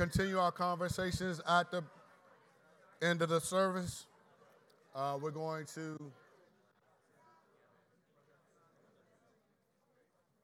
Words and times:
continue 0.00 0.38
our 0.38 0.50
conversations 0.50 1.42
at 1.46 1.70
the 1.70 1.84
end 3.02 3.20
of 3.20 3.28
the 3.28 3.38
service. 3.38 4.06
Uh, 4.94 5.18
we're 5.20 5.30
going 5.30 5.66
to 5.66 5.94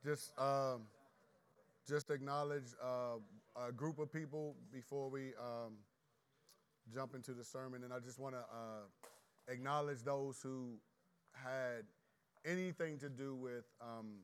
just 0.04 0.38
um, 0.38 0.82
just 1.88 2.11
acknowledge 2.11 2.66
uh, 2.84 3.16
a 3.66 3.72
group 3.72 3.98
of 3.98 4.12
people 4.12 4.55
before 4.70 5.09
we 5.09 5.29
um, 5.41 5.73
jump 6.93 7.14
into 7.14 7.32
the 7.32 7.43
sermon, 7.43 7.82
and 7.82 7.95
I 7.95 7.98
just 7.98 8.18
want 8.18 8.34
to 8.34 8.41
uh, 8.41 8.84
acknowledge 9.48 10.02
those 10.02 10.38
who 10.43 10.75
had 11.32 11.84
anything 12.45 12.98
to 12.98 13.09
do 13.09 13.34
with 13.34 13.64
um, 13.80 14.16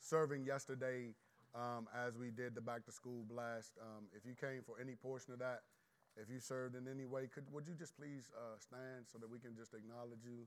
serving 0.00 0.44
yesterday 0.44 1.14
um, 1.56 1.88
as 1.96 2.16
we 2.16 2.30
did 2.30 2.54
the 2.54 2.60
back 2.60 2.84
to 2.84 2.92
school 2.92 3.24
blast. 3.28 3.72
Um, 3.80 4.04
if 4.14 4.28
you 4.28 4.36
came 4.36 4.60
for 4.62 4.76
any 4.80 4.94
portion 4.94 5.32
of 5.32 5.40
that, 5.40 5.64
if 6.16 6.28
you 6.30 6.40
served 6.40 6.76
in 6.76 6.86
any 6.88 7.04
way, 7.04 7.28
could, 7.32 7.44
would 7.52 7.66
you 7.66 7.74
just 7.74 7.96
please 7.96 8.30
uh, 8.36 8.56
stand 8.60 9.08
so 9.10 9.18
that 9.18 9.28
we 9.28 9.38
can 9.38 9.56
just 9.56 9.74
acknowledge 9.74 10.24
you? 10.24 10.46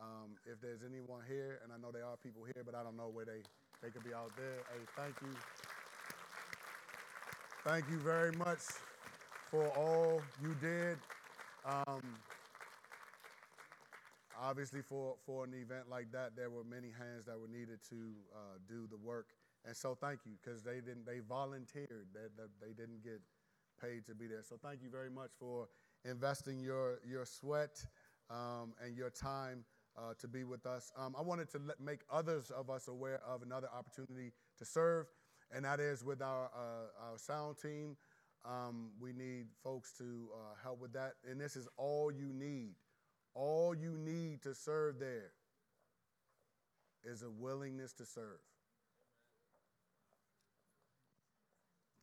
Um, 0.00 0.36
if 0.44 0.60
there's 0.60 0.82
anyone 0.84 1.22
here, 1.26 1.58
and 1.64 1.72
I 1.72 1.78
know 1.78 1.90
there 1.90 2.04
are 2.04 2.16
people 2.16 2.44
here, 2.44 2.62
but 2.64 2.74
I 2.74 2.82
don't 2.82 2.96
know 2.96 3.08
where 3.08 3.24
they, 3.24 3.40
they 3.82 3.90
could 3.90 4.04
be 4.04 4.12
out 4.12 4.30
there. 4.36 4.60
Hey, 4.70 4.84
thank 4.94 5.14
you. 5.22 5.32
Thank 7.64 7.90
you 7.90 7.98
very 7.98 8.32
much 8.32 8.60
for 9.50 9.68
all 9.70 10.20
you 10.42 10.54
did. 10.60 10.98
Um, 11.64 12.02
obviously, 14.38 14.82
for, 14.82 15.14
for 15.24 15.44
an 15.44 15.54
event 15.54 15.88
like 15.88 16.12
that, 16.12 16.36
there 16.36 16.50
were 16.50 16.62
many 16.62 16.88
hands 16.88 17.24
that 17.24 17.40
were 17.40 17.48
needed 17.48 17.80
to 17.88 18.12
uh, 18.34 18.58
do 18.68 18.86
the 18.90 18.98
work. 18.98 19.28
And 19.66 19.76
so 19.76 19.96
thank 20.00 20.20
you 20.24 20.32
because 20.42 20.62
they 20.62 20.76
didn't 20.76 21.04
they 21.04 21.18
volunteered 21.18 22.06
they, 22.14 22.44
they 22.60 22.72
didn't 22.72 23.02
get 23.02 23.20
paid 23.80 24.06
to 24.06 24.14
be 24.14 24.26
there. 24.26 24.42
So 24.42 24.56
thank 24.62 24.82
you 24.82 24.90
very 24.90 25.10
much 25.10 25.30
for 25.38 25.68
investing 26.04 26.60
your 26.60 27.00
your 27.04 27.24
sweat 27.26 27.84
um, 28.30 28.74
and 28.82 28.96
your 28.96 29.10
time 29.10 29.64
uh, 29.98 30.14
to 30.20 30.28
be 30.28 30.44
with 30.44 30.66
us. 30.66 30.92
Um, 30.96 31.14
I 31.18 31.22
wanted 31.22 31.50
to 31.50 31.58
let, 31.58 31.80
make 31.80 32.00
others 32.10 32.50
of 32.50 32.70
us 32.70 32.88
aware 32.88 33.20
of 33.26 33.42
another 33.42 33.68
opportunity 33.76 34.32
to 34.58 34.64
serve, 34.64 35.06
and 35.52 35.64
that 35.64 35.80
is 35.80 36.04
with 36.04 36.22
our 36.22 36.50
uh, 36.54 37.10
our 37.10 37.18
sound 37.18 37.56
team. 37.60 37.96
Um, 38.44 38.90
we 39.00 39.12
need 39.12 39.46
folks 39.64 39.92
to 39.98 40.28
uh, 40.32 40.54
help 40.62 40.80
with 40.80 40.92
that, 40.92 41.14
and 41.28 41.40
this 41.40 41.56
is 41.56 41.66
all 41.76 42.12
you 42.12 42.32
need. 42.32 42.74
All 43.34 43.74
you 43.74 43.98
need 43.98 44.42
to 44.42 44.54
serve 44.54 45.00
there 45.00 45.32
is 47.04 47.22
a 47.22 47.30
willingness 47.30 47.92
to 47.94 48.06
serve. 48.06 48.38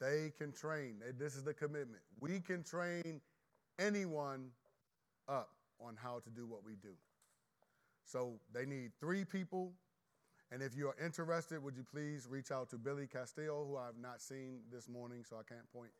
They 0.04 0.34
can 0.38 0.52
train. 0.52 0.96
This 1.18 1.38
is 1.38 1.44
the 1.44 1.54
commitment. 1.54 2.02
We 2.20 2.42
can 2.42 2.62
train 2.62 3.22
anyone 3.80 4.50
up 5.30 5.52
on 5.80 5.96
how 5.96 6.20
to 6.20 6.30
do 6.30 6.46
what 6.46 6.66
we 6.66 6.74
do. 6.74 6.90
So 8.04 8.34
they 8.54 8.66
need 8.66 8.92
three 9.00 9.24
people. 9.24 9.72
And 10.52 10.62
if 10.62 10.76
you 10.76 10.90
are 10.90 10.96
interested, 11.04 11.64
would 11.64 11.78
you 11.78 11.86
please 11.90 12.28
reach 12.30 12.52
out 12.52 12.70
to 12.72 12.78
Billy 12.78 13.08
Castillo, 13.08 13.66
who 13.66 13.78
I've 13.78 13.98
not 13.98 14.22
seen 14.22 14.60
this 14.74 14.90
morning, 14.90 15.24
so 15.28 15.38
I 15.38 15.44
can't 15.48 15.72
point 15.72 15.92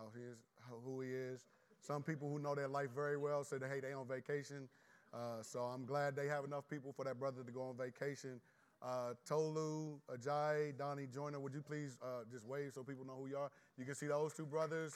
out 0.00 0.10
his, 0.14 0.38
who 0.84 1.02
he 1.02 1.10
is. 1.10 1.46
Some 1.80 2.02
people 2.02 2.28
who 2.28 2.40
know 2.40 2.56
their 2.56 2.66
life 2.66 2.90
very 2.92 3.16
well 3.16 3.44
say 3.44 3.58
that, 3.58 3.70
hey, 3.70 3.78
they 3.78 3.92
on 3.92 4.08
vacation. 4.08 4.68
Uh, 5.12 5.42
so 5.42 5.60
I'm 5.60 5.84
glad 5.84 6.16
they 6.16 6.26
have 6.26 6.44
enough 6.44 6.68
people 6.68 6.92
for 6.92 7.04
that 7.04 7.20
brother 7.20 7.44
to 7.44 7.52
go 7.52 7.62
on 7.62 7.76
vacation. 7.76 8.40
Uh, 8.84 9.14
Tolu, 9.26 9.98
Ajay, 10.14 10.76
Donnie 10.76 11.06
Joyner, 11.06 11.40
would 11.40 11.54
you 11.54 11.62
please 11.62 11.96
uh, 12.02 12.24
just 12.30 12.44
wave 12.46 12.72
so 12.74 12.82
people 12.82 13.06
know 13.06 13.16
who 13.18 13.28
you 13.28 13.38
are? 13.38 13.50
You 13.78 13.86
can 13.86 13.94
see 13.94 14.08
those 14.08 14.34
two 14.34 14.44
brothers, 14.44 14.92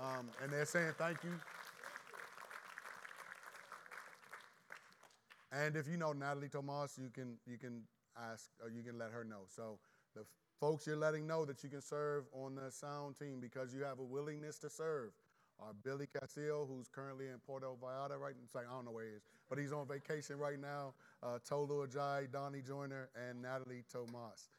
um, 0.00 0.30
and 0.40 0.52
they're 0.52 0.64
saying 0.64 0.92
thank 0.98 1.24
you. 1.24 1.32
And 5.50 5.76
if 5.76 5.88
you 5.88 5.96
know 5.96 6.12
Natalie 6.12 6.48
Tomas, 6.48 6.96
you 6.96 7.10
can 7.10 7.36
you 7.44 7.58
can 7.58 7.82
ask 8.16 8.50
or 8.62 8.70
you 8.70 8.82
can 8.82 8.98
let 8.98 9.10
her 9.10 9.24
know. 9.24 9.42
So 9.48 9.78
the 10.14 10.22
folks 10.60 10.86
you're 10.86 10.96
letting 10.96 11.26
know 11.26 11.44
that 11.44 11.64
you 11.64 11.70
can 11.70 11.82
serve 11.82 12.24
on 12.32 12.54
the 12.54 12.70
sound 12.70 13.16
team 13.18 13.40
because 13.40 13.74
you 13.74 13.82
have 13.82 13.98
a 13.98 14.04
willingness 14.04 14.58
to 14.60 14.70
serve 14.70 15.10
uh, 15.60 15.72
Billy 15.82 16.06
Castillo, 16.06 16.66
who's 16.68 16.88
currently 16.88 17.26
in 17.26 17.38
Puerto 17.46 17.66
Vallarta 17.66 18.18
right 18.18 18.34
now. 18.34 18.60
Like, 18.60 18.66
I 18.68 18.74
don't 18.74 18.84
know 18.84 18.92
where 18.92 19.04
he 19.04 19.10
is, 19.10 19.22
but 19.48 19.58
he's 19.58 19.72
on 19.72 19.86
vacation 19.86 20.38
right 20.38 20.60
now. 20.60 20.94
Uh, 21.22 21.38
Tolu 21.48 21.86
Ajay, 21.86 22.30
Donnie 22.30 22.62
Joyner, 22.62 23.08
and 23.28 23.42
Natalie 23.42 23.84
Tomas. 23.90 24.50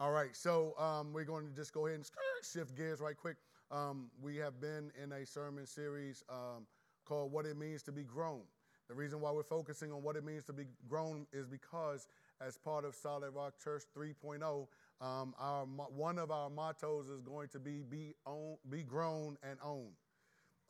All 0.00 0.10
right, 0.10 0.34
so 0.36 0.74
um, 0.78 1.12
we're 1.12 1.24
going 1.24 1.46
to 1.46 1.54
just 1.54 1.72
go 1.72 1.86
ahead 1.86 2.00
and 2.00 2.10
shift 2.42 2.76
gears 2.76 3.00
right 3.00 3.16
quick. 3.16 3.36
Um, 3.70 4.10
we 4.22 4.36
have 4.36 4.60
been 4.60 4.90
in 5.02 5.12
a 5.12 5.24
sermon 5.24 5.66
series 5.66 6.22
um, 6.28 6.66
called 7.04 7.32
What 7.32 7.46
It 7.46 7.56
Means 7.56 7.82
to 7.84 7.92
Be 7.92 8.02
Grown. 8.02 8.42
The 8.88 8.94
reason 8.94 9.20
why 9.20 9.30
we're 9.30 9.42
focusing 9.42 9.92
on 9.92 10.02
what 10.02 10.16
it 10.16 10.24
means 10.24 10.44
to 10.44 10.52
be 10.52 10.64
grown 10.88 11.26
is 11.32 11.46
because, 11.46 12.06
as 12.40 12.58
part 12.58 12.84
of 12.84 12.94
Solid 12.94 13.30
Rock 13.30 13.54
Church 13.62 13.84
3.0, 13.96 14.66
um, 15.00 15.34
our, 15.38 15.64
one 15.64 16.18
of 16.18 16.30
our 16.30 16.50
mottos 16.50 17.08
is 17.08 17.20
going 17.22 17.48
to 17.48 17.58
be 17.58 17.82
be, 17.88 18.14
own, 18.26 18.56
be 18.68 18.82
grown 18.82 19.38
and 19.42 19.58
own. 19.64 19.88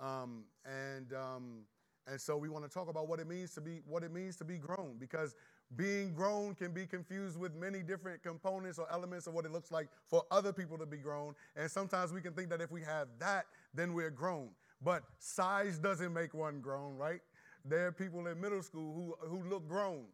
Um, 0.01 0.45
and 0.65 1.13
um, 1.13 1.65
and 2.07 2.21
so 2.21 2.37
we 2.37 2.49
want 2.49 2.65
to 2.65 2.71
talk 2.71 2.89
about 2.89 3.09
what 3.09 3.21
it 3.21 3.27
means 3.27 3.55
to 3.55 3.61
be 3.61 3.81
what 3.87 4.03
it 4.03 4.13
means 4.13 4.37
to 4.37 4.45
be 4.45 4.59
grown 4.59 4.97
because 4.99 5.35
being 5.77 6.13
grown 6.13 6.55
can 6.55 6.73
be 6.73 6.87
confused 6.87 7.39
with 7.39 7.55
many 7.55 7.83
different 7.83 8.23
components 8.23 8.79
or 8.79 8.87
elements 8.93 9.27
of 9.27 9.35
what 9.35 9.45
it 9.45 9.51
looks 9.51 9.71
like 9.73 9.89
for 10.07 10.23
other 10.31 10.53
people 10.53 10.79
to 10.79 10.87
be 10.87 10.99
grown. 10.99 11.35
And 11.57 11.71
sometimes 11.71 12.13
we 12.13 12.21
can 12.21 12.33
think 12.33 12.51
that 12.51 12.61
if 12.61 12.71
we 12.71 12.83
have 12.83 13.09
that, 13.19 13.47
then 13.73 13.95
we're 13.95 14.11
grown. 14.11 14.51
But 14.83 15.03
size 15.19 15.79
doesn't 15.79 16.13
make 16.13 16.35
one 16.35 16.61
grown, 16.61 16.97
right? 16.97 17.21
There 17.65 17.87
are 17.87 17.93
people 17.93 18.27
in 18.27 18.41
middle 18.41 18.63
school 18.63 19.17
who, 19.21 19.27
who 19.27 19.49
look 19.49 19.67
grown, 19.67 20.05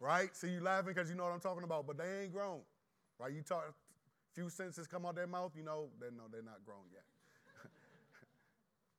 right? 0.00 0.34
So 0.34 0.46
you 0.46 0.60
laughing 0.60 0.94
because 0.94 1.10
you 1.10 1.14
know 1.14 1.24
what 1.24 1.34
I'm 1.34 1.40
talking 1.40 1.62
about, 1.62 1.86
but 1.86 1.98
they 1.98 2.22
ain't 2.22 2.32
grown, 2.32 2.60
right? 3.18 3.32
You 3.32 3.42
talk, 3.42 3.74
few 4.34 4.48
sentences 4.48 4.86
come 4.86 5.04
out 5.04 5.14
their 5.14 5.26
mouth, 5.26 5.52
you 5.54 5.62
know, 5.62 5.88
they 6.00 6.06
know 6.06 6.24
they're 6.32 6.42
not 6.42 6.64
grown 6.64 6.84
yet 6.90 7.04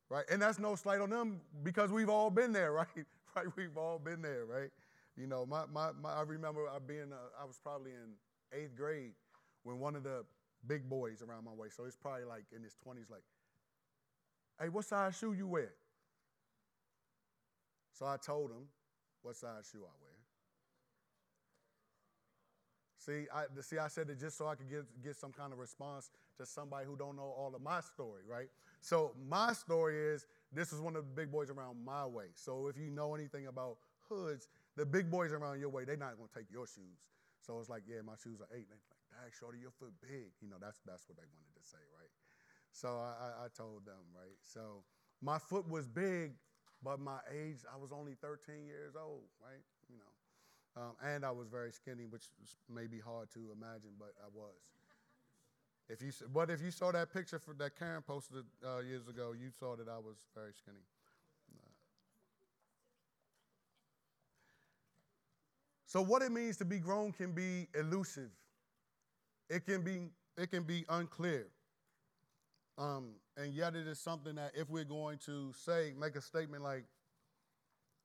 right? 0.10 0.26
And 0.32 0.42
that's 0.42 0.60
no 0.60 0.76
slight 0.76 1.02
on 1.02 1.10
them 1.10 1.42
because 1.64 1.92
we've 1.92 2.10
all 2.10 2.30
been 2.30 2.52
there, 2.52 2.72
right? 2.74 2.88
right? 3.36 3.46
We've 3.56 3.78
all 3.78 4.00
been 4.00 4.22
there, 4.22 4.46
right? 4.46 4.70
You 5.18 5.28
know, 5.28 5.46
my, 5.46 5.64
my, 5.72 5.92
my 6.02 6.14
I 6.14 6.22
remember 6.22 6.68
I 6.68 6.80
being, 6.80 7.12
uh, 7.12 7.42
I 7.42 7.46
was 7.46 7.60
probably 7.62 7.92
in 7.92 8.60
eighth 8.60 8.76
grade 8.76 9.12
when 9.64 9.80
one 9.80 9.96
of 9.96 10.04
the 10.04 10.26
big 10.68 10.90
boys 10.90 11.22
around 11.22 11.46
my 11.46 11.52
waist, 11.52 11.78
so 11.78 11.86
he's 11.86 11.96
probably 11.96 12.26
like 12.26 12.46
in 12.56 12.64
his 12.64 12.76
20s, 12.86 13.10
like, 13.10 13.24
hey, 14.60 14.70
what 14.70 14.86
size 14.86 15.18
shoe 15.18 15.34
you 15.34 15.48
wear? 15.48 15.74
So 17.92 18.06
I 18.06 18.18
told 18.18 18.52
him 18.52 18.68
what 19.22 19.36
size 19.36 19.70
shoe 19.72 19.80
I 19.84 19.94
wear. 20.02 20.14
See, 22.98 23.28
I, 23.34 23.44
see, 23.62 23.78
I 23.78 23.90
said 23.90 24.10
it 24.10 24.20
just 24.20 24.38
so 24.38 24.48
I 24.48 24.56
could 24.56 24.70
get, 24.70 24.86
get 25.04 25.16
some 25.16 25.32
kind 25.32 25.52
of 25.52 25.60
response 25.60 26.10
to 26.38 26.46
somebody 26.46 26.86
who 26.86 26.96
don't 26.96 27.18
know 27.18 27.34
all 27.38 27.54
of 27.54 27.62
my 27.62 27.82
story, 27.82 28.22
right? 28.28 28.48
So 28.84 29.16
my 29.16 29.54
story 29.54 29.96
is 29.96 30.28
this 30.52 30.74
is 30.76 30.82
one 30.84 31.00
of 31.00 31.08
the 31.08 31.16
big 31.16 31.32
boys 31.32 31.50
around 31.50 31.80
my 31.84 32.06
way. 32.06 32.36
So 32.36 32.68
if 32.68 32.78
you 32.78 32.92
know 32.92 33.16
anything 33.16 33.48
about 33.48 33.78
hoods, 34.12 34.50
the 34.76 34.86
big 34.86 35.10
boys 35.10 35.32
around 35.32 35.62
your 35.62 35.70
way, 35.70 35.86
they're 35.86 35.96
not 35.96 36.20
gonna 36.20 36.28
take 36.36 36.52
your 36.52 36.68
shoes. 36.68 37.00
So 37.40 37.58
it's 37.60 37.70
like, 37.70 37.84
yeah, 37.88 38.04
my 38.04 38.20
shoes 38.20 38.44
are 38.44 38.52
eight. 38.52 38.68
And 38.68 38.76
they're 38.76 38.92
like, 38.92 39.08
Dad, 39.08 39.32
shorty, 39.40 39.60
your 39.64 39.72
foot 39.72 39.96
big. 40.04 40.36
You 40.44 40.52
know, 40.52 40.60
that's 40.60 40.84
that's 40.84 41.08
what 41.08 41.16
they 41.16 41.24
wanted 41.32 41.56
to 41.56 41.64
say, 41.64 41.80
right? 41.96 42.12
So 42.76 43.00
I, 43.00 43.16
I, 43.16 43.30
I 43.46 43.48
told 43.56 43.86
them, 43.88 44.04
right? 44.12 44.36
So 44.44 44.84
my 45.24 45.40
foot 45.40 45.64
was 45.64 45.88
big, 45.88 46.36
but 46.84 47.00
my 47.00 47.24
age, 47.32 47.64
I 47.72 47.80
was 47.80 47.96
only 47.96 48.20
13 48.20 48.68
years 48.68 49.00
old, 49.00 49.32
right? 49.40 49.64
You 49.88 49.96
know. 49.96 50.12
Um, 50.76 50.94
and 51.00 51.24
I 51.24 51.32
was 51.32 51.48
very 51.48 51.72
skinny, 51.72 52.04
which 52.04 52.28
may 52.68 52.88
be 52.88 53.00
hard 53.00 53.32
to 53.32 53.40
imagine, 53.56 53.96
but 53.98 54.12
I 54.20 54.28
was. 54.36 54.60
If 55.94 56.02
you, 56.02 56.12
but 56.34 56.50
if 56.50 56.60
you 56.60 56.72
saw 56.72 56.92
that 56.92 57.14
picture 57.14 57.38
for, 57.38 57.54
that 57.60 57.78
Karen 57.78 58.02
posted 58.02 58.46
uh, 58.66 58.80
years 58.80 59.08
ago, 59.08 59.34
you 59.40 59.52
saw 59.60 59.76
that 59.76 59.88
I 59.88 59.98
was 59.98 60.16
very 60.34 60.52
skinny. 60.58 60.80
So 65.86 66.02
what 66.02 66.24
it 66.24 66.32
means 66.32 66.58
to 66.58 66.66
be 66.66 66.80
grown 66.80 67.12
can 67.12 67.34
be 67.34 67.68
elusive. 67.80 68.32
It 69.48 69.64
can 69.68 69.84
be, 69.84 70.10
it 70.36 70.50
can 70.50 70.64
be 70.64 70.86
unclear. 70.90 71.46
Um, 72.80 73.10
and 73.38 73.54
yet 73.54 73.76
it 73.76 73.86
is 73.86 74.00
something 74.00 74.34
that 74.34 74.54
if 74.56 74.72
we're 74.72 74.86
going 74.86 75.20
to 75.28 75.54
say, 75.54 75.94
make 76.00 76.16
a 76.16 76.22
statement 76.22 76.64
like, 76.64 76.86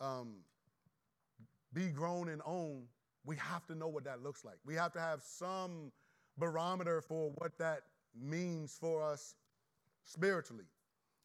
um, 0.02 0.34
be 1.72 1.88
grown 1.88 2.28
and 2.28 2.42
own, 2.44 2.82
we 3.24 3.36
have 3.36 3.66
to 3.68 3.74
know 3.74 3.88
what 3.88 4.04
that 4.04 4.22
looks 4.22 4.44
like. 4.44 4.56
We 4.66 4.74
have 4.74 4.92
to 4.92 5.00
have 5.00 5.22
some 5.22 5.90
barometer 6.38 7.00
for 7.00 7.30
what 7.36 7.58
that 7.58 7.82
means 8.20 8.76
for 8.80 9.02
us 9.02 9.34
spiritually. 10.04 10.64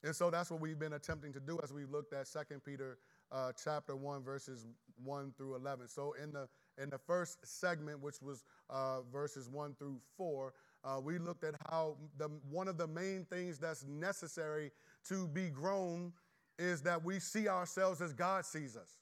And 0.03 0.15
so 0.15 0.29
that's 0.29 0.51
what 0.51 0.59
we've 0.59 0.79
been 0.79 0.93
attempting 0.93 1.31
to 1.33 1.39
do 1.39 1.59
as 1.63 1.71
we've 1.71 1.89
looked 1.89 2.13
at 2.13 2.27
2 2.31 2.59
Peter 2.65 2.97
uh, 3.31 3.51
chapter 3.63 3.95
1, 3.95 4.23
verses 4.23 4.65
1 5.03 5.33
through 5.37 5.55
11. 5.55 5.87
So 5.87 6.13
in 6.21 6.31
the, 6.31 6.47
in 6.81 6.89
the 6.89 6.97
first 6.97 7.37
segment, 7.45 8.01
which 8.01 8.21
was 8.21 8.43
uh, 8.69 9.01
verses 9.11 9.49
1 9.49 9.75
through 9.79 9.99
4, 10.17 10.53
uh, 10.83 10.99
we 11.01 11.17
looked 11.17 11.45
at 11.45 11.55
how 11.69 11.95
the, 12.17 12.29
one 12.49 12.67
of 12.67 12.77
the 12.77 12.87
main 12.87 13.25
things 13.29 13.57
that's 13.57 13.85
necessary 13.85 14.71
to 15.07 15.27
be 15.29 15.49
grown 15.49 16.11
is 16.59 16.81
that 16.81 17.03
we 17.03 17.19
see 17.19 17.47
ourselves 17.47 18.01
as 18.01 18.13
God 18.13 18.45
sees 18.45 18.75
us. 18.75 18.99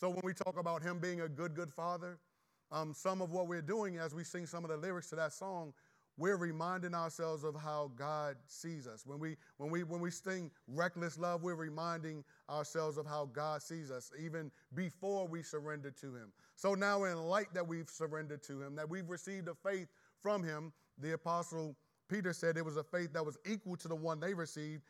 So 0.00 0.08
when 0.08 0.22
we 0.24 0.32
talk 0.32 0.58
about 0.58 0.82
Him 0.82 0.98
being 0.98 1.20
a 1.20 1.28
good, 1.28 1.54
good 1.54 1.70
Father, 1.70 2.18
um, 2.72 2.94
some 2.94 3.20
of 3.20 3.30
what 3.32 3.46
we're 3.46 3.62
doing 3.62 3.98
as 3.98 4.14
we 4.14 4.24
sing 4.24 4.46
some 4.46 4.64
of 4.64 4.70
the 4.70 4.76
lyrics 4.76 5.10
to 5.10 5.16
that 5.16 5.32
song, 5.32 5.72
we're 6.18 6.36
reminding 6.36 6.94
ourselves 6.94 7.44
of 7.44 7.54
how 7.54 7.90
God 7.96 8.36
sees 8.46 8.86
us. 8.86 9.06
When 9.06 9.18
we 9.18 9.36
when 9.56 9.70
we 9.70 9.82
when 9.82 10.00
we 10.00 10.10
sing 10.10 10.50
reckless 10.66 11.18
love, 11.18 11.42
we're 11.42 11.54
reminding 11.54 12.24
ourselves 12.50 12.98
of 12.98 13.06
how 13.06 13.30
God 13.32 13.62
sees 13.62 13.90
us 13.90 14.10
even 14.22 14.50
before 14.74 15.26
we 15.26 15.42
surrender 15.42 15.90
to 15.90 16.14
him. 16.14 16.32
So 16.56 16.74
now 16.74 17.04
in 17.04 17.16
light 17.16 17.52
that 17.54 17.66
we've 17.66 17.88
surrendered 17.88 18.42
to 18.44 18.62
him, 18.62 18.74
that 18.76 18.88
we've 18.88 19.08
received 19.08 19.48
a 19.48 19.54
faith 19.54 19.88
from 20.22 20.42
him, 20.42 20.72
the 20.98 21.12
apostle 21.12 21.76
Peter 22.08 22.34
said 22.34 22.58
it 22.58 22.64
was 22.64 22.76
a 22.76 22.84
faith 22.84 23.12
that 23.14 23.24
was 23.24 23.38
equal 23.46 23.76
to 23.76 23.88
the 23.88 23.96
one 23.96 24.20
they 24.20 24.34
received. 24.34 24.82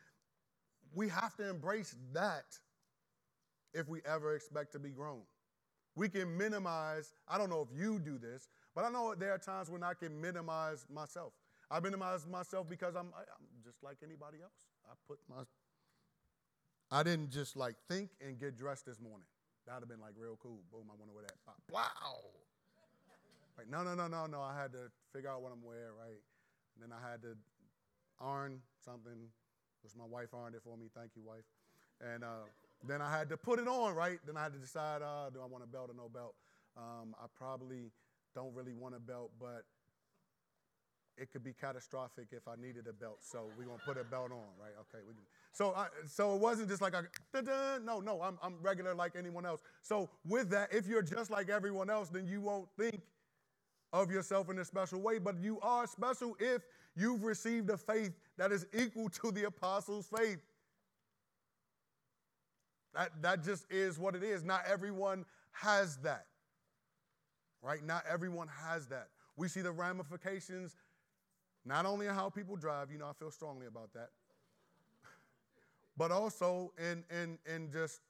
We 0.93 1.07
have 1.09 1.35
to 1.37 1.49
embrace 1.49 1.95
that 2.11 2.59
if 3.73 3.87
we 3.87 4.01
ever 4.05 4.35
expect 4.35 4.73
to 4.73 4.79
be 4.79 4.89
grown. 4.89 5.21
We 5.95 6.09
can 6.09 6.35
minimize, 6.35 7.13
I 7.27 7.37
don't 7.37 7.49
know 7.49 7.61
if 7.61 7.77
you 7.77 7.99
do 7.99 8.17
this, 8.17 8.49
but 8.73 8.83
I 8.83 8.89
know 8.89 9.13
there 9.13 9.31
are 9.31 9.37
times 9.37 9.69
when 9.69 9.83
I 9.83 9.93
can 9.93 10.19
minimize 10.19 10.85
myself. 10.91 11.33
I 11.69 11.79
minimize 11.79 12.25
myself 12.27 12.67
because 12.67 12.95
I'm, 12.95 13.13
I'm 13.15 13.45
just 13.63 13.83
like 13.83 13.97
anybody 14.03 14.39
else. 14.41 14.67
I 14.85 14.93
put 15.07 15.19
my, 15.29 15.43
I 16.91 17.03
didn't 17.03 17.31
just 17.31 17.55
like 17.55 17.75
think 17.87 18.09
and 18.25 18.39
get 18.39 18.57
dressed 18.57 18.85
this 18.85 18.99
morning. 18.99 19.27
That 19.65 19.75
would 19.75 19.81
have 19.81 19.89
been 19.89 20.01
like 20.01 20.13
real 20.17 20.37
cool. 20.41 20.59
Boom, 20.71 20.89
I 20.89 20.95
went 20.97 21.11
over 21.11 21.21
that. 21.21 21.37
Wow. 21.71 22.19
Like, 23.57 23.69
no, 23.69 23.83
no, 23.83 23.93
no, 23.93 24.07
no, 24.07 24.25
no. 24.25 24.41
I 24.41 24.59
had 24.59 24.71
to 24.73 24.89
figure 25.13 25.29
out 25.29 25.41
what 25.41 25.51
I'm 25.53 25.63
wearing, 25.63 25.93
right? 25.93 26.19
And 26.73 26.81
then 26.81 26.89
I 26.89 26.99
had 26.99 27.21
to 27.21 27.37
iron 28.19 28.59
something, 28.83 29.29
which 29.83 29.93
my 29.95 30.05
wife 30.05 30.33
ironed 30.33 30.55
it 30.55 30.61
for 30.63 30.75
me. 30.75 30.89
Thank 30.95 31.11
you, 31.15 31.21
wife. 31.21 31.45
And 32.01 32.23
uh, 32.23 32.49
then 32.85 33.01
I 33.01 33.09
had 33.11 33.29
to 33.29 33.37
put 33.37 33.59
it 33.59 33.67
on, 33.67 33.95
right? 33.95 34.19
Then 34.25 34.37
I 34.37 34.43
had 34.43 34.53
to 34.53 34.59
decide, 34.59 35.01
uh, 35.01 35.29
do 35.29 35.39
I 35.41 35.45
want 35.45 35.63
a 35.63 35.67
belt 35.67 35.89
or 35.89 35.95
no 35.95 36.09
belt? 36.09 36.35
Um, 36.77 37.15
I 37.21 37.25
probably 37.35 37.91
don't 38.35 38.53
really 38.53 38.73
want 38.73 38.95
a 38.95 38.99
belt, 38.99 39.31
but 39.39 39.63
it 41.17 41.31
could 41.31 41.43
be 41.43 41.53
catastrophic 41.53 42.27
if 42.31 42.47
I 42.47 42.55
needed 42.59 42.87
a 42.87 42.93
belt. 42.93 43.19
So 43.21 43.45
we're 43.57 43.65
gonna 43.65 43.77
put 43.85 43.97
a 43.97 44.03
belt 44.03 44.31
on, 44.31 44.47
right? 44.59 44.73
Okay. 44.81 45.03
So 45.51 45.73
I, 45.75 45.87
so 46.07 46.35
it 46.35 46.41
wasn't 46.41 46.69
just 46.69 46.81
like 46.81 46.93
a 46.93 47.05
no, 47.83 47.99
no. 47.99 48.21
I'm 48.21 48.37
I'm 48.41 48.55
regular 48.61 48.95
like 48.95 49.15
anyone 49.15 49.45
else. 49.45 49.61
So 49.81 50.09
with 50.25 50.49
that, 50.49 50.73
if 50.73 50.87
you're 50.87 51.03
just 51.03 51.29
like 51.29 51.49
everyone 51.49 51.89
else, 51.89 52.09
then 52.09 52.25
you 52.25 52.41
won't 52.41 52.67
think 52.77 53.01
of 53.91 54.09
yourself 54.09 54.49
in 54.49 54.57
a 54.57 54.65
special 54.65 54.99
way. 55.01 55.19
But 55.19 55.39
you 55.39 55.59
are 55.61 55.85
special 55.85 56.35
if 56.39 56.63
you've 56.95 57.23
received 57.23 57.69
a 57.69 57.77
faith 57.77 58.13
that 58.37 58.51
is 58.51 58.65
equal 58.73 59.09
to 59.09 59.31
the 59.31 59.45
apostles' 59.45 60.09
faith. 60.17 60.39
That 62.93 63.21
that 63.21 63.43
just 63.43 63.65
is 63.71 63.97
what 63.97 64.15
it 64.15 64.23
is. 64.23 64.43
Not 64.43 64.61
everyone 64.67 65.25
has 65.51 65.97
that 65.97 66.25
right? 67.63 67.83
Not 67.83 68.03
everyone 68.11 68.49
has 68.67 68.87
that. 68.87 69.07
We 69.37 69.47
see 69.47 69.61
the 69.61 69.71
ramifications 69.71 70.75
not 71.65 71.85
only 71.85 72.07
in 72.07 72.13
how 72.13 72.29
people 72.29 72.57
drive, 72.57 72.91
you 72.91 72.97
know, 72.97 73.07
I 73.07 73.13
feel 73.13 73.31
strongly 73.31 73.67
about 73.67 73.93
that, 73.93 74.09
but 75.97 76.11
also 76.11 76.73
in 76.77 77.03
in 77.09 77.39
in 77.51 77.71
just 77.71 78.01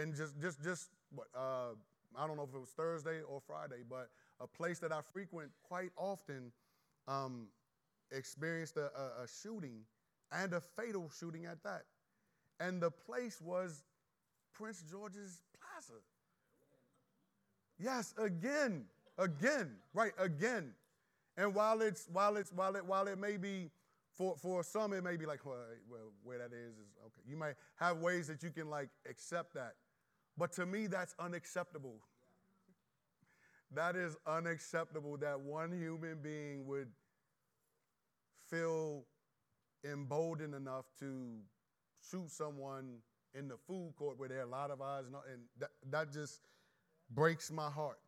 in 0.00 0.14
just 0.14 0.40
just 0.40 0.62
just 0.62 0.90
what 1.10 1.26
uh, 1.36 1.74
I 2.16 2.26
don't 2.26 2.36
know 2.36 2.44
if 2.44 2.54
it 2.54 2.60
was 2.60 2.70
Thursday 2.70 3.20
or 3.28 3.40
Friday, 3.44 3.82
but 3.88 4.10
a 4.40 4.46
place 4.46 4.78
that 4.78 4.92
I 4.92 5.00
frequent 5.12 5.50
quite 5.66 5.90
often 5.96 6.52
um, 7.08 7.48
experienced 8.12 8.76
a, 8.76 8.90
a, 8.96 9.24
a 9.24 9.28
shooting 9.42 9.80
and 10.30 10.52
a 10.54 10.60
fatal 10.60 11.10
shooting 11.18 11.46
at 11.46 11.62
that, 11.64 11.82
and 12.60 12.80
the 12.80 12.92
place 12.92 13.40
was 13.40 13.82
Prince 14.54 14.82
George's 14.88 15.42
Plaza. 15.58 16.00
Yes, 17.78 18.14
again, 18.18 18.84
again, 19.18 19.72
right, 19.92 20.12
again. 20.18 20.72
And 21.36 21.54
while 21.54 21.80
it's 21.82 22.06
while 22.12 22.36
it's 22.36 22.52
while 22.52 22.76
it 22.76 22.84
while 22.86 23.08
it 23.08 23.18
may 23.18 23.36
be 23.36 23.70
for 24.12 24.36
for 24.36 24.62
some 24.62 24.92
it 24.92 25.02
may 25.02 25.16
be 25.16 25.26
like 25.26 25.44
well, 25.44 25.56
well 25.90 26.12
where 26.22 26.38
that 26.38 26.52
is 26.52 26.74
is 26.74 26.92
okay. 27.04 27.22
You 27.28 27.36
might 27.36 27.54
have 27.76 27.98
ways 27.98 28.28
that 28.28 28.42
you 28.44 28.50
can 28.50 28.70
like 28.70 28.88
accept 29.10 29.54
that, 29.54 29.74
but 30.38 30.52
to 30.52 30.66
me 30.66 30.86
that's 30.86 31.14
unacceptable. 31.18 31.96
That 33.72 33.96
is 33.96 34.16
unacceptable 34.24 35.16
that 35.16 35.40
one 35.40 35.72
human 35.72 36.18
being 36.22 36.64
would 36.66 36.88
feel 38.48 39.04
emboldened 39.84 40.54
enough 40.54 40.84
to 41.00 41.38
shoot 42.08 42.30
someone 42.30 42.98
in 43.34 43.48
the 43.48 43.56
food 43.66 43.92
court 43.96 44.18
where 44.18 44.28
there 44.28 44.40
are 44.40 44.44
a 44.44 44.50
lot 44.50 44.70
of 44.70 44.80
eyes, 44.80 45.04
and, 45.06 45.14
and 45.32 45.42
that, 45.58 45.70
that 45.90 46.12
just 46.12 46.40
breaks 47.10 47.50
my 47.50 47.70
heart. 47.70 47.98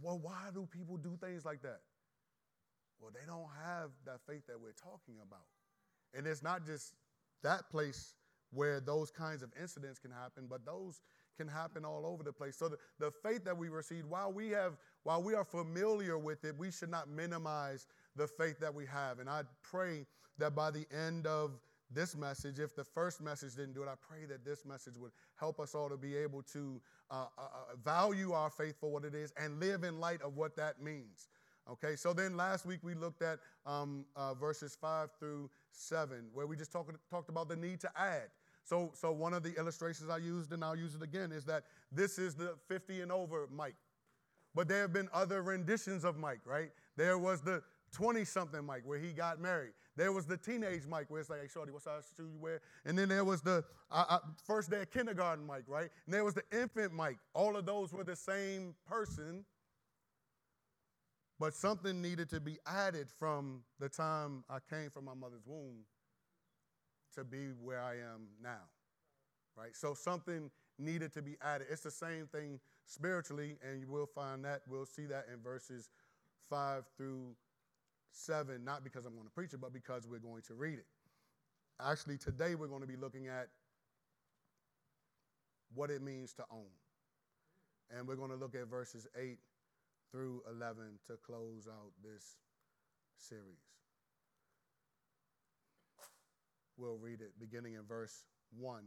Well, 0.00 0.18
why 0.18 0.50
do 0.54 0.66
people 0.70 0.96
do 0.96 1.16
things 1.20 1.44
like 1.44 1.62
that? 1.62 1.80
Well, 3.00 3.10
they 3.12 3.26
don't 3.26 3.48
have 3.64 3.90
that 4.06 4.20
faith 4.26 4.46
that 4.46 4.60
we're 4.60 4.72
talking 4.72 5.16
about. 5.22 5.46
And 6.14 6.26
it's 6.26 6.42
not 6.42 6.64
just 6.66 6.94
that 7.42 7.70
place 7.70 8.14
where 8.50 8.80
those 8.80 9.10
kinds 9.10 9.42
of 9.42 9.50
incidents 9.60 9.98
can 9.98 10.10
happen, 10.10 10.46
but 10.48 10.64
those 10.64 11.02
can 11.36 11.46
happen 11.46 11.84
all 11.84 12.04
over 12.06 12.22
the 12.22 12.32
place. 12.32 12.56
So 12.56 12.68
the, 12.68 12.78
the 12.98 13.10
faith 13.10 13.44
that 13.44 13.56
we 13.56 13.68
receive, 13.68 14.06
while 14.08 14.32
we 14.32 14.48
have, 14.50 14.76
while 15.04 15.22
we 15.22 15.34
are 15.34 15.44
familiar 15.44 16.18
with 16.18 16.44
it, 16.44 16.56
we 16.58 16.70
should 16.70 16.90
not 16.90 17.08
minimize 17.08 17.86
the 18.16 18.26
faith 18.26 18.58
that 18.60 18.74
we 18.74 18.86
have. 18.86 19.20
And 19.20 19.28
I 19.28 19.42
pray 19.62 20.06
that 20.38 20.54
by 20.54 20.70
the 20.70 20.86
end 20.92 21.26
of 21.26 21.52
this 21.90 22.16
message, 22.16 22.58
if 22.58 22.74
the 22.74 22.84
first 22.84 23.20
message 23.20 23.54
didn't 23.54 23.74
do 23.74 23.82
it, 23.82 23.88
I 23.88 23.94
pray 24.00 24.26
that 24.26 24.44
this 24.44 24.64
message 24.64 24.94
would 24.98 25.12
help 25.36 25.58
us 25.60 25.74
all 25.74 25.88
to 25.88 25.96
be 25.96 26.16
able 26.16 26.42
to 26.52 26.80
uh, 27.10 27.14
uh, 27.14 27.40
uh, 27.40 27.76
value 27.82 28.32
our 28.32 28.50
faith 28.50 28.76
for 28.78 28.90
what 28.90 29.04
it 29.04 29.14
is 29.14 29.32
and 29.40 29.58
live 29.58 29.84
in 29.84 29.98
light 29.98 30.20
of 30.22 30.36
what 30.36 30.56
that 30.56 30.82
means. 30.82 31.28
Okay, 31.70 31.96
so 31.96 32.12
then 32.12 32.36
last 32.36 32.64
week 32.64 32.80
we 32.82 32.94
looked 32.94 33.22
at 33.22 33.38
um, 33.66 34.04
uh, 34.16 34.34
verses 34.34 34.76
five 34.80 35.10
through 35.18 35.50
seven, 35.70 36.26
where 36.32 36.46
we 36.46 36.56
just 36.56 36.72
talked 36.72 36.90
talked 37.10 37.28
about 37.28 37.48
the 37.48 37.56
need 37.56 37.80
to 37.80 37.90
add. 37.96 38.28
So, 38.64 38.92
so 38.94 39.12
one 39.12 39.32
of 39.32 39.42
the 39.42 39.54
illustrations 39.58 40.10
I 40.10 40.18
used, 40.18 40.52
and 40.52 40.62
I'll 40.62 40.76
use 40.76 40.94
it 40.94 41.02
again, 41.02 41.32
is 41.32 41.44
that 41.44 41.64
this 41.90 42.18
is 42.18 42.34
the 42.34 42.54
50 42.68 43.00
and 43.00 43.10
over 43.10 43.48
Mike. 43.50 43.76
But 44.54 44.68
there 44.68 44.82
have 44.82 44.92
been 44.92 45.08
other 45.12 45.42
renditions 45.42 46.04
of 46.04 46.18
Mike, 46.18 46.40
right? 46.44 46.70
There 46.96 47.16
was 47.16 47.40
the 47.40 47.62
20 47.92 48.24
something 48.26 48.64
Mike 48.64 48.82
where 48.84 48.98
he 48.98 49.12
got 49.12 49.40
married. 49.40 49.72
There 49.98 50.12
was 50.12 50.26
the 50.26 50.36
teenage 50.36 50.86
Mike 50.86 51.06
where 51.10 51.20
it's 51.20 51.28
like, 51.28 51.42
hey, 51.42 51.48
Shorty, 51.52 51.72
what 51.72 51.82
size 51.82 52.04
shoe 52.16 52.28
you 52.32 52.38
wear? 52.38 52.60
And 52.84 52.96
then 52.96 53.08
there 53.08 53.24
was 53.24 53.42
the 53.42 53.64
first 54.46 54.70
day 54.70 54.82
of 54.82 54.92
kindergarten 54.92 55.44
Mike, 55.44 55.64
right? 55.66 55.90
And 56.06 56.14
there 56.14 56.24
was 56.24 56.34
the 56.34 56.44
infant 56.52 56.92
Mike. 56.92 57.18
All 57.34 57.56
of 57.56 57.66
those 57.66 57.92
were 57.92 58.04
the 58.04 58.14
same 58.14 58.76
person, 58.88 59.44
but 61.40 61.52
something 61.52 62.00
needed 62.00 62.30
to 62.30 62.38
be 62.38 62.58
added 62.64 63.08
from 63.18 63.62
the 63.80 63.88
time 63.88 64.44
I 64.48 64.58
came 64.70 64.88
from 64.90 65.04
my 65.04 65.14
mother's 65.14 65.44
womb 65.44 65.84
to 67.16 67.24
be 67.24 67.48
where 67.60 67.82
I 67.82 67.94
am 67.94 68.28
now, 68.40 68.68
right? 69.56 69.74
So 69.74 69.94
something 69.94 70.48
needed 70.78 71.12
to 71.14 71.22
be 71.22 71.36
added. 71.42 71.66
It's 71.72 71.82
the 71.82 71.90
same 71.90 72.28
thing 72.28 72.60
spiritually, 72.86 73.56
and 73.68 73.80
you 73.80 73.88
will 73.88 74.06
find 74.06 74.44
that, 74.44 74.60
we'll 74.68 74.86
see 74.86 75.06
that 75.06 75.26
in 75.32 75.40
verses 75.42 75.90
5 76.50 76.84
through 76.96 77.34
7, 78.18 78.64
not 78.64 78.84
because 78.84 79.06
I'm 79.06 79.14
going 79.14 79.26
to 79.26 79.32
preach 79.32 79.52
it, 79.52 79.60
but 79.60 79.72
because 79.72 80.06
we're 80.06 80.18
going 80.18 80.42
to 80.42 80.54
read 80.54 80.78
it. 80.78 80.86
Actually, 81.80 82.18
today 82.18 82.54
we're 82.54 82.66
going 82.66 82.80
to 82.80 82.86
be 82.86 82.96
looking 82.96 83.28
at 83.28 83.48
what 85.74 85.90
it 85.90 86.02
means 86.02 86.32
to 86.34 86.44
own. 86.50 86.72
And 87.96 88.06
we're 88.06 88.16
going 88.16 88.30
to 88.30 88.36
look 88.36 88.54
at 88.54 88.66
verses 88.68 89.06
8 89.16 89.38
through 90.10 90.42
11 90.50 90.98
to 91.06 91.16
close 91.24 91.68
out 91.68 91.92
this 92.02 92.36
series. 93.16 93.62
We'll 96.76 96.98
read 96.98 97.20
it 97.20 97.32
beginning 97.38 97.74
in 97.74 97.82
verse 97.88 98.24
1 98.58 98.82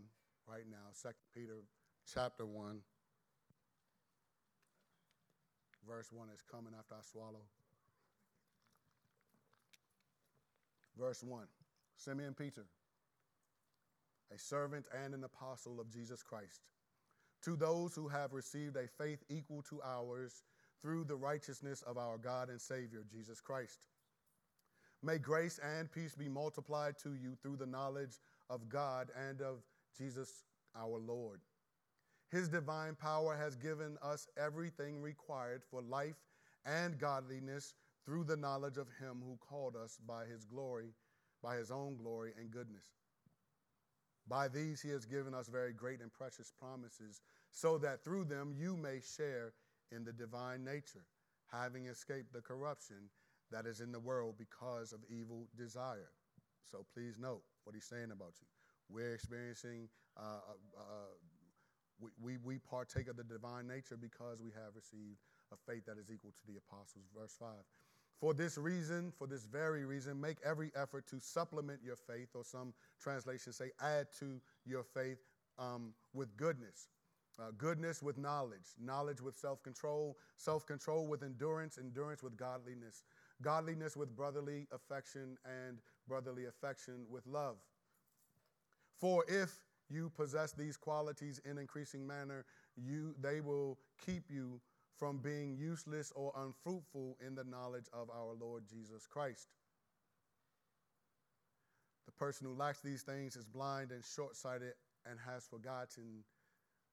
right 0.48 0.64
now, 0.70 0.92
2 1.02 1.10
Peter 1.34 1.64
chapter 2.14 2.46
1. 2.46 2.80
Verse 5.88 6.08
1 6.12 6.28
is 6.34 6.42
coming 6.50 6.74
after 6.78 6.96
I 6.96 7.02
swallow. 7.12 7.44
Verse 10.98 11.24
1 11.24 11.46
Simeon 11.96 12.34
Peter, 12.34 12.66
a 14.34 14.38
servant 14.38 14.86
and 15.04 15.14
an 15.14 15.24
apostle 15.24 15.80
of 15.80 15.92
Jesus 15.92 16.24
Christ, 16.24 16.62
to 17.44 17.56
those 17.56 17.96
who 17.96 18.08
have 18.08 18.34
received 18.34 18.76
a 18.76 18.88
faith 18.88 19.24
equal 19.30 19.62
to 19.64 19.82
ours 19.84 20.44
through 20.82 21.04
the 21.04 21.16
righteousness 21.16 21.84
of 21.84 21.98
our 21.98 22.18
God 22.18 22.50
and 22.50 22.60
Savior, 22.60 23.04
Jesus 23.12 23.40
Christ. 23.40 23.88
May 25.04 25.18
grace 25.18 25.60
and 25.64 25.92
peace 25.92 26.16
be 26.16 26.30
multiplied 26.30 26.98
to 27.00 27.14
you 27.14 27.36
through 27.42 27.58
the 27.58 27.66
knowledge 27.66 28.20
of 28.50 28.70
God 28.70 29.10
and 29.30 29.42
of 29.42 29.64
Jesus 29.98 30.44
our 30.76 31.00
Lord. 31.00 31.42
His 32.32 32.48
divine 32.48 32.96
power 32.96 33.36
has 33.36 33.56
given 33.56 33.98
us 34.02 34.28
everything 34.38 35.02
required 35.02 35.64
for 35.70 35.82
life 35.82 36.16
and 36.66 36.98
godliness 36.98 37.74
through 38.06 38.24
the 38.24 38.38
knowledge 38.38 38.78
of 38.78 38.88
him 39.00 39.22
who 39.24 39.38
called 39.38 39.76
us 39.76 40.00
by 40.08 40.26
his 40.26 40.46
glory, 40.46 40.94
by 41.42 41.56
his 41.56 41.72
own 41.72 41.96
glory 41.98 42.32
and 42.38 42.52
goodness. 42.52 42.86
By 44.28 44.48
these 44.48 44.82
he 44.82 44.90
has 44.90 45.06
given 45.06 45.34
us 45.34 45.48
very 45.48 45.74
great 45.74 46.02
and 46.02 46.14
precious 46.14 46.52
promises, 46.60 47.22
so 47.52 47.78
that 47.80 48.04
through 48.04 48.26
them 48.26 48.54
you 48.56 48.78
may 48.78 49.02
share 49.18 49.54
in 49.92 50.04
the 50.04 50.14
divine 50.14 50.64
nature, 50.64 51.06
having 51.52 51.88
escaped 51.88 52.34
the 52.34 52.42
corruption 52.42 53.10
that 53.52 53.66
is 53.66 53.82
in 53.82 53.92
the 53.92 54.00
world 54.00 54.36
because 54.38 54.94
of 54.94 55.00
evil 55.10 55.48
desire. 55.58 56.12
So 56.64 56.86
please 56.94 57.18
note 57.20 57.44
what 57.66 57.76
he's 57.76 57.86
saying 57.86 58.12
about 58.12 58.34
you. 58.40 58.48
We're 58.90 59.14
experiencing, 59.14 59.90
uh, 60.18 60.40
uh, 60.48 60.80
uh 60.80 61.12
we, 62.00 62.10
we, 62.22 62.38
we 62.38 62.58
partake 62.60 63.10
of 63.10 63.18
the 63.18 63.24
divine 63.24 63.68
nature 63.68 63.98
because 63.98 64.42
we 64.42 64.52
have 64.52 64.76
received 64.76 65.20
a 65.52 65.58
faith 65.70 65.86
that 65.86 65.98
is 66.00 66.10
equal 66.10 66.32
to 66.32 66.48
the 66.48 66.58
apostles. 66.58 67.12
Verse 67.16 67.36
5. 67.38 67.50
For 68.22 68.36
this 68.36 68.56
reason, 68.56 69.12
for 69.18 69.26
this 69.26 69.46
very 69.46 69.84
reason, 69.84 70.22
make 70.22 70.38
every 70.46 70.72
effort 70.76 71.08
to 71.08 71.20
supplement 71.20 71.80
your 71.84 71.96
faith, 71.96 72.30
or 72.36 72.44
some 72.44 72.72
translations 73.02 73.58
say 73.58 73.72
add 73.82 74.08
to 74.20 74.40
your 74.64 74.84
faith 74.84 75.18
um, 75.58 75.94
with 76.14 76.38
goodness. 76.38 76.90
Uh, 77.40 77.46
goodness 77.58 78.04
with 78.04 78.20
knowledge, 78.20 78.76
knowledge 78.80 79.22
with 79.22 79.36
self 79.36 79.64
control, 79.64 80.18
self 80.38 80.68
control 80.68 81.08
with 81.08 81.24
endurance, 81.24 81.80
endurance 81.80 82.22
with 82.22 82.38
godliness, 82.38 83.04
godliness 83.42 83.98
with 83.98 84.16
brotherly 84.16 84.68
affection, 84.72 85.36
and 85.44 85.80
brotherly 86.08 86.46
affection 86.46 87.06
with 87.10 87.26
love. 87.26 87.56
For 89.00 89.26
if 89.28 89.62
you 89.90 90.12
possess 90.16 90.52
these 90.52 90.78
qualities 90.78 91.42
in 91.44 91.58
increasing 91.58 92.06
manner, 92.06 92.46
you, 92.76 93.16
they 93.20 93.42
will 93.42 93.80
keep 94.06 94.30
you 94.30 94.62
from 95.02 95.18
being 95.18 95.58
useless 95.58 96.14
or 96.16 96.32
unfruitful 96.38 97.18
in 97.26 97.34
the 97.34 97.44
knowledge 97.44 97.88
of 97.92 98.12
our 98.12 98.36
Lord 98.40 98.66
Jesus 98.70 99.08
Christ. 99.08 99.48
The 102.06 102.12
person 102.12 102.46
who 102.46 102.54
lacks 102.54 102.82
these 102.82 103.02
things 103.02 103.36
is 103.36 103.48
blind 103.48 103.90
and 103.90 104.06
short 104.06 104.36
sighted 104.36 104.74
and 105.10 105.18
has 105.26 105.48
forgotten 105.48 106.24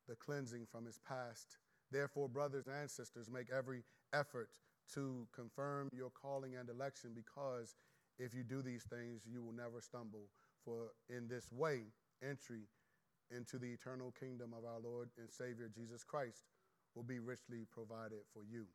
the 0.08 0.16
cleansing 0.16 0.64
from 0.72 0.86
his 0.86 0.98
past. 1.06 1.58
Therefore, 1.92 2.30
brothers 2.30 2.66
and 2.66 2.90
sisters, 2.90 3.28
make 3.30 3.50
every 3.54 3.82
effort 4.14 4.48
to 4.94 5.28
confirm 5.34 5.90
your 5.92 6.10
calling 6.10 6.56
and 6.56 6.70
election 6.70 7.10
because 7.14 7.74
if 8.18 8.32
you 8.32 8.42
do 8.42 8.62
these 8.62 8.84
things, 8.84 9.20
you 9.30 9.42
will 9.42 9.52
never 9.52 9.82
stumble. 9.82 10.30
For 10.64 10.92
in 11.10 11.28
this 11.28 11.52
way, 11.52 11.82
entry 12.22 12.62
into 13.30 13.58
the 13.58 13.70
eternal 13.70 14.14
kingdom 14.18 14.54
of 14.56 14.64
our 14.64 14.80
Lord 14.82 15.10
and 15.18 15.30
Savior 15.30 15.68
Jesus 15.74 16.04
Christ 16.04 16.44
will 16.98 17.04
be 17.04 17.20
richly 17.20 17.64
provided 17.70 18.18
for 18.34 18.42
you. 18.42 18.66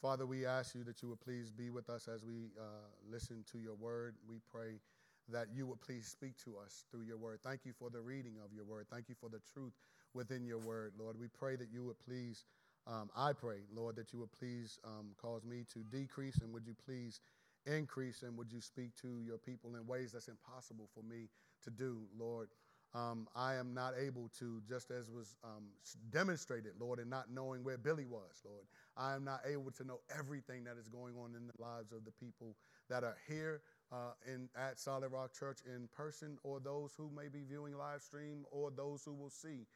Father, 0.00 0.24
we 0.24 0.46
ask 0.46 0.74
you 0.74 0.82
that 0.84 1.02
you 1.02 1.10
would 1.10 1.20
please 1.20 1.50
be 1.50 1.68
with 1.68 1.90
us 1.90 2.08
as 2.08 2.24
we 2.24 2.48
uh, 2.58 2.88
listen 3.12 3.44
to 3.52 3.58
your 3.58 3.74
word. 3.74 4.14
We 4.26 4.36
pray 4.50 4.80
that 5.28 5.48
you 5.54 5.66
would 5.66 5.82
please 5.82 6.06
speak 6.06 6.38
to 6.44 6.56
us 6.56 6.86
through 6.90 7.02
your 7.02 7.18
word. 7.18 7.40
Thank 7.44 7.66
you 7.66 7.74
for 7.78 7.90
the 7.90 8.00
reading 8.00 8.36
of 8.42 8.50
your 8.54 8.64
word. 8.64 8.86
Thank 8.90 9.10
you 9.10 9.14
for 9.14 9.28
the 9.28 9.42
truth 9.52 9.74
within 10.14 10.46
your 10.46 10.58
word, 10.58 10.94
Lord. 10.98 11.20
We 11.20 11.28
pray 11.28 11.54
that 11.56 11.68
you 11.70 11.84
would 11.84 11.98
please, 12.00 12.46
um, 12.86 13.10
I 13.14 13.34
pray, 13.34 13.58
Lord, 13.74 13.94
that 13.96 14.10
you 14.14 14.20
would 14.20 14.32
please 14.32 14.78
um, 14.82 15.08
cause 15.20 15.44
me 15.44 15.66
to 15.74 15.80
decrease 15.94 16.38
and 16.38 16.54
would 16.54 16.66
you 16.66 16.74
please 16.86 17.20
increase 17.66 18.22
and 18.22 18.38
would 18.38 18.50
you 18.50 18.62
speak 18.62 18.96
to 19.02 19.20
your 19.22 19.36
people 19.36 19.76
in 19.76 19.86
ways 19.86 20.12
that's 20.12 20.28
impossible 20.28 20.88
for 20.94 21.02
me 21.02 21.28
to 21.64 21.70
do, 21.70 21.98
Lord 22.18 22.48
um, 22.92 23.28
I 23.36 23.54
am 23.54 23.72
not 23.72 23.94
able 23.98 24.30
to, 24.40 24.60
just 24.68 24.90
as 24.90 25.10
was 25.10 25.36
um, 25.44 25.66
demonstrated, 26.10 26.72
Lord, 26.80 26.98
in 26.98 27.08
not 27.08 27.26
knowing 27.32 27.62
where 27.62 27.78
Billy 27.78 28.04
was, 28.04 28.42
Lord. 28.44 28.64
I 28.96 29.14
am 29.14 29.24
not 29.24 29.40
able 29.48 29.70
to 29.72 29.84
know 29.84 30.00
everything 30.16 30.64
that 30.64 30.76
is 30.76 30.88
going 30.88 31.14
on 31.16 31.36
in 31.36 31.46
the 31.46 31.62
lives 31.62 31.92
of 31.92 32.04
the 32.04 32.10
people 32.10 32.56
that 32.88 33.04
are 33.04 33.16
here 33.28 33.62
uh, 33.92 34.12
in, 34.26 34.48
at 34.56 34.80
Solid 34.80 35.12
Rock 35.12 35.32
Church 35.32 35.60
in 35.66 35.88
person, 35.96 36.36
or 36.42 36.58
those 36.58 36.92
who 36.96 37.10
may 37.16 37.28
be 37.28 37.44
viewing 37.48 37.76
live 37.76 38.02
stream, 38.02 38.44
or 38.50 38.72
those 38.72 39.04
who 39.04 39.14
will 39.14 39.30
see 39.30 39.66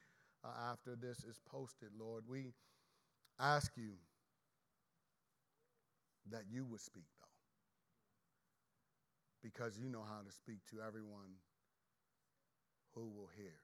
uh, 0.45 0.73
after 0.73 0.97
this 0.97 1.19
is 1.19 1.39
posted, 1.49 1.91
Lord. 1.99 2.25
We 2.29 2.53
ask 3.39 3.71
you 3.77 3.93
that 6.33 6.43
you 6.51 6.65
would 6.65 6.81
speak, 6.81 7.05
though, 7.21 7.39
because 9.49 9.79
you 9.79 9.89
know 9.89 10.03
how 10.03 10.23
to 10.27 10.33
speak 10.33 10.59
to 10.71 10.79
everyone 10.85 11.31
who 12.95 13.03
will 13.03 13.31
hear. 13.37 13.59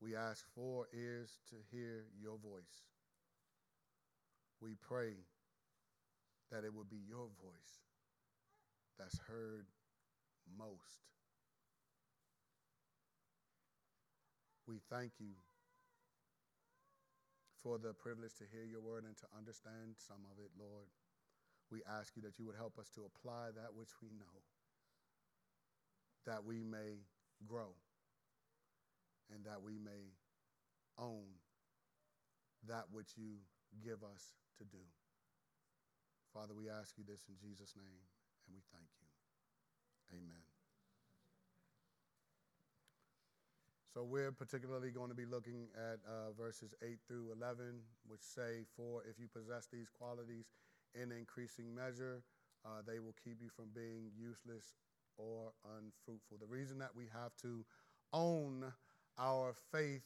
We 0.00 0.14
ask 0.14 0.44
for 0.54 0.86
ears 0.94 1.38
to 1.50 1.56
hear 1.72 2.04
your 2.20 2.38
voice. 2.38 2.86
We 4.60 4.74
pray 4.80 5.14
that 6.50 6.64
it 6.64 6.74
will 6.74 6.86
be 6.88 7.02
your 7.08 7.26
voice 7.42 7.74
that's 8.98 9.18
heard 9.28 9.66
most. 10.56 11.06
We 14.66 14.80
thank 14.90 15.12
you 15.18 15.34
for 17.62 17.78
the 17.78 17.92
privilege 17.92 18.34
to 18.38 18.44
hear 18.52 18.64
your 18.64 18.80
word 18.80 19.04
and 19.04 19.16
to 19.16 19.26
understand 19.36 19.96
some 19.96 20.22
of 20.30 20.38
it, 20.38 20.50
Lord. 20.58 20.86
We 21.70 21.80
ask 21.88 22.14
you 22.16 22.22
that 22.22 22.38
you 22.38 22.46
would 22.46 22.56
help 22.56 22.78
us 22.78 22.88
to 22.94 23.02
apply 23.04 23.50
that 23.56 23.74
which 23.74 23.90
we 24.02 24.08
know, 24.08 24.38
that 26.26 26.44
we 26.44 26.62
may 26.62 27.02
grow 27.46 27.74
and 29.34 29.44
that 29.44 29.62
we 29.62 29.78
may 29.78 30.14
own 30.98 31.24
that 32.66 32.86
which 32.90 33.14
you 33.16 33.38
give 33.84 34.02
us 34.02 34.34
to 34.58 34.64
do. 34.64 34.82
Father, 36.34 36.54
we 36.54 36.68
ask 36.68 36.94
you 36.98 37.04
this 37.06 37.24
in 37.28 37.36
Jesus' 37.40 37.74
name, 37.76 38.02
and 38.46 38.52
we 38.54 38.60
thank 38.72 38.88
you. 39.00 39.08
Amen. 40.18 40.44
So, 43.94 44.04
we're 44.04 44.30
particularly 44.30 44.90
going 44.90 45.08
to 45.08 45.16
be 45.16 45.24
looking 45.24 45.68
at 45.74 45.98
uh, 46.06 46.32
verses 46.38 46.74
8 46.84 46.98
through 47.08 47.32
11, 47.32 47.80
which 48.06 48.20
say, 48.20 48.62
For 48.76 49.02
if 49.08 49.18
you 49.18 49.26
possess 49.26 49.66
these 49.72 49.88
qualities 49.88 50.52
in 50.94 51.10
increasing 51.10 51.74
measure, 51.74 52.22
uh, 52.64 52.82
they 52.86 52.98
will 52.98 53.14
keep 53.24 53.40
you 53.40 53.48
from 53.48 53.70
being 53.74 54.12
useless 54.14 54.76
or 55.16 55.52
unfruitful. 55.64 56.38
The 56.38 56.46
reason 56.46 56.78
that 56.78 56.94
we 56.94 57.04
have 57.12 57.32
to 57.42 57.64
own 58.12 58.72
our 59.18 59.54
faith 59.72 60.02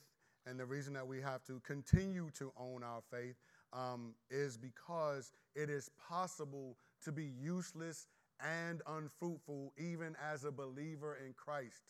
and 0.46 0.58
the 0.58 0.66
reason 0.66 0.92
that 0.94 1.06
we 1.06 1.20
have 1.20 1.44
to 1.44 1.60
continue 1.60 2.28
to 2.38 2.52
own 2.58 2.82
our 2.82 3.02
faith 3.10 3.36
um, 3.72 4.14
is 4.30 4.56
because 4.56 5.32
it 5.54 5.70
is 5.70 5.90
possible 6.08 6.76
to 7.04 7.12
be 7.12 7.30
useless 7.40 8.06
and 8.40 8.82
unfruitful 8.86 9.72
even 9.78 10.16
as 10.32 10.44
a 10.44 10.50
believer 10.50 11.18
in 11.24 11.32
Christ. 11.34 11.82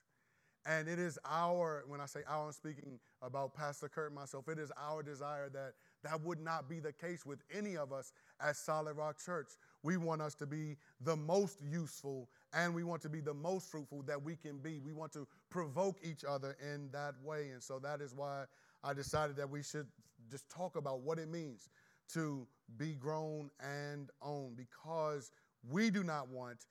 And 0.65 0.87
it 0.87 0.99
is 0.99 1.19
our, 1.25 1.83
when 1.89 2.01
I 2.01 2.07
say 2.07 2.21
our, 2.29 2.47
I'm 2.47 2.53
speaking 2.53 3.01
about 3.21 3.55
Pastor 3.55 3.89
Kurt 3.89 4.15
myself, 4.15 4.49
it 4.49 4.59
is 4.59 4.71
our 4.81 5.03
desire 5.03 5.49
that 5.51 5.73
that 6.05 6.21
would 6.23 6.41
not 6.41 6.69
be 6.69 6.79
the 6.79 6.93
case 6.93 7.27
with 7.27 7.41
any 7.53 7.77
of 7.77 7.93
us 7.93 8.13
at 8.41 8.57
Solid 8.57 8.97
Rock 8.97 9.19
Church. 9.19 9.49
We 9.83 9.97
want 9.97 10.23
us 10.23 10.35
to 10.37 10.47
be 10.47 10.77
the 11.01 11.17
most 11.17 11.61
useful 11.61 12.29
and 12.53 12.75
we 12.75 12.85
want 12.85 13.03
to 13.03 13.09
be 13.09 13.21
the 13.21 13.35
most 13.35 13.71
fruitful 13.71 14.03
that 14.03 14.23
we 14.23 14.37
can 14.37 14.59
be. 14.59 14.79
We 14.79 14.93
want 14.93 15.13
to 15.15 15.27
provoke 15.51 15.99
each 16.03 16.25
other 16.25 16.57
in 16.63 16.89
that 16.93 17.15
way. 17.23 17.51
And 17.51 17.63
so 17.63 17.79
that 17.81 18.01
is 18.01 18.15
why 18.15 18.45
I 18.85 18.95
decided 18.95 19.37
that 19.37 19.51
we 19.51 19.63
should 19.63 19.87
just 20.31 20.49
talk 20.49 20.77
about 20.77 21.01
what 21.01 21.19
it 21.19 21.29
means 21.29 21.69
to 22.13 22.47
be 22.77 22.95
grown 22.95 23.51
and 23.61 24.11
owned 24.21 24.57
because 24.57 25.33
we 25.69 25.91
do 25.91 26.05
not 26.05 26.29
want 26.29 26.67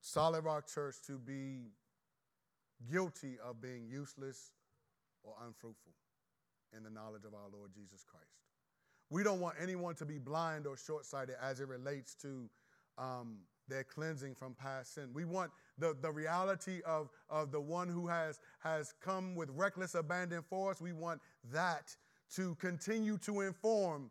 Solid 0.00 0.44
Rock 0.44 0.66
Church 0.66 0.96
to 1.06 1.18
be 1.18 1.72
guilty 2.90 3.36
of 3.44 3.60
being 3.60 3.86
useless 3.88 4.52
or 5.22 5.34
unfruitful 5.46 5.92
in 6.76 6.82
the 6.82 6.90
knowledge 6.90 7.24
of 7.24 7.34
our 7.34 7.48
Lord 7.52 7.70
Jesus 7.74 8.04
Christ. 8.04 8.45
We 9.10 9.22
don't 9.22 9.40
want 9.40 9.56
anyone 9.60 9.94
to 9.96 10.04
be 10.04 10.18
blind 10.18 10.66
or 10.66 10.76
short 10.76 11.04
sighted 11.04 11.36
as 11.40 11.60
it 11.60 11.68
relates 11.68 12.14
to 12.16 12.48
um, 12.98 13.38
their 13.68 13.84
cleansing 13.84 14.34
from 14.34 14.54
past 14.54 14.94
sin. 14.94 15.10
We 15.12 15.24
want 15.24 15.50
the, 15.78 15.96
the 16.00 16.10
reality 16.10 16.80
of, 16.84 17.08
of 17.28 17.52
the 17.52 17.60
one 17.60 17.88
who 17.88 18.06
has, 18.06 18.40
has 18.60 18.94
come 19.00 19.34
with 19.34 19.50
reckless 19.50 19.94
abandon 19.94 20.42
for 20.48 20.70
us. 20.70 20.80
We 20.80 20.92
want 20.92 21.20
that 21.52 21.94
to 22.34 22.54
continue 22.56 23.18
to 23.18 23.42
inform 23.42 24.10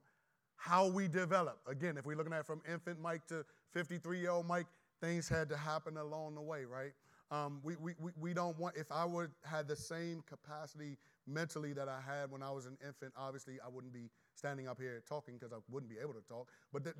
how 0.55 0.87
we 0.87 1.07
develop. 1.07 1.59
Again, 1.67 1.97
if 1.97 2.05
we're 2.05 2.15
looking 2.15 2.33
at 2.33 2.45
from 2.45 2.61
infant 2.71 2.99
Mike 2.99 3.27
to 3.27 3.45
53 3.73 4.19
year 4.19 4.31
old 4.31 4.47
Mike, 4.47 4.67
things 5.01 5.27
had 5.27 5.49
to 5.49 5.57
happen 5.57 5.97
along 5.97 6.35
the 6.35 6.41
way, 6.41 6.63
right? 6.63 6.91
Um, 7.31 7.59
we, 7.63 7.75
we, 7.75 7.93
we 8.19 8.33
don't 8.33 8.57
want, 8.57 8.77
if 8.77 8.91
I 8.91 9.03
would 9.03 9.31
had 9.43 9.67
the 9.67 9.75
same 9.75 10.23
capacity 10.27 10.97
mentally 11.27 11.73
that 11.73 11.89
I 11.89 11.99
had 11.99 12.31
when 12.31 12.43
I 12.43 12.51
was 12.51 12.65
an 12.65 12.77
infant, 12.85 13.13
obviously 13.17 13.55
I 13.65 13.69
wouldn't 13.69 13.93
be 13.93 14.09
standing 14.35 14.67
up 14.67 14.79
here 14.79 15.01
talking 15.07 15.35
because 15.37 15.53
I 15.53 15.57
wouldn't 15.69 15.89
be 15.89 15.97
able 16.01 16.13
to 16.13 16.23
talk. 16.27 16.49
But 16.71 16.83
the, 16.83 16.93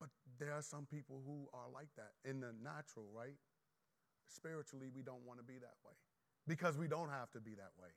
but 0.00 0.08
there 0.38 0.52
are 0.52 0.62
some 0.62 0.86
people 0.86 1.22
who 1.24 1.48
are 1.52 1.68
like 1.72 1.88
that 1.96 2.12
in 2.28 2.40
the 2.40 2.52
natural, 2.62 3.06
right? 3.14 3.36
Spiritually, 4.28 4.88
we 4.94 5.02
don't 5.02 5.24
want 5.26 5.38
to 5.38 5.44
be 5.44 5.58
that 5.58 5.76
way 5.84 5.92
because 6.46 6.76
we 6.76 6.88
don't 6.88 7.10
have 7.10 7.30
to 7.32 7.40
be 7.40 7.54
that 7.54 7.72
way. 7.80 7.90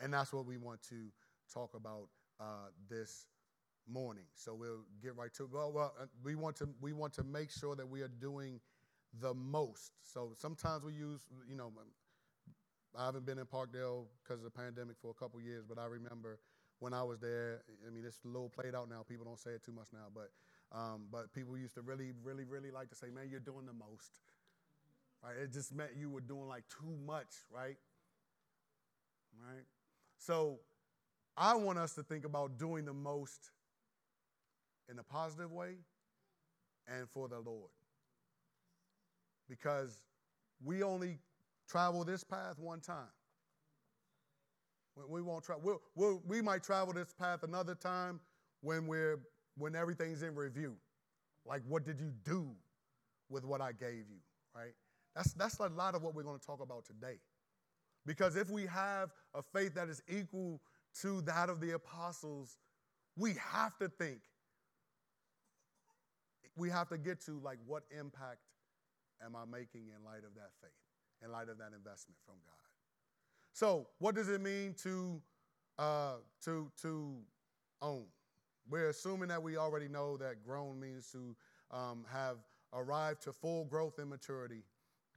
And 0.00 0.12
that's 0.12 0.32
what 0.32 0.46
we 0.46 0.58
want 0.58 0.82
to 0.90 1.06
talk 1.52 1.74
about 1.74 2.08
uh, 2.40 2.68
this 2.88 3.26
morning. 3.88 4.24
So 4.34 4.54
we'll 4.54 4.84
get 5.02 5.16
right 5.16 5.32
to 5.34 5.44
it. 5.44 5.50
Well, 5.52 5.72
well, 5.72 5.94
uh, 6.00 6.06
we 6.22 6.34
want 6.34 6.56
to 6.56 6.68
we 6.80 6.92
want 6.92 7.12
to 7.14 7.24
make 7.24 7.50
sure 7.50 7.74
that 7.76 7.88
we 7.88 8.02
are 8.02 8.10
doing 8.20 8.60
the 9.20 9.32
most. 9.34 9.92
So 10.02 10.32
sometimes 10.36 10.84
we 10.84 10.92
use, 10.92 11.22
you 11.48 11.56
know, 11.56 11.72
I 12.98 13.06
haven't 13.06 13.26
been 13.26 13.38
in 13.38 13.44
Parkdale 13.44 14.06
because 14.22 14.38
of 14.40 14.44
the 14.44 14.50
pandemic 14.50 14.96
for 15.00 15.10
a 15.10 15.14
couple 15.14 15.40
years, 15.40 15.64
but 15.68 15.78
I 15.78 15.86
remember 15.86 16.38
when 16.78 16.94
I 16.94 17.02
was 17.02 17.20
there. 17.20 17.62
I 17.86 17.90
mean, 17.90 18.04
it's 18.06 18.18
a 18.24 18.28
little 18.28 18.48
played 18.48 18.74
out 18.74 18.88
now. 18.88 19.04
People 19.06 19.24
don't 19.26 19.38
say 19.38 19.50
it 19.50 19.62
too 19.64 19.72
much 19.72 19.88
now, 19.92 20.06
but 20.14 20.30
um, 20.72 21.06
but 21.12 21.32
people 21.32 21.56
used 21.56 21.74
to 21.74 21.82
really, 21.82 22.12
really, 22.24 22.44
really 22.44 22.70
like 22.70 22.88
to 22.90 22.94
say, 22.94 23.08
"Man, 23.10 23.28
you're 23.30 23.40
doing 23.40 23.66
the 23.66 23.72
most." 23.72 24.20
Right? 25.22 25.36
It 25.42 25.52
just 25.52 25.74
meant 25.74 25.90
you 25.98 26.10
were 26.10 26.20
doing 26.20 26.48
like 26.48 26.64
too 26.68 26.96
much, 27.06 27.34
right? 27.50 27.76
Right. 29.38 29.64
So 30.18 30.60
I 31.36 31.54
want 31.56 31.78
us 31.78 31.94
to 31.94 32.02
think 32.02 32.24
about 32.24 32.58
doing 32.58 32.86
the 32.86 32.94
most 32.94 33.50
in 34.90 34.98
a 34.98 35.02
positive 35.02 35.52
way 35.52 35.74
and 36.88 37.08
for 37.08 37.28
the 37.28 37.38
Lord. 37.38 37.70
Because 39.48 40.02
we 40.64 40.82
only 40.82 41.18
travel 41.68 42.04
this 42.04 42.24
path 42.24 42.58
one 42.58 42.80
time. 42.80 43.08
We 45.08 45.20
won't 45.20 45.44
try. 45.44 45.56
We'll, 45.62 45.82
we'll, 45.94 46.22
we 46.26 46.40
might 46.40 46.62
travel 46.62 46.94
this 46.94 47.12
path 47.12 47.42
another 47.42 47.74
time 47.74 48.20
when 48.62 48.86
we're 48.86 49.20
when 49.58 49.74
everything's 49.74 50.22
in 50.22 50.34
review. 50.34 50.76
Like, 51.44 51.62
what 51.68 51.84
did 51.84 52.00
you 52.00 52.12
do 52.24 52.48
with 53.28 53.44
what 53.44 53.60
I 53.60 53.72
gave 53.72 54.08
you? 54.08 54.20
Right. 54.54 54.74
That's 55.14 55.32
that's 55.34 55.58
a 55.58 55.68
lot 55.68 55.94
of 55.94 56.02
what 56.02 56.14
we're 56.14 56.22
going 56.22 56.38
to 56.38 56.46
talk 56.46 56.60
about 56.62 56.86
today. 56.86 57.18
Because 58.06 58.36
if 58.36 58.48
we 58.48 58.66
have 58.66 59.10
a 59.34 59.42
faith 59.42 59.74
that 59.74 59.88
is 59.88 60.02
equal 60.08 60.60
to 61.02 61.20
that 61.22 61.50
of 61.50 61.60
the 61.60 61.72
apostles, 61.72 62.56
we 63.16 63.34
have 63.34 63.76
to 63.78 63.88
think. 63.88 64.20
We 66.56 66.70
have 66.70 66.88
to 66.88 66.96
get 66.96 67.20
to 67.26 67.38
like 67.40 67.58
what 67.66 67.82
impact 67.90 68.38
am 69.24 69.36
I 69.36 69.44
making 69.44 69.88
in 69.94 70.04
light 70.04 70.24
of 70.24 70.34
that 70.36 70.50
faith, 70.60 70.70
in 71.24 71.32
light 71.32 71.48
of 71.48 71.58
that 71.58 71.72
investment 71.76 72.18
from 72.24 72.36
God? 72.44 72.52
So, 73.52 73.88
what 73.98 74.14
does 74.14 74.28
it 74.28 74.40
mean 74.40 74.74
to 74.82 75.20
uh, 75.78 76.16
to 76.44 76.70
to 76.82 77.16
own? 77.82 78.04
We're 78.68 78.88
assuming 78.88 79.28
that 79.28 79.42
we 79.42 79.56
already 79.56 79.88
know 79.88 80.16
that 80.16 80.44
grown 80.44 80.80
means 80.80 81.10
to 81.12 81.36
um, 81.70 82.04
have 82.12 82.36
arrived 82.72 83.22
to 83.22 83.32
full 83.32 83.64
growth 83.64 83.98
and 83.98 84.10
maturity. 84.10 84.62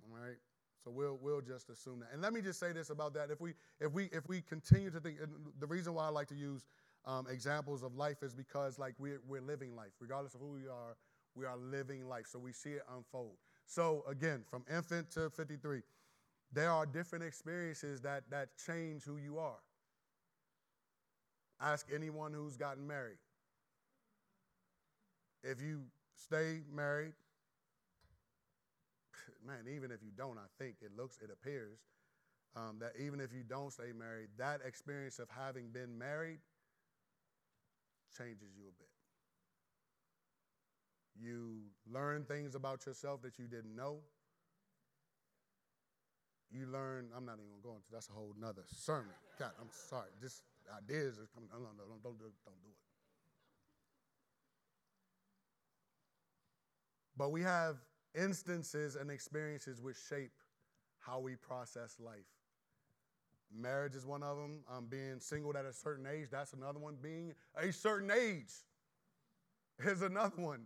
All 0.03 0.18
right. 0.18 0.38
So 0.84 0.91
we'll 0.91 1.20
we'll 1.22 1.41
just 1.41 1.70
assume 1.70 2.00
that. 2.00 2.10
And 2.13 2.22
let 2.22 2.32
me 2.32 2.41
just 2.41 2.60
say 2.60 2.72
this 2.72 2.89
about 2.89 3.13
that: 3.15 3.29
if 3.32 3.41
we 3.41 3.53
if 3.82 3.91
we 3.91 4.06
if 4.06 4.27
we 4.27 4.41
continue 4.41 4.89
to 4.91 5.00
think, 5.00 5.18
the 5.60 5.68
reason 5.68 5.94
why 5.94 6.06
I 6.06 6.10
like 6.10 6.27
to 6.27 6.36
use 6.36 6.65
um, 7.06 7.27
examples 7.29 7.84
of 7.84 7.96
life 7.96 8.24
is 8.24 8.34
because 8.34 8.79
like 8.79 8.94
we're 8.98 9.20
we're 9.27 9.41
living 9.41 9.75
life, 9.75 9.91
regardless 10.00 10.34
of 10.34 10.39
who 10.39 10.51
we 10.51 10.68
are, 10.68 10.96
we 11.36 11.46
are 11.46 11.58
living 11.58 12.08
life. 12.08 12.27
So 12.27 12.39
we 12.39 12.53
see 12.53 12.72
it 12.72 12.84
unfold. 12.96 13.36
So 13.70 14.04
again, 14.10 14.42
from 14.50 14.66
infant 14.68 15.12
to 15.12 15.30
53, 15.30 15.84
there 16.52 16.72
are 16.72 16.88
different 16.88 17.24
experiences 17.24 18.02
that, 18.02 18.24
that 18.32 18.50
change 18.66 19.04
who 19.04 19.18
you 19.18 19.38
are. 19.38 19.60
Ask 21.62 21.86
anyone 21.94 22.34
who's 22.34 22.58
gotten 22.58 22.88
married. 22.88 23.20
If 25.44 25.62
you 25.62 25.84
stay 26.16 26.62
married, 26.74 27.14
man, 29.46 29.72
even 29.72 29.92
if 29.92 30.00
you 30.02 30.10
don't, 30.18 30.40
I 30.40 30.48
think 30.58 30.78
it 30.82 30.90
looks, 30.98 31.20
it 31.22 31.30
appears 31.32 31.78
um, 32.56 32.78
that 32.80 32.94
even 33.00 33.22
if 33.22 33.32
you 33.32 33.44
don't 33.48 33.72
stay 33.72 33.92
married, 33.96 34.30
that 34.40 34.62
experience 34.66 35.20
of 35.20 35.28
having 35.30 35.68
been 35.68 35.96
married 35.96 36.40
changes 38.18 38.50
you 38.58 38.64
a 38.64 38.74
bit. 38.80 38.99
You 41.22 41.60
learn 41.92 42.24
things 42.24 42.56
about 42.56 42.86
yourself 42.86 43.22
that 43.24 43.38
you 43.38 43.48
didn't 43.48 43.76
know. 43.76 43.98
You 46.52 46.65
learn, 46.65 47.10
I'm 47.15 47.26
not 47.26 47.36
even 47.36 47.62
going 47.62 47.78
to, 47.78 47.91
that's 47.91 48.10
a 48.10 48.13
whole 48.13 48.34
nother 48.39 48.63
sermon. 48.65 49.13
God, 49.38 49.52
I'm 49.60 49.67
sorry. 49.72 50.10
Just 50.22 50.43
ideas 50.76 51.20
are 51.20 51.28
coming. 51.34 51.50
No, 51.52 51.60
no, 51.60 51.84
don't, 51.88 52.02
don't, 52.02 52.17
do, 52.17 52.26
don't 52.46 52.62
do 52.63 52.70
it. 52.70 52.78
But 57.17 57.32
we 57.32 57.41
have 57.41 57.76
instances 58.15 58.96
and 58.96 59.12
experiences 59.12 59.82
which 59.82 59.98
shape 60.10 60.32
how 61.00 61.20
we 61.20 61.36
process 61.36 61.98
life. 62.00 62.26
Marriage 63.54 63.96
is 63.96 64.06
one 64.06 64.24
of 64.24 64.38
them. 64.38 64.60
Um, 64.72 64.88
being 64.89 65.20
single 65.20 65.56
at 65.58 65.65
a 65.65 65.74
certain 65.74 66.08
age, 66.08 66.30
that's 66.32 66.54
another 66.54 66.80
one. 66.80 66.96
Being 67.02 67.34
a 67.56 67.72
certain 67.74 68.10
age 68.10 68.54
is 69.86 70.02
another 70.02 70.41
one 70.41 70.62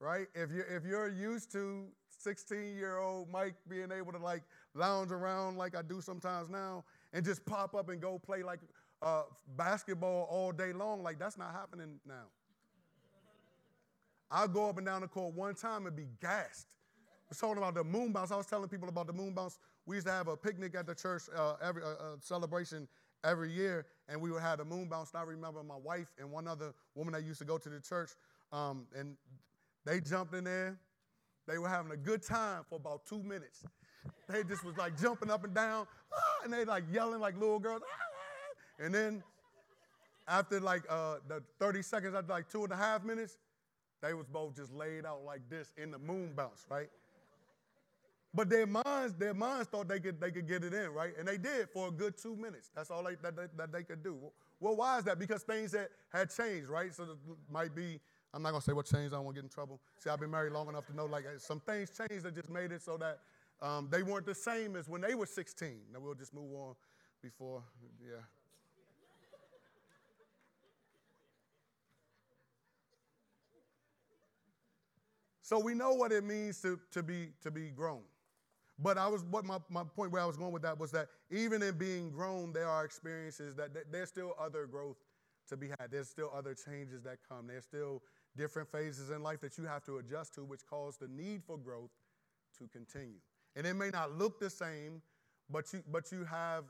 right? 0.00 0.26
If 0.34 0.50
you're, 0.50 0.66
if 0.66 0.84
you're 0.84 1.08
used 1.08 1.50
to 1.52 1.86
16 2.18 2.76
year 2.76 2.98
old 2.98 3.30
Mike 3.30 3.54
being 3.68 3.90
able 3.92 4.12
to 4.12 4.18
like 4.18 4.42
lounge 4.74 5.12
around 5.12 5.56
like 5.56 5.76
I 5.76 5.82
do 5.82 6.00
sometimes 6.00 6.48
now 6.48 6.84
and 7.12 7.24
just 7.24 7.44
pop 7.44 7.74
up 7.74 7.88
and 7.88 8.00
go 8.00 8.18
play 8.18 8.42
like 8.42 8.60
uh, 9.02 9.22
basketball 9.56 10.26
all 10.30 10.52
day 10.52 10.72
long, 10.72 11.02
like 11.02 11.18
that's 11.18 11.38
not 11.38 11.52
happening 11.52 12.00
now. 12.06 12.26
I'll 14.30 14.48
go 14.48 14.68
up 14.68 14.76
and 14.76 14.86
down 14.86 15.00
the 15.00 15.08
court 15.08 15.34
one 15.34 15.54
time 15.54 15.86
and 15.86 15.96
be 15.96 16.06
gassed. 16.20 16.66
I 17.08 17.30
was 17.30 17.38
talking 17.38 17.58
about 17.58 17.74
the 17.74 17.84
moon 17.84 18.12
bounce. 18.12 18.30
I 18.30 18.36
was 18.36 18.46
telling 18.46 18.68
people 18.68 18.88
about 18.88 19.06
the 19.06 19.12
moon 19.12 19.34
bounce. 19.34 19.58
We 19.86 19.96
used 19.96 20.06
to 20.06 20.12
have 20.12 20.28
a 20.28 20.36
picnic 20.36 20.74
at 20.74 20.86
the 20.86 20.94
church, 20.94 21.22
uh, 21.34 21.54
every 21.62 21.82
uh, 21.82 21.86
uh, 21.86 22.16
celebration 22.20 22.88
every 23.24 23.50
year, 23.50 23.86
and 24.08 24.20
we 24.20 24.30
would 24.30 24.42
have 24.42 24.58
the 24.58 24.64
moon 24.64 24.88
bounce. 24.88 25.10
And 25.12 25.20
I 25.20 25.24
remember 25.24 25.62
my 25.62 25.76
wife 25.76 26.08
and 26.18 26.30
one 26.30 26.46
other 26.46 26.72
woman 26.94 27.12
that 27.14 27.24
used 27.24 27.38
to 27.38 27.44
go 27.44 27.58
to 27.58 27.68
the 27.68 27.80
church, 27.80 28.10
um, 28.52 28.86
and 28.96 29.16
they 29.84 30.00
jumped 30.00 30.34
in 30.34 30.44
there. 30.44 30.78
They 31.46 31.58
were 31.58 31.68
having 31.68 31.92
a 31.92 31.96
good 31.96 32.22
time 32.22 32.62
for 32.68 32.76
about 32.76 33.06
two 33.06 33.22
minutes. 33.22 33.64
They 34.28 34.44
just 34.44 34.64
was 34.64 34.76
like 34.76 35.00
jumping 35.00 35.30
up 35.30 35.44
and 35.44 35.54
down, 35.54 35.86
ah, 36.12 36.44
and 36.44 36.52
they 36.52 36.64
like 36.64 36.84
yelling 36.92 37.20
like 37.20 37.38
little 37.38 37.58
girls. 37.58 37.82
Ah, 37.84 38.84
and 38.84 38.94
then 38.94 39.22
after 40.26 40.60
like 40.60 40.82
uh, 40.88 41.16
the 41.26 41.42
30 41.58 41.82
seconds, 41.82 42.14
after 42.14 42.32
like 42.32 42.48
two 42.48 42.64
and 42.64 42.72
a 42.72 42.76
half 42.76 43.02
minutes, 43.02 43.38
they 44.02 44.14
was 44.14 44.26
both 44.26 44.54
just 44.54 44.72
laid 44.72 45.04
out 45.06 45.24
like 45.24 45.40
this 45.48 45.72
in 45.76 45.90
the 45.90 45.98
moon 45.98 46.32
bounce, 46.36 46.66
right? 46.70 46.88
But 48.34 48.50
their 48.50 48.66
minds, 48.66 49.14
their 49.18 49.34
minds 49.34 49.68
thought 49.68 49.88
they 49.88 49.98
could, 49.98 50.20
they 50.20 50.30
could 50.30 50.46
get 50.46 50.62
it 50.62 50.74
in, 50.74 50.90
right? 50.90 51.12
And 51.18 51.26
they 51.26 51.38
did 51.38 51.70
for 51.70 51.88
a 51.88 51.90
good 51.90 52.16
two 52.16 52.36
minutes. 52.36 52.70
That's 52.74 52.90
all 52.90 53.02
they, 53.02 53.16
that, 53.22 53.34
they, 53.34 53.46
that 53.56 53.72
they 53.72 53.82
could 53.82 54.02
do. 54.04 54.18
Well, 54.60 54.76
why 54.76 54.98
is 54.98 55.04
that? 55.04 55.18
Because 55.18 55.42
things 55.42 55.72
that 55.72 55.88
had 56.12 56.30
changed, 56.30 56.68
right? 56.68 56.94
So 56.94 57.04
it 57.04 57.08
might 57.50 57.74
be 57.74 58.00
I'm 58.34 58.42
not 58.42 58.50
gonna 58.50 58.62
say 58.62 58.72
what 58.72 58.86
changed. 58.86 59.12
I 59.12 59.16
don't 59.16 59.24
want 59.24 59.36
to 59.36 59.42
get 59.42 59.46
in 59.46 59.50
trouble. 59.50 59.80
See, 59.98 60.10
I've 60.10 60.20
been 60.20 60.30
married 60.30 60.52
long 60.52 60.68
enough 60.68 60.86
to 60.86 60.94
know 60.96 61.06
like 61.06 61.24
some 61.38 61.60
things 61.60 61.90
changed 61.90 62.24
that 62.24 62.34
just 62.34 62.50
made 62.50 62.72
it 62.72 62.82
so 62.82 62.96
that 62.98 63.20
um, 63.60 63.88
they 63.90 64.02
weren't 64.02 64.26
the 64.26 64.34
same 64.34 64.76
as 64.76 64.88
when 64.88 65.00
they 65.00 65.14
were 65.14 65.26
16. 65.26 65.80
Now 65.92 66.00
we'll 66.00 66.14
just 66.14 66.34
move 66.34 66.52
on 66.52 66.74
before, 67.22 67.62
yeah. 68.00 68.18
So 75.48 75.58
we 75.58 75.72
know 75.72 75.94
what 75.94 76.12
it 76.12 76.24
means 76.24 76.60
to, 76.60 76.78
to, 76.92 77.02
be, 77.02 77.30
to 77.42 77.50
be 77.50 77.70
grown. 77.70 78.02
But 78.78 78.98
I 78.98 79.08
was 79.08 79.24
what 79.24 79.46
my, 79.46 79.56
my 79.70 79.82
point 79.82 80.12
where 80.12 80.20
I 80.20 80.26
was 80.26 80.36
going 80.36 80.52
with 80.52 80.60
that 80.60 80.78
was 80.78 80.90
that 80.90 81.08
even 81.30 81.62
in 81.62 81.78
being 81.78 82.10
grown, 82.10 82.52
there 82.52 82.68
are 82.68 82.84
experiences 82.84 83.54
that, 83.54 83.72
that 83.72 83.90
there's 83.90 84.10
still 84.10 84.34
other 84.38 84.66
growth 84.66 84.98
to 85.48 85.56
be 85.56 85.68
had. 85.68 85.90
There's 85.90 86.10
still 86.10 86.30
other 86.36 86.54
changes 86.54 87.02
that 87.04 87.16
come. 87.26 87.46
There's 87.46 87.64
still 87.64 88.02
different 88.38 88.70
phases 88.70 89.10
in 89.10 89.22
life 89.22 89.40
that 89.40 89.58
you 89.58 89.64
have 89.64 89.84
to 89.84 89.98
adjust 89.98 90.34
to, 90.36 90.44
which 90.44 90.64
cause 90.64 90.96
the 90.96 91.08
need 91.08 91.42
for 91.44 91.58
growth 91.58 91.90
to 92.58 92.68
continue. 92.68 93.18
And 93.56 93.66
it 93.66 93.74
may 93.74 93.90
not 93.90 94.16
look 94.16 94.38
the 94.38 94.48
same, 94.48 95.02
but 95.50 95.72
you, 95.72 95.82
but 95.90 96.12
you 96.12 96.24
have 96.24 96.64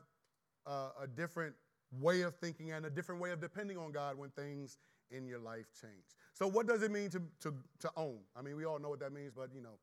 a, 0.66 0.88
a 1.02 1.07
different 1.14 1.54
way 2.00 2.22
of 2.22 2.35
thinking 2.37 2.72
and 2.72 2.87
a 2.87 2.90
different 2.90 3.20
way 3.20 3.31
of 3.31 3.40
depending 3.40 3.76
on 3.76 3.92
God 3.92 4.18
when 4.18 4.31
things 4.31 4.78
in 5.11 5.26
your 5.26 5.38
life 5.38 5.66
change. 5.81 6.16
So, 6.35 6.46
what 6.46 6.66
does 6.66 6.83
it 6.83 6.90
mean 6.90 7.11
to, 7.11 7.22
to, 7.40 7.54
to 7.81 7.90
own? 7.96 8.18
I 8.37 8.42
mean, 8.42 8.57
we 8.57 8.64
all 8.64 8.78
know 8.78 8.90
what 8.90 9.00
that 9.00 9.12
means, 9.12 9.33
but 9.37 9.50
you 9.54 9.61
know, 9.61 9.78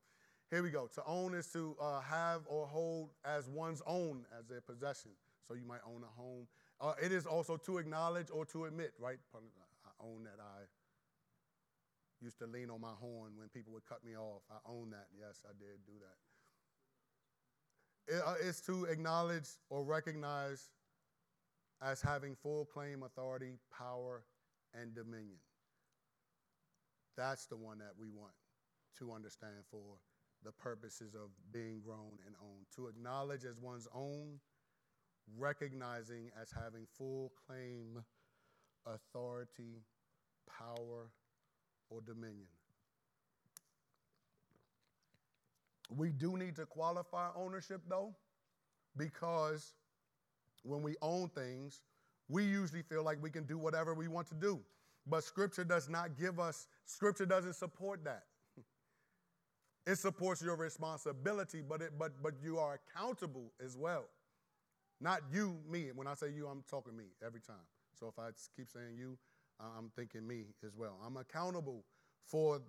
here 0.49 0.63
we 0.63 0.69
go. 0.69 0.89
To 0.95 1.03
own 1.05 1.33
is 1.33 1.47
to 1.53 1.75
uh, 1.81 2.01
have 2.01 2.41
or 2.47 2.67
hold 2.67 3.09
as 3.23 3.47
one's 3.47 3.81
own 3.87 4.25
as 4.37 4.45
their 4.47 4.61
possession. 4.61 5.11
So, 5.47 5.53
you 5.53 5.65
might 5.65 5.81
own 5.85 6.03
a 6.03 6.21
home. 6.21 6.47
Uh, 6.81 6.93
it 7.01 7.11
is 7.11 7.25
also 7.25 7.57
to 7.57 7.77
acknowledge 7.77 8.27
or 8.31 8.45
to 8.47 8.65
admit, 8.65 8.93
right? 8.99 9.17
I 9.33 10.03
own 10.03 10.23
that 10.23 10.39
I 10.39 10.65
used 12.21 12.39
to 12.39 12.47
lean 12.47 12.69
on 12.69 12.81
my 12.81 12.93
horn 12.99 13.31
when 13.37 13.47
people 13.49 13.73
would 13.73 13.85
cut 13.85 14.03
me 14.03 14.15
off. 14.15 14.41
I 14.49 14.57
own 14.69 14.89
that. 14.91 15.07
Yes, 15.17 15.41
I 15.45 15.53
did 15.57 15.85
do 15.85 15.93
that. 15.99 16.17
It, 18.15 18.21
uh, 18.25 18.47
it's 18.47 18.61
to 18.61 18.85
acknowledge 18.85 19.49
or 19.69 19.83
recognize 19.83 20.69
as 21.81 22.01
having 22.01 22.35
full 22.35 22.65
claim, 22.65 23.03
authority, 23.03 23.57
power, 23.75 24.23
and 24.73 24.95
dominion. 24.95 25.39
That's 27.17 27.45
the 27.45 27.57
one 27.57 27.79
that 27.79 27.93
we 27.99 28.09
want 28.09 28.33
to 28.99 29.13
understand 29.13 29.65
for 29.69 29.97
the 30.43 30.51
purposes 30.51 31.15
of 31.15 31.29
being 31.51 31.81
grown 31.83 32.19
and 32.25 32.35
owned. 32.41 32.65
To 32.75 32.87
acknowledge 32.87 33.45
as 33.45 33.59
one's 33.59 33.87
own, 33.93 34.39
recognizing 35.37 36.29
as 36.39 36.51
having 36.51 36.85
full 36.97 37.31
claim, 37.47 38.03
authority, 38.85 39.81
power, 40.47 41.09
or 41.89 42.01
dominion. 42.01 42.47
We 45.89 46.11
do 46.11 46.37
need 46.37 46.55
to 46.55 46.65
qualify 46.65 47.29
ownership 47.35 47.81
though, 47.87 48.15
because 48.97 49.73
when 50.63 50.81
we 50.81 50.95
own 51.01 51.29
things, 51.29 51.81
we 52.27 52.43
usually 52.43 52.81
feel 52.81 53.03
like 53.03 53.21
we 53.21 53.29
can 53.29 53.43
do 53.43 53.57
whatever 53.57 53.93
we 53.93 54.07
want 54.07 54.27
to 54.29 54.35
do. 54.35 54.59
But 55.07 55.23
scripture 55.23 55.63
does 55.63 55.87
not 55.87 56.17
give 56.17 56.39
us, 56.39 56.67
scripture 56.85 57.25
doesn't 57.25 57.53
support 57.53 58.03
that. 58.05 58.23
It 59.87 59.97
supports 59.99 60.41
your 60.41 60.55
responsibility, 60.55 61.61
but, 61.61 61.79
it, 61.83 61.91
but, 61.99 62.13
but 62.23 62.33
you 62.41 62.57
are 62.57 62.79
accountable 62.79 63.51
as 63.63 63.77
well. 63.77 64.05
Not 64.99 65.21
you, 65.31 65.59
me. 65.69 65.91
When 65.93 66.07
I 66.07 66.15
say 66.15 66.31
you, 66.35 66.47
I'm 66.47 66.63
talking 66.67 66.97
me 66.97 67.03
every 67.23 67.41
time. 67.41 67.67
So 67.99 68.07
if 68.07 68.17
I 68.17 68.29
keep 68.57 68.67
saying 68.67 68.97
you, 68.97 69.15
I'm 69.59 69.91
thinking 69.95 70.27
me 70.27 70.45
as 70.65 70.75
well. 70.75 70.97
I'm 71.05 71.17
accountable 71.17 71.83
for 72.25 72.61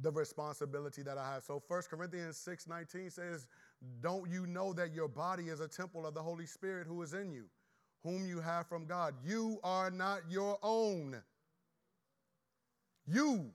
the 0.00 0.10
responsibility 0.10 1.02
that 1.02 1.18
I 1.18 1.34
have. 1.34 1.44
So 1.44 1.62
1 1.68 1.82
Corinthians 1.90 2.36
6 2.38 2.66
19 2.66 3.10
says, 3.10 3.46
Don't 4.00 4.28
you 4.28 4.46
know 4.46 4.72
that 4.72 4.92
your 4.92 5.08
body 5.08 5.44
is 5.44 5.60
a 5.60 5.68
temple 5.68 6.06
of 6.06 6.14
the 6.14 6.22
Holy 6.22 6.46
Spirit 6.46 6.86
who 6.86 7.02
is 7.02 7.14
in 7.14 7.30
you, 7.30 7.44
whom 8.02 8.26
you 8.26 8.40
have 8.40 8.66
from 8.66 8.86
God? 8.86 9.14
You 9.24 9.58
are 9.62 9.90
not 9.90 10.20
your 10.28 10.58
own. 10.62 11.22
You 13.06 13.50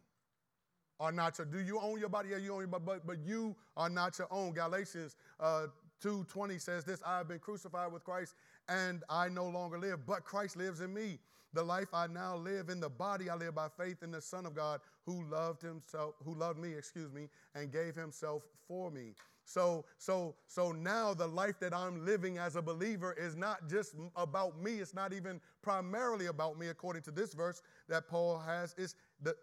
are 1.00 1.12
not 1.12 1.38
your. 1.38 1.46
Do 1.46 1.60
you 1.60 1.80
own 1.80 2.00
your 2.00 2.10
body? 2.10 2.30
Yeah, 2.30 2.38
you 2.38 2.54
own 2.54 2.60
your 2.60 2.68
body, 2.68 2.84
but, 2.86 3.08
but 3.08 3.18
you 3.20 3.56
are 3.76 3.90
not 3.90 4.18
your 4.18 4.28
own. 4.32 4.54
Galatians 4.54 5.16
uh, 5.40 5.68
2:20 6.04 6.62
says 6.62 6.86
this: 6.86 7.02
I 7.06 7.18
have 7.18 7.28
been 7.28 7.40
crucified 7.40 7.92
with 7.92 8.04
Christ, 8.04 8.36
and 8.68 9.04
I 9.10 9.28
no 9.30 9.48
longer 9.48 9.78
live, 9.78 10.06
but 10.06 10.24
Christ 10.24 10.56
lives 10.56 10.82
in 10.82 10.94
me. 10.94 11.20
The 11.54 11.64
life 11.64 11.94
I 11.94 12.08
now 12.08 12.36
live 12.36 12.70
in 12.70 12.80
the 12.80 12.90
body, 12.90 13.30
I 13.30 13.36
live 13.36 13.56
by 13.56 13.68
faith 13.70 14.04
in 14.04 14.12
the 14.12 14.22
Son 14.22 14.46
of 14.46 14.54
God 14.54 14.82
who 15.06 15.24
loved 15.30 15.62
himself, 15.62 16.16
who 16.24 16.36
loved 16.36 16.60
me, 16.60 16.74
excuse 16.74 17.12
me, 17.12 17.28
and 17.56 17.72
gave 17.72 17.96
himself 17.96 18.44
for 18.68 18.92
me. 18.92 19.14
So, 19.46 19.86
so, 19.98 20.36
so 20.48 20.72
now 20.72 21.16
the 21.16 21.26
life 21.26 21.60
that 21.60 21.74
I'm 21.74 22.06
living 22.06 22.38
as 22.38 22.56
a 22.56 22.62
believer 22.62 23.14
is 23.14 23.36
not 23.36 23.68
just 23.68 23.96
about 24.16 24.62
me. 24.62 24.74
It's 24.74 24.94
not 24.94 25.12
even 25.12 25.42
primarily 25.64 26.28
about 26.28 26.60
me, 26.60 26.68
according 26.68 27.02
to 27.04 27.12
this 27.12 27.34
verse 27.34 27.64
that 27.88 28.08
Paul 28.08 28.38
has. 28.38 28.76
Is 28.78 28.96
the 29.22 29.36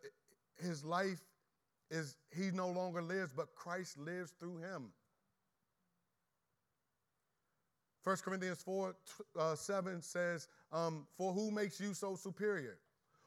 his 0.62 0.84
life 0.84 1.20
is 1.90 2.16
he 2.30 2.50
no 2.52 2.68
longer 2.68 3.02
lives, 3.02 3.32
but 3.36 3.54
Christ 3.54 3.98
lives 3.98 4.32
through 4.38 4.58
him. 4.58 4.92
1 8.06 8.16
Corinthians 8.18 8.62
4 8.62 8.94
uh, 9.36 9.56
7 9.56 10.00
says, 10.00 10.46
um, 10.72 11.08
For 11.18 11.32
who 11.32 11.50
makes 11.50 11.80
you 11.80 11.92
so 11.92 12.14
superior? 12.14 12.78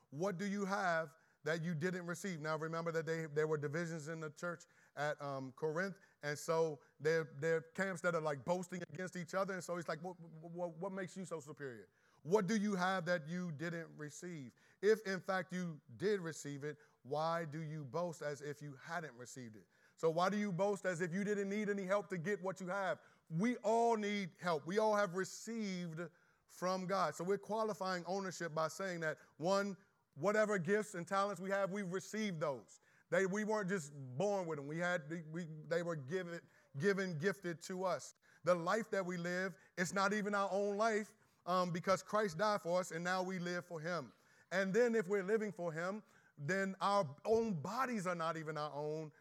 What 0.10 0.38
do 0.38 0.46
you 0.46 0.64
have 0.64 1.10
that 1.44 1.62
you 1.62 1.76
didn't 1.76 2.06
receive? 2.06 2.40
Now, 2.40 2.56
remember 2.58 2.94
that 2.94 3.06
they, 3.06 3.26
there 3.36 3.46
were 3.46 3.58
divisions 3.58 4.08
in 4.08 4.22
the 4.22 4.30
church 4.40 4.62
at 4.96 5.22
um, 5.22 5.52
Corinth, 5.58 5.96
and 6.24 6.38
so 6.38 6.80
there, 7.02 7.28
are 7.44 7.66
camps 7.76 8.00
that 8.04 8.16
are 8.16 8.22
like 8.22 8.46
boasting 8.46 8.82
against 8.94 9.18
each 9.18 9.34
other. 9.34 9.54
And 9.54 9.62
so 9.62 9.76
he's 9.76 9.90
like, 9.90 10.00
what, 10.02 10.16
what, 10.54 10.72
what 10.80 10.94
makes 10.94 11.18
you 11.18 11.26
so 11.26 11.42
superior? 11.42 11.90
What 12.24 12.48
do 12.48 12.56
you 12.56 12.76
have 12.76 13.04
that 13.08 13.24
you 13.30 13.52
didn't 13.58 13.88
receive? 13.98 14.52
If 14.82 15.06
in 15.06 15.20
fact 15.20 15.52
you 15.52 15.76
did 15.98 16.22
receive 16.22 16.64
it, 16.64 16.78
why 17.04 17.48
do 17.52 17.60
you 17.60 17.86
boast 17.92 18.22
as 18.22 18.40
if 18.40 18.62
you 18.62 18.76
hadn't 18.88 19.14
received 19.18 19.58
it? 19.58 19.66
So, 19.98 20.10
why 20.10 20.30
do 20.30 20.38
you 20.38 20.54
boast 20.54 20.86
as 20.86 21.02
if 21.02 21.14
you 21.14 21.26
didn't 21.26 21.50
need 21.50 21.70
any 21.70 21.84
help 21.84 22.08
to 22.10 22.18
get 22.18 22.42
what 22.42 22.62
you 22.62 22.68
have? 22.68 23.00
We 23.38 23.58
all 23.58 23.96
need 23.96 24.30
help. 24.42 24.66
We 24.66 24.80
all 24.80 24.96
have 24.96 25.16
received 25.16 26.02
from 26.48 26.86
God. 26.88 27.16
So, 27.16 27.24
we're 27.24 27.38
qualifying 27.38 28.04
ownership 28.08 28.56
by 28.56 28.68
saying 28.68 29.02
that 29.02 29.18
one, 29.38 29.78
whatever 30.20 30.58
gifts 30.58 30.96
and 30.96 31.08
talents 31.08 31.40
we 31.40 31.50
have, 31.50 31.72
we've 31.72 31.92
received 31.92 32.40
those. 32.40 32.82
They, 33.12 33.26
we 33.26 33.44
weren't 33.44 33.70
just 33.70 33.92
born 34.18 34.46
with 34.46 34.58
them. 34.58 34.68
We 34.68 34.78
had, 34.78 35.02
we, 35.32 35.46
they 35.68 35.82
were 35.82 35.96
given, 35.96 36.40
given, 36.80 37.18
gifted 37.20 37.62
to 37.64 37.84
us. 37.84 38.14
The 38.44 38.54
life 38.54 38.90
that 38.92 39.06
we 39.06 39.18
live, 39.18 39.54
it's 39.78 39.94
not 39.94 40.14
even 40.14 40.36
our 40.36 40.50
own 40.52 40.78
life 40.78 41.12
um, 41.46 41.72
because 41.72 42.04
Christ 42.04 42.38
died 42.38 42.62
for 42.62 42.80
us 42.80 42.92
and 42.92 43.04
now 43.04 43.24
we 43.24 43.40
live 43.40 43.66
for 43.66 43.80
Him. 43.80 44.12
And 44.52 44.74
then 44.74 44.96
if 44.96 45.08
we're 45.08 45.24
living 45.24 45.52
for 45.52 45.72
Him, 45.72 46.04
then 46.38 46.76
our 46.82 47.06
own 47.26 47.54
bodies 47.54 48.08
are 48.08 48.16
not 48.16 48.38
even 48.38 48.58
our 48.58 48.72
own, 48.76 49.12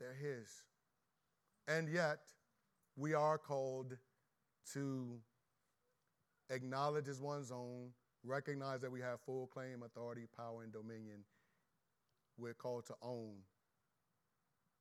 they're 0.00 0.14
His. 0.14 0.48
And 1.68 1.88
yet, 1.88 2.18
we 2.96 3.14
are 3.14 3.38
called 3.38 3.96
to 4.72 5.18
acknowledge 6.50 7.08
as 7.08 7.20
one's 7.20 7.50
own, 7.50 7.90
recognize 8.24 8.80
that 8.80 8.92
we 8.92 9.00
have 9.00 9.20
full 9.20 9.46
claim, 9.46 9.82
authority, 9.82 10.26
power, 10.36 10.62
and 10.62 10.72
dominion. 10.72 11.24
We're 12.36 12.54
called 12.54 12.86
to 12.86 12.94
own 13.02 13.34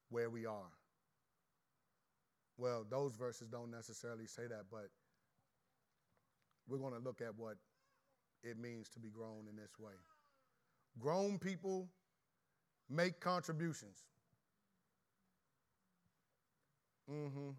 where 0.10 0.30
we 0.30 0.46
are. 0.46 0.72
Well, 2.58 2.86
those 2.90 3.16
verses 3.16 3.48
don't 3.48 3.72
necessarily 3.72 4.28
say 4.28 4.44
that, 4.48 4.66
but 4.70 4.90
we're 6.68 6.78
going 6.78 6.94
to 6.94 7.00
look 7.00 7.22
at 7.22 7.36
what 7.36 7.56
it 8.44 8.58
means 8.58 8.90
to 8.90 9.00
be 9.00 9.10
grown 9.10 9.48
in 9.50 9.56
this 9.56 9.80
way. 9.80 9.94
Grown 11.00 11.40
people 11.40 11.90
make 12.90 13.20
contributions. 13.20 14.04
Mm-hmm. 17.12 17.50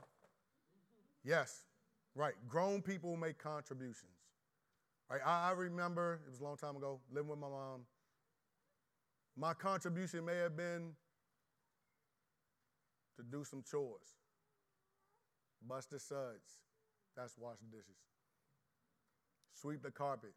Yes, 1.25 1.65
right. 2.15 2.35
Grown 2.49 2.81
people 2.83 3.17
make 3.17 3.39
contributions. 3.39 4.13
Right. 5.11 5.21
I, 5.25 5.51
I 5.51 5.53
remember 5.53 6.21
it 6.27 6.31
was 6.31 6.41
a 6.41 6.45
long 6.45 6.57
time 6.57 6.77
ago 6.77 7.01
living 7.13 7.29
with 7.29 7.39
my 7.39 7.49
mom. 7.49 7.83
My 9.37 9.55
contribution 9.55 10.25
may 10.25 10.37
have 10.37 10.57
been 10.57 10.93
to 13.17 13.23
do 13.23 13.45
some 13.45 13.63
chores, 13.69 14.17
bust 15.67 15.91
the 15.91 15.99
suds. 15.99 16.61
That's 17.17 17.37
wash 17.37 17.57
the 17.59 17.77
dishes, 17.77 17.97
sweep 19.53 19.83
the 19.83 19.91
carpet, 19.91 20.33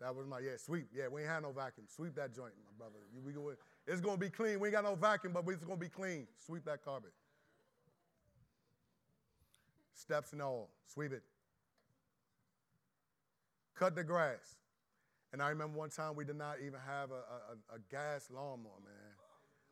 that 0.00 0.14
was 0.14 0.26
my, 0.26 0.40
yeah, 0.40 0.56
sweep. 0.58 0.88
Yeah, 0.92 1.08
we 1.08 1.22
ain't 1.22 1.30
had 1.30 1.42
no 1.42 1.52
vacuum. 1.52 1.86
Sweep 1.88 2.14
that 2.16 2.34
joint, 2.34 2.52
my 2.64 2.72
brother. 2.76 2.98
We 3.24 3.32
go, 3.32 3.52
it's 3.86 4.00
going 4.00 4.16
to 4.16 4.20
be 4.20 4.30
clean. 4.30 4.60
We 4.60 4.68
ain't 4.68 4.74
got 4.74 4.84
no 4.84 4.94
vacuum, 4.94 5.32
but 5.32 5.44
it's 5.48 5.64
going 5.64 5.78
to 5.78 5.84
be 5.84 5.90
clean. 5.90 6.26
Sweep 6.46 6.64
that 6.64 6.84
carpet. 6.84 7.12
Steps 9.94 10.32
and 10.32 10.42
all. 10.42 10.70
Sweep 10.86 11.12
it. 11.12 11.22
Cut 13.74 13.94
the 13.94 14.04
grass. 14.04 14.56
And 15.32 15.42
I 15.42 15.48
remember 15.48 15.76
one 15.78 15.90
time 15.90 16.14
we 16.14 16.24
did 16.24 16.36
not 16.36 16.56
even 16.60 16.78
have 16.86 17.10
a, 17.10 17.14
a, 17.14 17.76
a 17.76 17.78
gas 17.90 18.28
lawnmower, 18.32 18.80
man. 18.84 18.94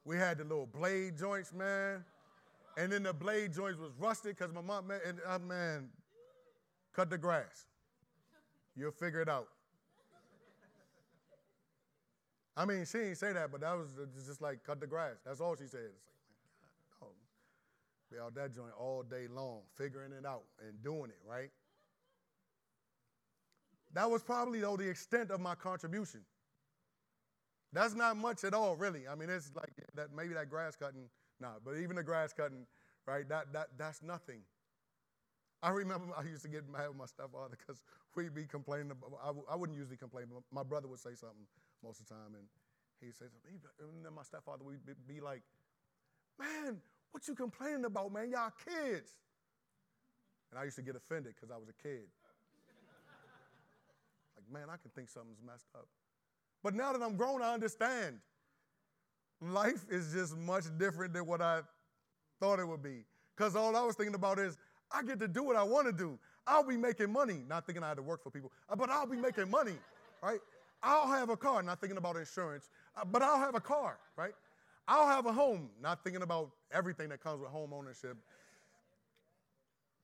We 0.04 0.16
had 0.16 0.38
the 0.38 0.44
little 0.44 0.66
blade 0.66 1.16
joints, 1.16 1.52
man. 1.52 2.04
And 2.76 2.90
then 2.90 3.04
the 3.04 3.12
blade 3.12 3.52
joints 3.52 3.78
was 3.78 3.92
rusted 3.98 4.36
because 4.36 4.52
my 4.52 4.60
mom, 4.60 4.88
man, 4.88 5.00
and, 5.06 5.18
uh, 5.26 5.38
man, 5.38 5.88
cut 6.92 7.10
the 7.10 7.18
grass. 7.18 7.66
You'll 8.74 8.90
figure 8.90 9.20
it 9.20 9.28
out. 9.28 9.48
I 12.56 12.64
mean, 12.66 12.84
she 12.84 12.98
didn't 12.98 13.16
say 13.16 13.32
that, 13.32 13.50
but 13.50 13.62
that 13.62 13.72
was 13.76 13.88
just 14.26 14.42
like 14.42 14.62
cut 14.64 14.80
the 14.80 14.86
grass. 14.86 15.16
That's 15.24 15.40
all 15.40 15.56
she 15.56 15.66
said. 15.66 15.80
It's 15.88 16.06
like, 16.06 17.00
God, 17.00 17.10
Be 18.10 18.18
out 18.18 18.34
that 18.34 18.54
joint 18.54 18.72
all 18.78 19.02
day 19.02 19.26
long, 19.28 19.60
figuring 19.76 20.12
it 20.12 20.26
out 20.26 20.44
and 20.66 20.82
doing 20.82 21.10
it, 21.10 21.20
right? 21.28 21.50
That 23.94 24.10
was 24.10 24.22
probably, 24.22 24.60
though, 24.60 24.76
the 24.76 24.88
extent 24.88 25.30
of 25.30 25.40
my 25.40 25.54
contribution. 25.54 26.20
That's 27.72 27.94
not 27.94 28.16
much 28.16 28.44
at 28.44 28.54
all, 28.54 28.76
really. 28.76 29.08
I 29.08 29.14
mean, 29.14 29.30
it's 29.30 29.50
like 29.56 29.72
that 29.94 30.08
maybe 30.14 30.34
that 30.34 30.50
grass 30.50 30.76
cutting, 30.76 31.08
nah, 31.40 31.54
but 31.64 31.76
even 31.76 31.96
the 31.96 32.02
grass 32.02 32.32
cutting, 32.32 32.66
right, 33.06 33.28
that, 33.28 33.52
that, 33.54 33.68
that's 33.78 34.02
nothing. 34.02 34.42
I 35.62 35.70
remember 35.70 36.06
I 36.18 36.22
used 36.24 36.42
to 36.42 36.48
get 36.48 36.68
mad 36.68 36.88
with 36.88 36.96
my 36.98 37.06
stepfather 37.06 37.56
because 37.58 37.82
we'd 38.14 38.34
be 38.34 38.44
complaining. 38.44 38.90
About, 38.90 39.12
I 39.22 39.26
w- 39.28 39.46
I 39.50 39.56
wouldn't 39.56 39.78
usually 39.78 39.96
complain, 39.96 40.26
but 40.32 40.42
my 40.52 40.62
brother 40.62 40.88
would 40.88 41.00
say 41.00 41.14
something 41.14 41.46
most 41.82 42.00
of 42.00 42.08
the 42.08 42.14
time, 42.14 42.34
and 42.34 42.44
he'd 43.00 43.14
say. 43.14 43.26
And 43.80 44.04
then 44.04 44.14
my 44.14 44.22
stepfather 44.22 44.64
would 44.64 44.80
be 45.06 45.20
like, 45.20 45.42
Man, 46.38 46.78
what 47.10 47.26
you 47.28 47.34
complaining 47.34 47.84
about, 47.84 48.12
man? 48.12 48.30
Y'all 48.30 48.52
kids. 48.64 49.10
And 50.50 50.58
I 50.58 50.64
used 50.64 50.76
to 50.76 50.82
get 50.82 50.96
offended 50.96 51.34
because 51.34 51.50
I 51.50 51.56
was 51.56 51.68
a 51.68 51.82
kid. 51.82 52.02
like, 54.36 54.52
man, 54.52 54.68
I 54.68 54.76
can 54.76 54.90
think 54.94 55.08
something's 55.08 55.40
messed 55.44 55.66
up. 55.74 55.86
But 56.62 56.74
now 56.74 56.92
that 56.92 57.02
I'm 57.02 57.16
grown, 57.16 57.42
I 57.42 57.54
understand. 57.54 58.18
Life 59.40 59.84
is 59.90 60.12
just 60.12 60.36
much 60.36 60.64
different 60.78 61.14
than 61.14 61.26
what 61.26 61.40
I 61.40 61.60
thought 62.38 62.60
it 62.60 62.68
would 62.68 62.82
be. 62.82 63.04
Because 63.36 63.56
all 63.56 63.74
I 63.76 63.82
was 63.82 63.96
thinking 63.96 64.14
about 64.14 64.38
is, 64.38 64.56
I 64.90 65.02
get 65.02 65.18
to 65.20 65.28
do 65.28 65.42
what 65.42 65.56
I 65.56 65.62
want 65.62 65.86
to 65.86 65.92
do. 65.92 66.18
I'll 66.46 66.66
be 66.66 66.76
making 66.76 67.10
money, 67.10 67.42
not 67.48 67.66
thinking 67.66 67.82
I 67.82 67.88
had 67.88 67.96
to 67.96 68.02
work 68.02 68.22
for 68.22 68.30
people, 68.30 68.52
but 68.76 68.90
I'll 68.90 69.06
be 69.06 69.16
making 69.16 69.50
money, 69.50 69.76
right? 70.22 70.40
I'll 70.82 71.08
have 71.08 71.30
a 71.30 71.36
car, 71.36 71.62
not 71.62 71.80
thinking 71.80 71.98
about 71.98 72.16
insurance, 72.16 72.70
uh, 72.96 73.04
but 73.04 73.22
I'll 73.22 73.38
have 73.38 73.54
a 73.54 73.60
car, 73.60 73.98
right? 74.16 74.34
I'll 74.88 75.06
have 75.06 75.26
a 75.26 75.32
home, 75.32 75.70
not 75.80 76.02
thinking 76.02 76.22
about 76.22 76.50
everything 76.72 77.08
that 77.10 77.22
comes 77.22 77.40
with 77.40 77.50
home 77.50 77.72
ownership. 77.72 78.16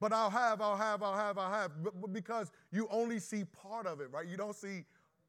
But 0.00 0.12
I'll 0.12 0.30
have, 0.30 0.60
I'll 0.60 0.76
have, 0.76 1.02
I'll 1.02 1.16
have, 1.16 1.38
I'll 1.38 1.50
have. 1.50 1.72
But, 1.82 2.12
because 2.12 2.52
you 2.70 2.86
only 2.90 3.18
see 3.18 3.44
part 3.44 3.86
of 3.86 4.00
it, 4.00 4.10
right? 4.12 4.26
You 4.26 4.36
don't 4.36 4.54
see 4.54 4.84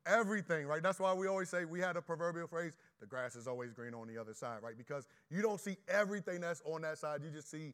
everything, 0.05 0.67
right? 0.67 0.83
That's 0.83 0.99
why 0.99 1.13
we 1.13 1.27
always 1.27 1.49
say 1.49 1.65
we 1.65 1.79
had 1.79 1.97
a 1.97 2.01
proverbial 2.01 2.47
phrase 2.47 2.73
the 2.99 3.05
grass 3.05 3.35
is 3.35 3.47
always 3.47 3.71
green 3.71 3.93
on 3.93 4.07
the 4.07 4.17
other 4.17 4.33
side, 4.33 4.61
right? 4.61 4.77
Because 4.77 5.07
you 5.29 5.41
don't 5.41 5.59
see 5.59 5.77
everything 5.87 6.41
that's 6.41 6.61
on 6.65 6.81
that 6.81 6.97
side, 6.97 7.21
you 7.23 7.29
just 7.31 7.49
see 7.49 7.73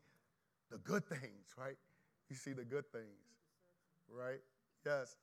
the 0.71 0.77
good 0.79 1.05
things, 1.05 1.55
right? 1.57 1.75
You 2.29 2.35
see 2.35 2.53
the 2.53 2.63
good 2.63 2.89
things, 2.91 3.05
right? 4.09 4.39
Yes. 4.85 5.15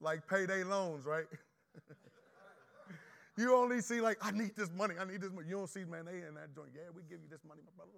Like 0.00 0.28
payday 0.28 0.64
loans, 0.64 1.04
right? 1.06 1.26
you 3.36 3.54
only 3.54 3.80
see, 3.80 4.00
like, 4.00 4.18
I 4.20 4.30
need 4.30 4.56
this 4.56 4.70
money, 4.70 4.94
I 5.00 5.04
need 5.04 5.20
this 5.20 5.32
money. 5.32 5.48
You 5.48 5.56
don't 5.56 5.70
see, 5.70 5.84
man, 5.84 6.06
they 6.06 6.26
in 6.26 6.34
that 6.34 6.54
joint. 6.54 6.70
Yeah, 6.74 6.90
we 6.94 7.02
give 7.02 7.20
you 7.22 7.28
this 7.30 7.44
money, 7.46 7.60
my 7.64 7.72
brother. 7.76 7.92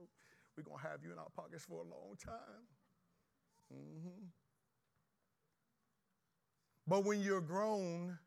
We're 0.57 0.65
to 0.65 0.89
have 0.89 1.05
you 1.05 1.13
in 1.13 1.19
our 1.19 1.31
pockets 1.37 1.65
for 1.65 1.75
a 1.75 1.85
long 1.85 2.17
time. 2.25 2.67
Mm-hmm. 3.73 4.25
But 6.89 7.05
when 7.05 7.21
you're 7.21 7.41
grown, 7.41 8.19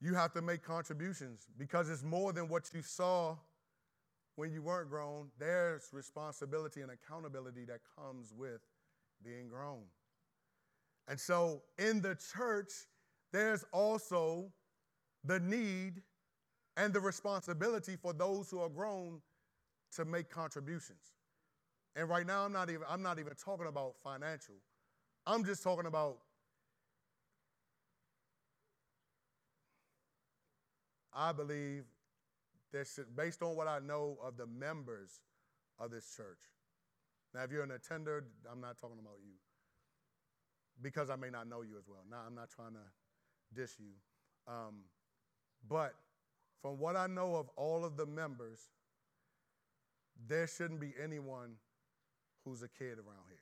you 0.00 0.14
have 0.14 0.32
to 0.34 0.42
make 0.42 0.62
contributions 0.62 1.48
because 1.58 1.90
it's 1.90 2.02
more 2.02 2.32
than 2.32 2.48
what 2.48 2.70
you 2.72 2.82
saw 2.82 3.36
when 4.36 4.52
you 4.52 4.62
weren't 4.62 4.88
grown. 4.88 5.28
There's 5.38 5.88
responsibility 5.92 6.82
and 6.82 6.90
accountability 6.90 7.64
that 7.66 7.80
comes 7.98 8.32
with 8.36 8.60
being 9.24 9.48
grown. 9.48 9.82
And 11.08 11.18
so 11.18 11.62
in 11.78 12.00
the 12.00 12.16
church, 12.34 12.70
there's 13.32 13.64
also 13.72 14.52
the 15.24 15.40
need 15.40 16.02
and 16.76 16.92
the 16.92 17.00
responsibility 17.00 17.96
for 17.96 18.12
those 18.12 18.50
who 18.50 18.60
are 18.60 18.68
grown 18.68 19.20
to 19.96 20.04
make 20.04 20.30
contributions. 20.30 21.14
And 21.96 22.08
right 22.08 22.26
now 22.26 22.44
I'm 22.44 22.52
not 22.52 22.70
even 22.70 22.82
I'm 22.88 23.02
not 23.02 23.18
even 23.18 23.34
talking 23.34 23.66
about 23.66 23.94
financial. 24.02 24.54
I'm 25.26 25.44
just 25.44 25.62
talking 25.62 25.86
about 25.86 26.18
I 31.12 31.32
believe 31.32 31.84
that 32.72 32.86
should, 32.86 33.16
based 33.16 33.42
on 33.42 33.56
what 33.56 33.66
I 33.66 33.80
know 33.80 34.16
of 34.22 34.36
the 34.36 34.46
members 34.46 35.20
of 35.78 35.90
this 35.90 36.14
church. 36.16 36.38
Now, 37.34 37.42
if 37.42 37.50
you're 37.50 37.64
an 37.64 37.72
attender, 37.72 38.24
I'm 38.50 38.60
not 38.60 38.78
talking 38.80 38.98
about 39.00 39.16
you 39.22 39.34
because 40.80 41.10
I 41.10 41.16
may 41.16 41.30
not 41.30 41.48
know 41.48 41.62
you 41.62 41.76
as 41.78 41.88
well. 41.88 42.04
Now, 42.08 42.18
I'm 42.26 42.34
not 42.34 42.48
trying 42.48 42.72
to 42.72 42.86
dish 43.54 43.72
you. 43.78 43.92
Um, 44.46 44.76
but 45.68 45.94
from 46.62 46.78
what 46.78 46.96
I 46.96 47.06
know 47.06 47.36
of 47.36 47.48
all 47.56 47.84
of 47.84 47.96
the 47.96 48.06
members, 48.06 48.60
there 50.28 50.46
shouldn't 50.46 50.80
be 50.80 50.92
anyone 51.02 51.54
who's 52.44 52.62
a 52.62 52.68
kid 52.68 52.98
around 52.98 53.26
here. 53.28 53.38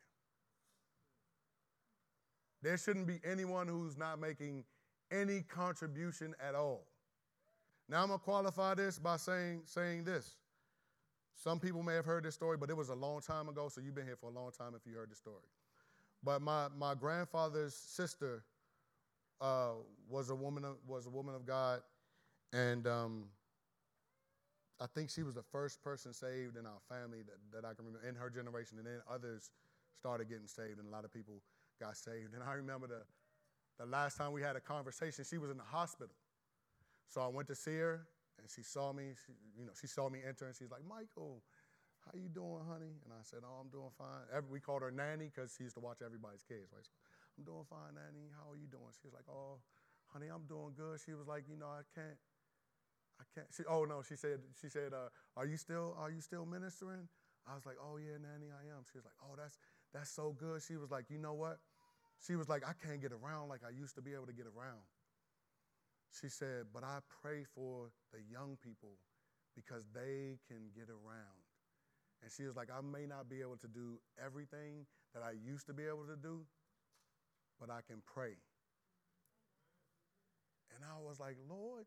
There 2.62 2.76
shouldn't 2.76 3.06
be 3.06 3.20
anyone 3.24 3.68
who's 3.68 3.96
not 3.96 4.20
making 4.20 4.64
any 5.10 5.42
contribution 5.42 6.34
at 6.46 6.54
all. 6.54 6.86
Now 7.88 8.02
I'm 8.02 8.08
gonna 8.08 8.18
qualify 8.18 8.74
this 8.74 8.98
by 8.98 9.16
saying 9.16 9.62
saying 9.64 10.04
this. 10.04 10.36
Some 11.34 11.60
people 11.60 11.82
may 11.84 11.94
have 11.94 12.04
heard 12.04 12.24
this 12.24 12.34
story, 12.34 12.56
but 12.56 12.68
it 12.68 12.76
was 12.76 12.88
a 12.88 12.94
long 12.94 13.20
time 13.20 13.48
ago, 13.48 13.68
so 13.68 13.80
you've 13.80 13.94
been 13.94 14.06
here 14.06 14.16
for 14.16 14.28
a 14.28 14.32
long 14.32 14.50
time 14.50 14.72
if 14.74 14.84
you 14.84 14.96
heard 14.96 15.10
the 15.10 15.14
story. 15.14 15.36
But 16.24 16.42
my, 16.42 16.66
my 16.76 16.96
grandfather's 16.96 17.74
sister 17.74 18.42
uh, 19.40 19.72
was 20.08 20.30
a 20.30 20.34
woman 20.34 20.64
of, 20.64 20.76
was 20.86 21.06
a 21.06 21.10
woman 21.10 21.34
of 21.34 21.46
God, 21.46 21.80
and 22.52 22.86
um, 22.86 23.24
I 24.80 24.86
think 24.86 25.10
she 25.10 25.22
was 25.22 25.34
the 25.34 25.42
first 25.42 25.82
person 25.82 26.12
saved 26.12 26.56
in 26.56 26.66
our 26.66 26.80
family 26.88 27.22
that, 27.22 27.38
that 27.52 27.68
I 27.68 27.74
can 27.74 27.84
remember 27.86 28.06
in 28.06 28.14
her 28.14 28.30
generation, 28.30 28.78
and 28.78 28.86
then 28.86 29.00
others 29.10 29.50
started 29.98 30.28
getting 30.28 30.46
saved, 30.46 30.78
and 30.78 30.88
a 30.88 30.90
lot 30.90 31.04
of 31.04 31.12
people 31.12 31.42
got 31.80 31.96
saved. 31.96 32.34
And 32.34 32.42
I 32.42 32.54
remember 32.54 32.86
the, 32.86 33.02
the 33.78 33.86
last 33.86 34.16
time 34.16 34.32
we 34.32 34.42
had 34.42 34.56
a 34.56 34.60
conversation, 34.60 35.24
she 35.24 35.38
was 35.38 35.50
in 35.50 35.56
the 35.56 35.64
hospital. 35.64 36.14
So 37.08 37.20
I 37.20 37.28
went 37.28 37.48
to 37.48 37.54
see 37.54 37.76
her, 37.78 38.06
and 38.38 38.48
she 38.50 38.62
saw 38.62 38.92
me. 38.92 39.14
She, 39.26 39.32
you 39.58 39.66
know, 39.66 39.72
she 39.80 39.86
saw 39.86 40.08
me 40.08 40.20
enter, 40.26 40.46
and 40.46 40.54
she's 40.54 40.70
like, 40.70 40.84
"Michael, 40.86 41.42
how 42.04 42.12
you 42.14 42.28
doing, 42.28 42.62
honey?" 42.68 43.00
And 43.04 43.12
I 43.12 43.22
said, 43.22 43.40
"Oh, 43.42 43.60
I'm 43.60 43.70
doing 43.70 43.90
fine." 43.96 44.28
Every, 44.32 44.50
we 44.50 44.60
called 44.60 44.82
her 44.82 44.90
Nanny 44.90 45.32
because 45.34 45.54
she 45.56 45.64
used 45.64 45.74
to 45.76 45.80
watch 45.80 45.98
everybody's 46.04 46.42
kids, 46.42 46.70
right? 46.70 46.84
So, 46.84 46.92
I'm 47.38 47.44
doing 47.46 47.64
fine, 47.70 47.94
Nanny. 47.94 48.34
How 48.34 48.50
are 48.50 48.58
you 48.58 48.66
doing? 48.66 48.90
She 48.98 49.06
was 49.06 49.14
like, 49.14 49.30
"Oh, 49.30 49.62
honey, 50.10 50.26
I'm 50.26 50.42
doing 50.50 50.74
good." 50.74 50.98
She 50.98 51.14
was 51.14 51.28
like, 51.28 51.46
"You 51.48 51.56
know, 51.56 51.70
I 51.70 51.86
can't." 51.94 52.18
I 53.20 53.24
can't. 53.34 53.46
She, 53.54 53.62
oh 53.70 53.84
no, 53.84 54.02
she 54.02 54.16
said. 54.16 54.42
She 54.60 54.68
said, 54.68 54.92
uh, 54.92 55.10
"Are 55.36 55.46
you 55.46 55.56
still? 55.56 55.94
Are 55.96 56.10
you 56.10 56.20
still 56.20 56.44
ministering?" 56.44 57.06
I 57.46 57.54
was 57.54 57.64
like, 57.64 57.78
"Oh 57.78 57.96
yeah, 57.96 58.18
nanny, 58.18 58.50
I 58.50 58.66
am." 58.74 58.82
She 58.90 58.98
was 58.98 59.04
like, 59.06 59.14
"Oh, 59.22 59.38
that's 59.38 59.58
that's 59.94 60.10
so 60.10 60.34
good." 60.34 60.62
She 60.62 60.76
was 60.76 60.90
like, 60.90 61.06
"You 61.10 61.18
know 61.18 61.34
what?" 61.34 61.58
She 62.18 62.34
was 62.34 62.48
like, 62.48 62.66
"I 62.66 62.74
can't 62.74 63.00
get 63.00 63.12
around 63.12 63.48
like 63.48 63.62
I 63.62 63.70
used 63.70 63.94
to 63.94 64.02
be 64.02 64.14
able 64.14 64.26
to 64.26 64.34
get 64.34 64.46
around." 64.46 64.82
She 66.10 66.28
said, 66.28 66.66
"But 66.74 66.82
I 66.82 66.98
pray 67.22 67.44
for 67.44 67.92
the 68.12 68.18
young 68.20 68.58
people 68.58 68.98
because 69.54 69.86
they 69.94 70.38
can 70.48 70.70
get 70.74 70.90
around." 70.90 71.46
And 72.22 72.32
she 72.32 72.44
was 72.50 72.56
like, 72.56 72.70
"I 72.70 72.80
may 72.82 73.06
not 73.06 73.28
be 73.28 73.40
able 73.42 73.58
to 73.58 73.68
do 73.68 74.00
everything 74.18 74.86
that 75.14 75.22
I 75.22 75.32
used 75.38 75.66
to 75.66 75.72
be 75.72 75.84
able 75.86 76.06
to 76.06 76.16
do, 76.16 76.46
but 77.60 77.70
I 77.70 77.80
can 77.82 78.02
pray." 78.06 78.36
And 80.74 80.84
I 80.84 80.98
was 81.00 81.18
like, 81.18 81.36
"Lord." 81.48 81.86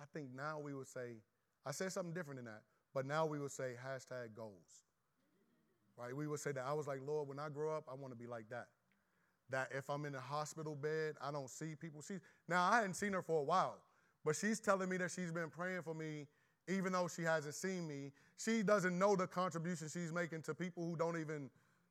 I 0.00 0.04
think 0.12 0.34
now 0.34 0.58
we 0.58 0.74
would 0.74 0.88
say, 0.88 1.22
I 1.64 1.70
said 1.70 1.92
something 1.92 2.12
different 2.12 2.38
than 2.38 2.46
that, 2.46 2.62
but 2.92 3.06
now 3.06 3.26
we 3.26 3.38
would 3.38 3.52
say 3.52 3.74
hashtag 3.84 4.34
goals. 4.34 4.82
Right? 5.96 6.14
We 6.14 6.26
would 6.26 6.40
say 6.40 6.50
that. 6.52 6.64
I 6.66 6.72
was 6.72 6.88
like, 6.88 7.00
Lord, 7.06 7.28
when 7.28 7.38
I 7.38 7.48
grow 7.48 7.76
up, 7.76 7.84
I 7.88 7.94
want 7.94 8.12
to 8.12 8.18
be 8.18 8.26
like 8.26 8.48
that. 8.50 8.66
That 9.50 9.68
if 9.72 9.88
I'm 9.88 10.04
in 10.04 10.14
a 10.14 10.20
hospital 10.20 10.74
bed, 10.74 11.14
I 11.22 11.30
don't 11.30 11.48
see 11.48 11.76
people. 11.76 12.02
She 12.02 12.14
now 12.48 12.64
I 12.64 12.76
hadn't 12.76 12.94
seen 12.94 13.12
her 13.12 13.22
for 13.22 13.40
a 13.40 13.44
while, 13.44 13.76
but 14.24 14.34
she's 14.34 14.58
telling 14.58 14.88
me 14.88 14.96
that 14.96 15.12
she's 15.12 15.30
been 15.30 15.50
praying 15.50 15.82
for 15.82 15.94
me, 15.94 16.26
even 16.66 16.92
though 16.92 17.06
she 17.06 17.22
hasn't 17.22 17.54
seen 17.54 17.86
me. 17.86 18.10
She 18.36 18.62
doesn't 18.64 18.98
know 18.98 19.14
the 19.14 19.28
contribution 19.28 19.88
she's 19.88 20.12
making 20.12 20.42
to 20.42 20.54
people 20.54 20.84
who 20.84 20.96
don't 20.96 21.20
even 21.20 21.50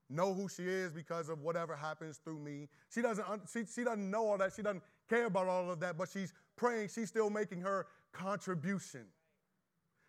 know 0.09 0.33
who 0.33 0.47
she 0.47 0.63
is 0.63 0.91
because 0.91 1.29
of 1.29 1.41
whatever 1.41 1.75
happens 1.75 2.17
through 2.17 2.39
me. 2.39 2.67
She 2.93 3.01
doesn't, 3.01 3.25
she, 3.51 3.65
she 3.65 3.83
doesn't 3.83 4.09
know 4.09 4.27
all 4.27 4.37
that. 4.37 4.53
She 4.55 4.61
doesn't 4.61 4.83
care 5.09 5.25
about 5.25 5.47
all 5.47 5.71
of 5.71 5.79
that, 5.79 5.97
but 5.97 6.09
she's 6.09 6.33
praying. 6.55 6.89
She's 6.93 7.09
still 7.09 7.29
making 7.29 7.61
her 7.61 7.87
contribution. 8.11 9.05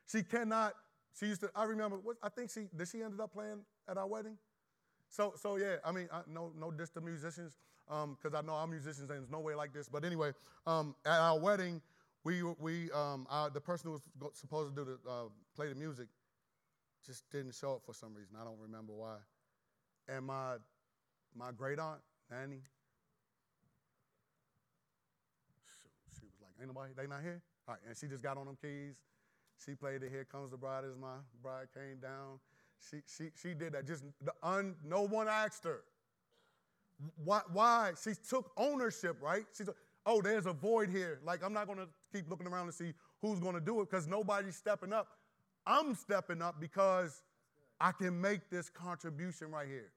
She 0.07 0.23
cannot, 0.23 0.75
she 1.19 1.27
used 1.27 1.41
to, 1.41 1.51
I 1.55 1.65
remember, 1.65 1.97
what, 1.97 2.17
I 2.23 2.29
think 2.29 2.51
she, 2.51 2.67
did 2.77 2.89
she 2.89 3.03
ended 3.03 3.21
up 3.21 3.33
playing 3.33 3.61
at 3.89 3.97
our 3.97 4.07
wedding? 4.07 4.37
So, 5.09 5.33
so 5.37 5.57
yeah, 5.57 5.77
I 5.85 5.93
mean, 5.93 6.09
I, 6.13 6.23
no, 6.27 6.53
no 6.59 6.71
diss 6.71 6.91
to 6.91 7.01
musicians, 7.01 7.57
because 7.87 8.35
um, 8.35 8.37
I 8.37 8.41
know 8.43 8.55
our 8.55 8.67
musicians, 8.67 9.11
and 9.11 9.21
there's 9.21 9.31
no 9.31 9.41
way 9.41 9.55
like 9.55 9.73
this. 9.73 9.89
But 9.89 10.05
anyway, 10.05 10.33
um, 10.67 10.95
at 11.07 11.21
our 11.21 11.39
wedding, 11.39 11.81
we, 12.25 12.43
we 12.43 12.91
um, 12.91 13.27
our, 13.31 13.49
the 13.49 13.61
person 13.61 13.89
who 13.89 13.93
was 13.93 14.03
supposed 14.35 14.75
to 14.75 14.85
do 14.85 14.99
the, 15.05 15.11
uh, 15.11 15.25
play 15.55 15.69
the 15.69 15.75
music 15.75 16.09
just 17.07 17.31
didn't 17.31 17.55
show 17.55 17.75
up 17.75 17.83
for 17.85 17.95
some 17.95 18.15
reason. 18.15 18.35
I 18.41 18.45
don't 18.45 18.59
remember 18.59 18.93
why. 18.93 19.17
And 20.09 20.27
my, 20.27 20.57
my 21.35 21.51
great 21.53 21.79
aunt, 21.79 22.01
Nanny, 22.31 22.61
she 26.19 26.27
was 26.27 26.35
like, 26.43 26.53
ain't 26.61 26.69
nobody, 26.69 26.93
they 26.97 27.07
not 27.07 27.23
here? 27.23 27.41
All 27.67 27.75
right, 27.75 27.81
and 27.89 27.97
she 27.97 28.07
just 28.07 28.23
got 28.23 28.37
on 28.37 28.47
them 28.47 28.57
keys. 28.61 28.97
She 29.65 29.75
played 29.75 30.03
it, 30.03 30.11
Here 30.11 30.25
Comes 30.25 30.51
the 30.51 30.57
Bride 30.57 30.85
as 30.85 30.97
my 31.01 31.17
bride 31.43 31.69
came 31.73 31.99
down. 32.01 32.39
She, 32.91 32.99
she, 33.07 33.31
she 33.41 33.55
did 33.55 33.73
that. 33.73 33.87
Just 33.87 34.05
the 34.23 34.33
un, 34.43 34.75
no 34.85 35.03
one 35.03 35.29
asked 35.29 35.65
her. 35.65 35.81
Why, 37.25 37.41
why? 37.53 37.93
She 38.03 38.13
took 38.29 38.51
ownership, 38.57 39.17
right? 39.23 39.45
She's 39.57 39.69
oh, 40.07 40.21
there's 40.21 40.47
a 40.47 40.53
void 40.53 40.91
here. 40.91 41.21
Like, 41.25 41.43
I'm 41.43 41.53
not 41.53 41.67
going 41.67 41.79
to 41.79 41.89
keep 42.13 42.29
looking 42.29 42.47
around 42.47 42.67
to 42.67 42.73
see 42.73 42.93
who's 43.21 43.41
going 43.41 43.55
to 43.55 43.61
do 43.61 43.81
it 43.81 43.91
because 43.91 44.07
nobody's 44.07 44.57
stepping 44.57 44.93
up. 44.93 45.09
I'm 45.67 45.95
stepping 45.95 46.43
up 46.43 46.61
because 46.61 47.23
I 47.81 47.93
can 47.93 48.21
make 48.21 48.51
this 48.51 48.69
contribution 48.69 49.51
right 49.51 49.67
here. 49.67 49.93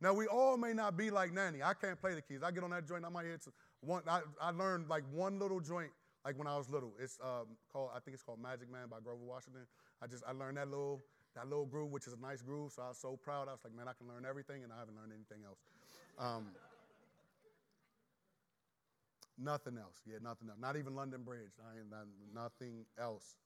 Now, 0.00 0.12
we 0.12 0.26
all 0.26 0.58
may 0.58 0.74
not 0.74 0.96
be 0.96 1.10
like 1.10 1.32
Nanny. 1.32 1.62
I 1.62 1.72
can't 1.72 1.98
play 1.98 2.14
the 2.14 2.20
keys. 2.20 2.42
I 2.42 2.50
get 2.50 2.62
on 2.62 2.70
that 2.70 2.86
joint, 2.86 3.04
I 3.04 3.08
might 3.08 3.24
hit 3.24 3.46
one. 3.80 4.02
I, 4.06 4.20
I 4.40 4.50
learned 4.50 4.88
like 4.88 5.04
one 5.12 5.38
little 5.38 5.60
joint 5.60 5.90
like 6.24 6.36
when 6.36 6.46
I 6.46 6.56
was 6.56 6.68
little. 6.68 6.92
It's 7.00 7.18
um, 7.22 7.46
called, 7.72 7.90
I 7.94 8.00
think 8.00 8.14
it's 8.14 8.22
called 8.22 8.42
Magic 8.42 8.70
Man 8.70 8.88
by 8.90 8.98
Grover 9.02 9.24
Washington. 9.24 9.62
I 10.02 10.06
just, 10.06 10.24
I 10.28 10.32
learned 10.32 10.58
that 10.58 10.68
little, 10.68 11.00
that 11.34 11.48
little 11.48 11.64
groove, 11.64 11.92
which 11.92 12.06
is 12.06 12.12
a 12.12 12.20
nice 12.20 12.42
groove. 12.42 12.72
So 12.72 12.82
I 12.82 12.88
was 12.88 12.98
so 12.98 13.16
proud. 13.16 13.48
I 13.48 13.52
was 13.52 13.60
like, 13.64 13.74
man, 13.74 13.86
I 13.88 13.92
can 13.96 14.08
learn 14.08 14.26
everything, 14.28 14.64
and 14.64 14.72
I 14.72 14.78
haven't 14.78 14.96
learned 14.96 15.12
anything 15.14 15.46
else. 15.46 15.58
Um, 16.18 16.46
nothing 19.38 19.78
else. 19.78 20.02
Yeah, 20.04 20.18
nothing 20.22 20.48
else. 20.48 20.58
Not 20.60 20.76
even 20.76 20.94
London 20.94 21.22
Bridge. 21.22 21.54
I 21.62 21.78
ain't, 21.78 21.90
not, 21.90 22.06
nothing 22.34 22.84
else. 22.98 23.36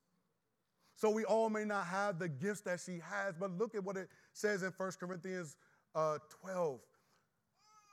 So 1.00 1.10
we 1.10 1.24
all 1.24 1.48
may 1.48 1.64
not 1.64 1.86
have 1.86 2.18
the 2.18 2.28
gifts 2.28 2.60
that 2.62 2.80
she 2.84 3.00
has, 3.10 3.34
but 3.40 3.52
look 3.58 3.74
at 3.74 3.82
what 3.84 3.96
it 3.96 4.10
says 4.34 4.64
in 4.64 4.72
1 4.76 4.92
Corinthians 5.00 5.56
uh, 5.94 6.18
12. 6.42 6.80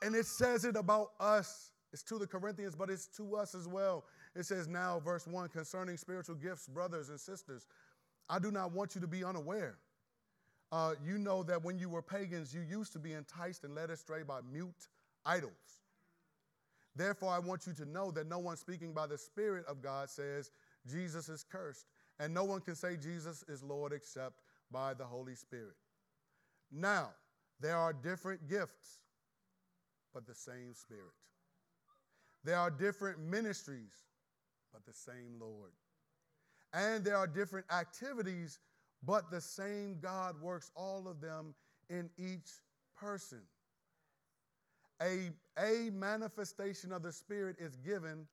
And 0.02 0.14
it 0.14 0.26
says 0.26 0.66
it 0.66 0.76
about 0.76 1.12
us. 1.20 1.72
It's 1.94 2.02
to 2.04 2.18
the 2.18 2.26
Corinthians, 2.26 2.76
but 2.76 2.90
it's 2.90 3.06
to 3.16 3.36
us 3.36 3.54
as 3.54 3.66
well. 3.66 4.04
It 4.36 4.44
says 4.44 4.68
now, 4.68 5.00
verse 5.00 5.26
1 5.26 5.48
concerning 5.48 5.96
spiritual 5.96 6.36
gifts, 6.36 6.68
brothers 6.68 7.08
and 7.08 7.18
sisters, 7.18 7.66
I 8.28 8.38
do 8.38 8.50
not 8.52 8.72
want 8.72 8.94
you 8.94 9.00
to 9.00 9.08
be 9.08 9.24
unaware. 9.24 9.78
uh, 10.72 10.94
you 11.04 11.18
know 11.18 11.42
that 11.44 11.64
when 11.64 11.78
you 11.78 11.88
were 11.88 12.02
pagans, 12.02 12.54
you 12.54 12.60
used 12.62 12.92
to 12.94 12.98
be 12.98 13.14
enticed 13.14 13.64
and 13.64 13.74
led 13.74 13.90
astray 13.90 14.22
by 14.22 14.40
mute 14.52 14.88
idols. 15.24 15.52
Therefore, 16.96 17.30
I 17.30 17.38
want 17.38 17.66
you 17.66 17.72
to 17.74 17.86
know 17.86 18.10
that 18.12 18.28
no 18.28 18.38
one 18.38 18.56
speaking 18.56 18.92
by 18.92 19.06
the 19.06 19.18
Spirit 19.18 19.64
of 19.66 19.82
God 19.82 20.10
says 20.10 20.50
Jesus 20.86 21.28
is 21.28 21.44
cursed, 21.44 21.86
and 22.20 22.34
no 22.34 22.44
one 22.44 22.60
can 22.60 22.74
say 22.74 22.96
Jesus 22.96 23.44
is 23.48 23.62
Lord 23.62 23.92
except 23.92 24.40
by 24.70 24.94
the 24.94 25.04
Holy 25.04 25.34
Spirit. 25.34 25.76
Now, 26.70 27.10
there 27.60 27.76
are 27.76 27.92
different 27.92 28.48
gifts, 28.48 28.98
but 30.12 30.26
the 30.26 30.34
same 30.34 30.74
Spirit. 30.74 31.14
There 32.44 32.56
are 32.56 32.70
different 32.70 33.18
ministries, 33.18 33.92
but 34.72 34.84
the 34.86 34.92
same 34.92 35.38
Lord. 35.40 35.72
And 36.72 37.04
there 37.04 37.16
are 37.16 37.26
different 37.26 37.66
activities, 37.72 38.58
but 39.02 39.30
the 39.30 39.40
same 39.40 39.98
God 40.00 40.40
works 40.40 40.70
all 40.76 41.08
of 41.08 41.20
them 41.20 41.54
in 41.88 42.10
each 42.18 42.50
person. 42.96 43.40
A, 45.00 45.30
a 45.58 45.90
manifestation 45.90 46.92
of 46.92 47.02
the 47.02 47.12
Spirit 47.12 47.56
is 47.58 47.76
given 47.76 48.26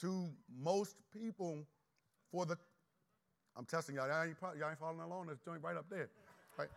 to 0.00 0.28
most 0.62 0.96
people 1.12 1.64
for 2.30 2.46
the. 2.46 2.56
I'm 3.56 3.64
testing 3.64 3.96
y'all. 3.96 4.08
Y'all 4.08 4.24
ain't, 4.24 4.36
y'all 4.58 4.70
ain't 4.70 4.78
following 4.78 5.00
along. 5.00 5.26
There's 5.26 5.40
joint 5.40 5.62
right 5.62 5.76
up 5.76 5.86
there. 5.90 6.08
Right? 6.58 6.68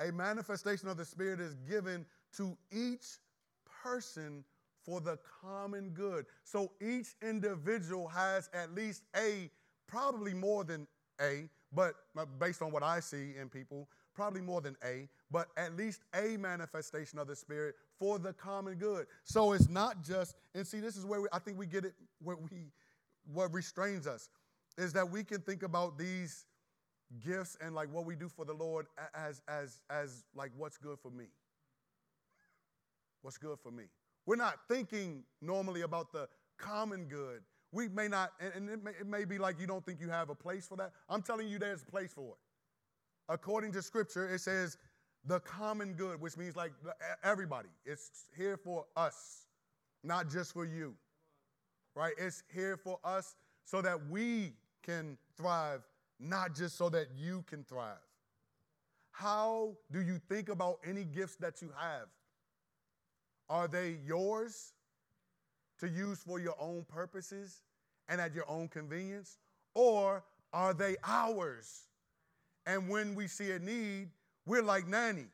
A 0.00 0.12
manifestation 0.12 0.88
of 0.88 0.96
the 0.96 1.04
Spirit 1.04 1.40
is 1.40 1.54
given 1.68 2.06
to 2.36 2.56
each 2.72 3.18
person 3.82 4.44
for 4.84 5.00
the 5.00 5.18
common 5.42 5.90
good. 5.90 6.24
So 6.44 6.72
each 6.80 7.14
individual 7.22 8.08
has 8.08 8.48
at 8.54 8.74
least 8.74 9.02
a, 9.16 9.50
probably 9.86 10.34
more 10.34 10.64
than 10.64 10.86
a, 11.20 11.48
but 11.72 11.94
uh, 12.16 12.24
based 12.38 12.62
on 12.62 12.72
what 12.72 12.82
I 12.82 13.00
see 13.00 13.34
in 13.38 13.48
people, 13.48 13.88
probably 14.14 14.40
more 14.40 14.60
than 14.60 14.76
a, 14.84 15.08
but 15.30 15.48
at 15.56 15.76
least 15.76 16.00
a 16.14 16.36
manifestation 16.36 17.18
of 17.18 17.28
the 17.28 17.36
Spirit 17.36 17.74
for 18.00 18.18
the 18.18 18.32
common 18.32 18.74
good. 18.74 19.06
So 19.24 19.52
it's 19.52 19.68
not 19.68 20.02
just, 20.02 20.34
and 20.54 20.66
see, 20.66 20.80
this 20.80 20.96
is 20.96 21.04
where 21.04 21.20
we, 21.20 21.28
I 21.32 21.38
think 21.38 21.58
we 21.58 21.66
get 21.66 21.84
it, 21.84 21.92
where 22.20 22.36
we, 22.36 22.72
what 23.32 23.52
restrains 23.52 24.06
us 24.06 24.30
is 24.78 24.92
that 24.94 25.08
we 25.08 25.22
can 25.22 25.42
think 25.42 25.62
about 25.62 25.98
these 25.98 26.46
gifts 27.24 27.58
and 27.60 27.74
like 27.74 27.92
what 27.92 28.06
we 28.06 28.16
do 28.16 28.28
for 28.28 28.46
the 28.46 28.54
Lord 28.54 28.86
as, 29.14 29.42
as, 29.46 29.82
as 29.90 30.24
like 30.34 30.50
what's 30.56 30.78
good 30.78 30.98
for 30.98 31.10
me. 31.10 31.26
What's 33.20 33.36
good 33.36 33.58
for 33.62 33.70
me. 33.70 33.84
We're 34.24 34.36
not 34.36 34.54
thinking 34.66 35.24
normally 35.42 35.82
about 35.82 36.10
the 36.10 36.26
common 36.58 37.04
good. 37.04 37.42
We 37.72 37.88
may 37.88 38.08
not, 38.08 38.32
and 38.40 38.70
it 38.70 38.82
may, 38.82 38.92
it 38.92 39.06
may 39.06 39.24
be 39.26 39.36
like 39.36 39.60
you 39.60 39.66
don't 39.66 39.84
think 39.84 40.00
you 40.00 40.08
have 40.08 40.30
a 40.30 40.34
place 40.34 40.66
for 40.66 40.76
that. 40.76 40.92
I'm 41.08 41.20
telling 41.20 41.48
you, 41.48 41.58
there's 41.58 41.82
a 41.82 41.86
place 41.86 42.12
for 42.14 42.30
it. 42.30 43.32
According 43.32 43.72
to 43.72 43.82
Scripture, 43.82 44.32
it 44.32 44.40
says 44.40 44.78
the 45.24 45.40
common 45.40 45.94
good, 45.94 46.20
which 46.20 46.36
means 46.36 46.56
like 46.56 46.72
everybody. 47.22 47.68
It's 47.84 48.26
here 48.36 48.56
for 48.56 48.86
us, 48.96 49.46
not 50.02 50.30
just 50.30 50.52
for 50.52 50.64
you. 50.64 50.94
Right? 51.94 52.14
It's 52.18 52.42
here 52.54 52.76
for 52.76 52.98
us 53.04 53.36
so 53.64 53.82
that 53.82 54.08
we 54.08 54.54
can 54.82 55.18
thrive, 55.36 55.82
not 56.18 56.54
just 56.54 56.76
so 56.76 56.88
that 56.90 57.08
you 57.16 57.44
can 57.48 57.64
thrive. 57.64 57.98
How 59.10 59.76
do 59.92 60.00
you 60.00 60.18
think 60.28 60.48
about 60.48 60.78
any 60.84 61.04
gifts 61.04 61.36
that 61.36 61.60
you 61.60 61.70
have? 61.76 62.06
Are 63.48 63.68
they 63.68 63.98
yours 64.06 64.72
to 65.80 65.88
use 65.88 66.22
for 66.22 66.38
your 66.38 66.54
own 66.58 66.86
purposes 66.88 67.62
and 68.08 68.20
at 68.20 68.34
your 68.34 68.48
own 68.48 68.68
convenience? 68.68 69.38
Or 69.74 70.22
are 70.52 70.72
they 70.72 70.96
ours? 71.04 71.88
And 72.66 72.88
when 72.88 73.14
we 73.14 73.26
see 73.26 73.50
a 73.50 73.58
need, 73.58 74.08
we're 74.50 74.62
like 74.62 74.88
nanny. 74.88 75.26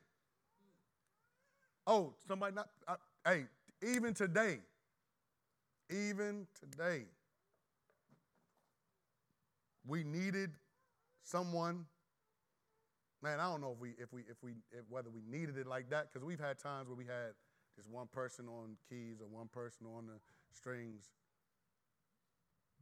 Oh, 1.87 2.13
somebody 2.27 2.53
not, 2.53 2.69
uh, 2.87 2.97
hey, 3.25 3.45
even 3.81 4.13
today, 4.13 4.59
even 5.89 6.45
today, 6.61 7.05
we 9.87 10.03
needed 10.03 10.51
someone. 11.23 11.85
Man, 13.23 13.39
I 13.39 13.49
don't 13.49 13.59
know 13.59 13.71
if 13.71 13.79
we, 13.79 13.89
if 13.97 14.13
we, 14.13 14.21
if 14.29 14.37
we, 14.43 14.51
if, 14.71 14.85
whether 14.87 15.09
we 15.09 15.21
needed 15.27 15.57
it 15.57 15.65
like 15.65 15.89
that, 15.89 16.13
because 16.13 16.23
we've 16.23 16.39
had 16.39 16.59
times 16.59 16.87
where 16.87 16.95
we 16.95 17.05
had 17.05 17.33
just 17.75 17.89
one 17.89 18.05
person 18.13 18.45
on 18.47 18.77
keys 18.87 19.15
or 19.19 19.27
one 19.27 19.47
person 19.47 19.87
on 19.97 20.05
the 20.05 20.19
strings. 20.53 21.05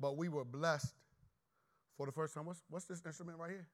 But 0.02 0.18
we 0.18 0.28
were 0.28 0.44
blessed 0.44 0.96
for 1.96 2.06
the 2.06 2.12
first 2.12 2.34
time. 2.34 2.46
What's, 2.46 2.62
what's 2.70 2.86
this 2.86 3.02
instrument 3.06 3.38
right 3.40 3.52
here? 3.52 3.68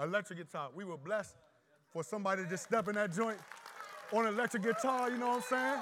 Electric 0.00 0.38
guitar. 0.38 0.70
We 0.74 0.86
were 0.86 0.96
blessed 0.96 1.34
for 1.92 2.02
somebody 2.02 2.44
to 2.44 2.48
just 2.48 2.64
step 2.64 2.88
in 2.88 2.94
that 2.94 3.12
joint 3.12 3.38
on 4.12 4.26
an 4.26 4.34
electric 4.34 4.62
guitar, 4.62 5.10
you 5.10 5.18
know 5.18 5.28
what 5.28 5.36
I'm 5.36 5.42
saying? 5.42 5.80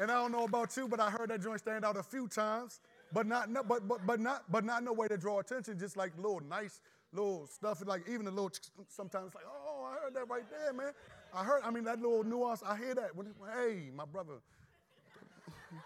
And 0.00 0.10
I 0.10 0.14
don't 0.14 0.30
know 0.30 0.44
about 0.44 0.76
you, 0.76 0.86
but 0.86 1.00
I 1.00 1.10
heard 1.10 1.30
that 1.30 1.42
joint 1.42 1.58
stand 1.58 1.84
out 1.84 1.96
a 1.96 2.02
few 2.02 2.28
times, 2.28 2.80
but 3.12 3.26
not, 3.26 3.52
but, 3.66 3.88
but, 3.88 4.06
but 4.06 4.20
not, 4.20 4.44
but 4.50 4.64
not 4.64 4.84
no 4.84 4.92
way 4.92 5.08
to 5.08 5.16
draw 5.16 5.40
attention, 5.40 5.78
just 5.78 5.96
like 5.96 6.12
little 6.16 6.40
nice 6.48 6.80
little 7.12 7.46
stuff, 7.46 7.82
like 7.86 8.02
even 8.08 8.26
a 8.26 8.30
little, 8.30 8.50
sometimes 8.88 9.34
like, 9.34 9.44
oh, 9.46 9.84
I 9.90 10.04
heard 10.04 10.14
that 10.14 10.28
right 10.28 10.44
there, 10.50 10.72
man. 10.72 10.92
I 11.34 11.44
heard, 11.44 11.62
I 11.64 11.70
mean, 11.70 11.84
that 11.84 12.00
little 12.00 12.22
nuance, 12.22 12.62
I 12.64 12.76
hear 12.76 12.94
that. 12.94 13.14
When, 13.16 13.28
hey, 13.56 13.90
my 13.94 14.04
brother. 14.04 14.34
you 15.72 15.78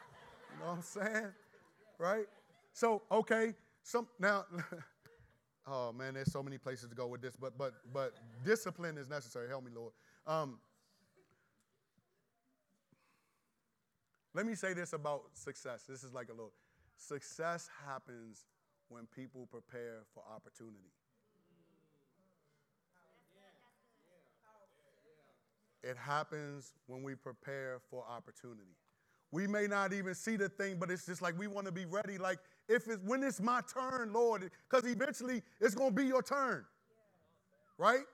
know 0.61 0.67
what 0.67 0.77
I'm 0.77 0.83
saying? 0.83 1.29
Right? 1.99 2.27
So, 2.73 3.03
okay, 3.11 3.55
some 3.83 4.07
now, 4.19 4.45
oh 5.67 5.93
man, 5.93 6.15
there's 6.15 6.33
so 6.33 6.43
many 6.43 6.59
places 6.59 6.89
to 6.89 6.95
go 6.95 7.07
with 7.07 7.23
this, 7.23 7.37
but 7.37 7.57
but 7.57 7.75
but 7.93 8.15
discipline 8.45 8.99
is 8.99 9.09
necessary. 9.09 9.49
Help 9.49 9.65
me, 9.65 9.71
Lord. 9.75 9.93
Um, 10.27 10.59
let 14.35 14.47
me 14.47 14.55
say 14.55 14.73
this 14.73 14.93
about 14.93 15.23
success. 15.35 15.85
This 15.89 16.05
is 16.05 16.13
like 16.13 16.29
a 16.29 16.33
little 16.33 16.53
success 16.97 17.69
happens 17.87 18.47
when 18.89 19.07
people 19.15 19.47
prepare 19.51 20.05
for 20.15 20.23
opportunity. 20.35 20.93
It 25.83 25.97
happens 25.97 26.75
when 26.87 27.03
we 27.03 27.17
prepare 27.17 27.81
for 27.91 28.05
opportunity. 28.09 28.77
We 29.33 29.47
may 29.47 29.67
not 29.67 29.93
even 29.93 30.15
see 30.15 30.37
the 30.37 30.49
thing, 30.49 30.77
but 30.79 30.91
it's 30.91 31.07
just 31.07 31.23
like 31.23 31.37
we 31.39 31.49
want 31.49 31.67
to 31.67 31.73
be 31.73 31.87
ready. 31.87 32.19
Like 32.19 32.39
if 32.69 32.89
it's 32.89 33.03
when 33.05 33.23
it's 33.23 33.41
my 33.41 33.61
turn, 33.73 34.13
Lord, 34.13 34.51
because 34.69 34.89
eventually 34.91 35.43
it's 35.61 35.75
going 35.75 35.91
to 35.91 35.95
be 35.95 36.07
your 36.07 36.23
turn, 36.23 36.65
right? 37.79 38.05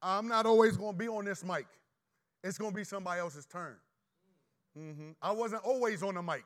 I'm 0.00 0.28
not 0.28 0.46
always 0.46 0.76
going 0.76 0.92
to 0.92 0.98
be 0.98 1.08
on 1.08 1.24
this 1.24 1.44
mic. 1.44 1.66
It's 2.44 2.56
going 2.56 2.70
to 2.70 2.76
be 2.76 2.84
somebody 2.84 3.20
else's 3.20 3.46
turn. 3.46 3.76
Mm-hmm. 4.78 5.10
I 5.20 5.32
wasn't 5.32 5.64
always 5.64 6.02
on 6.02 6.14
the 6.14 6.22
mic. 6.22 6.44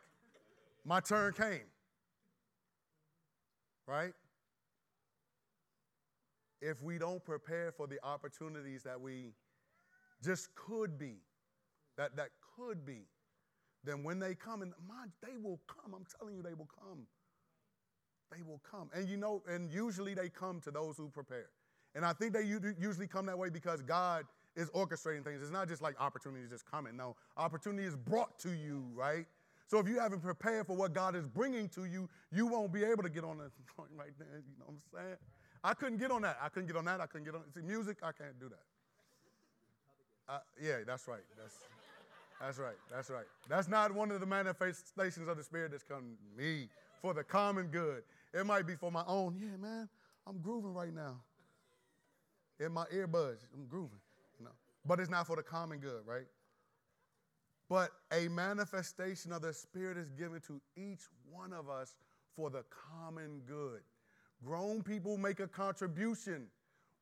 My 0.84 1.00
turn 1.00 1.32
came, 1.34 1.60
right? 3.86 4.12
If 6.60 6.82
we 6.82 6.98
don't 6.98 7.22
prepare 7.24 7.72
for 7.72 7.86
the 7.86 7.98
opportunities 8.02 8.82
that 8.84 9.00
we 9.00 9.34
just 10.24 10.54
could 10.54 10.98
be, 10.98 11.16
that, 11.96 12.16
that 12.16 12.30
could 12.56 12.86
be, 12.86 13.02
then 13.84 14.02
when 14.02 14.18
they 14.18 14.34
come, 14.34 14.62
and 14.62 14.72
they 15.22 15.36
will 15.42 15.60
come. 15.66 15.94
I'm 15.94 16.06
telling 16.18 16.36
you, 16.36 16.42
they 16.42 16.54
will 16.54 16.68
come. 16.78 17.06
They 18.34 18.42
will 18.42 18.60
come. 18.68 18.88
And 18.94 19.08
you 19.08 19.16
know, 19.16 19.42
and 19.48 19.70
usually 19.70 20.14
they 20.14 20.28
come 20.28 20.60
to 20.60 20.70
those 20.70 20.96
who 20.96 21.08
prepare. 21.08 21.48
And 21.94 22.04
I 22.04 22.12
think 22.12 22.32
they 22.32 22.44
usually 22.44 23.06
come 23.06 23.26
that 23.26 23.38
way 23.38 23.50
because 23.50 23.82
God 23.82 24.24
is 24.56 24.70
orchestrating 24.70 25.24
things. 25.24 25.42
It's 25.42 25.50
not 25.50 25.68
just 25.68 25.82
like 25.82 26.00
opportunities 26.00 26.48
just 26.48 26.70
coming. 26.70 26.96
No, 26.96 27.16
opportunity 27.36 27.86
is 27.86 27.96
brought 27.96 28.38
to 28.40 28.50
you, 28.50 28.84
right? 28.94 29.26
So 29.66 29.78
if 29.78 29.88
you 29.88 29.98
haven't 29.98 30.22
prepared 30.22 30.66
for 30.66 30.76
what 30.76 30.92
God 30.92 31.16
is 31.16 31.26
bringing 31.28 31.68
to 31.70 31.84
you, 31.84 32.08
you 32.30 32.46
won't 32.46 32.72
be 32.72 32.84
able 32.84 33.02
to 33.02 33.08
get 33.08 33.24
on 33.24 33.38
the 33.38 33.50
point 33.76 33.90
right 33.96 34.12
there. 34.18 34.42
You 34.46 34.58
know 34.58 34.66
what 34.66 35.00
I'm 35.00 35.06
saying? 35.06 35.16
I 35.64 35.74
couldn't 35.74 35.98
get 35.98 36.10
on 36.10 36.22
that. 36.22 36.38
I 36.42 36.48
couldn't 36.48 36.66
get 36.66 36.76
on 36.76 36.84
that. 36.86 37.00
I 37.00 37.06
couldn't 37.06 37.24
get 37.24 37.34
on. 37.34 37.42
See, 37.54 37.62
music, 37.62 37.98
I 38.02 38.12
can't 38.12 38.38
do 38.40 38.48
that. 38.48 38.64
Uh, 40.28 40.38
yeah, 40.60 40.78
that's 40.86 41.06
right. 41.08 41.24
That's, 41.36 41.54
that's 42.44 42.58
right. 42.58 42.76
That's 42.90 43.08
right. 43.08 43.24
That's 43.48 43.68
not 43.68 43.94
one 43.94 44.10
of 44.10 44.20
the 44.20 44.26
manifestations 44.26 45.28
of 45.28 45.36
the 45.36 45.44
Spirit 45.44 45.70
that's 45.70 45.84
come 45.84 46.16
to 46.36 46.42
me 46.42 46.68
for 47.00 47.14
the 47.14 47.22
common 47.22 47.68
good. 47.68 48.02
It 48.34 48.44
might 48.44 48.66
be 48.66 48.74
for 48.74 48.90
my 48.90 49.04
own. 49.06 49.36
Yeah, 49.38 49.56
man, 49.60 49.88
I'm 50.26 50.38
grooving 50.40 50.74
right 50.74 50.92
now. 50.92 51.20
In 52.58 52.72
my 52.72 52.84
earbuds, 52.86 53.44
I'm 53.54 53.66
grooving. 53.68 53.98
You 54.38 54.46
know, 54.46 54.52
but 54.84 54.98
it's 54.98 55.10
not 55.10 55.26
for 55.26 55.36
the 55.36 55.42
common 55.42 55.78
good, 55.78 56.02
right? 56.04 56.26
But 57.68 57.90
a 58.12 58.28
manifestation 58.28 59.32
of 59.32 59.42
the 59.42 59.52
Spirit 59.52 59.96
is 59.96 60.10
given 60.10 60.40
to 60.46 60.60
each 60.76 61.02
one 61.30 61.52
of 61.52 61.70
us 61.70 61.94
for 62.36 62.50
the 62.50 62.64
common 62.90 63.40
good. 63.46 63.80
Grown 64.44 64.82
people 64.82 65.16
make 65.16 65.38
a 65.38 65.46
contribution. 65.46 66.46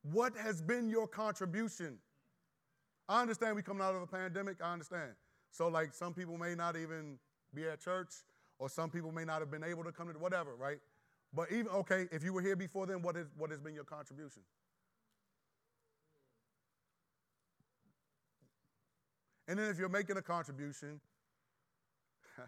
What 0.03 0.35
has 0.37 0.61
been 0.61 0.87
your 0.87 1.07
contribution? 1.07 1.97
I 3.09 3.21
understand 3.21 3.55
we 3.55 3.63
coming 3.63 3.81
out 3.81 3.95
of 3.95 4.01
a 4.03 4.07
pandemic. 4.07 4.57
I 4.63 4.71
understand. 4.71 5.11
So 5.51 5.67
like 5.67 5.93
some 5.93 6.13
people 6.13 6.37
may 6.37 6.55
not 6.55 6.75
even 6.75 7.19
be 7.53 7.67
at 7.67 7.81
church 7.81 8.13
or 8.57 8.69
some 8.69 8.89
people 8.89 9.11
may 9.11 9.25
not 9.25 9.39
have 9.39 9.51
been 9.51 9.63
able 9.63 9.83
to 9.83 9.91
come 9.91 10.11
to 10.11 10.17
whatever, 10.17 10.55
right? 10.55 10.79
But 11.33 11.51
even 11.51 11.67
okay, 11.67 12.07
if 12.11 12.23
you 12.23 12.33
were 12.33 12.41
here 12.41 12.55
before 12.55 12.85
then, 12.85 13.01
what 13.01 13.15
is 13.15 13.27
what 13.37 13.51
has 13.51 13.59
been 13.59 13.73
your 13.73 13.83
contribution? 13.83 14.41
And 19.47 19.59
then 19.59 19.69
if 19.69 19.77
you're 19.77 19.89
making 19.89 20.17
a 20.17 20.21
contribution, 20.21 21.01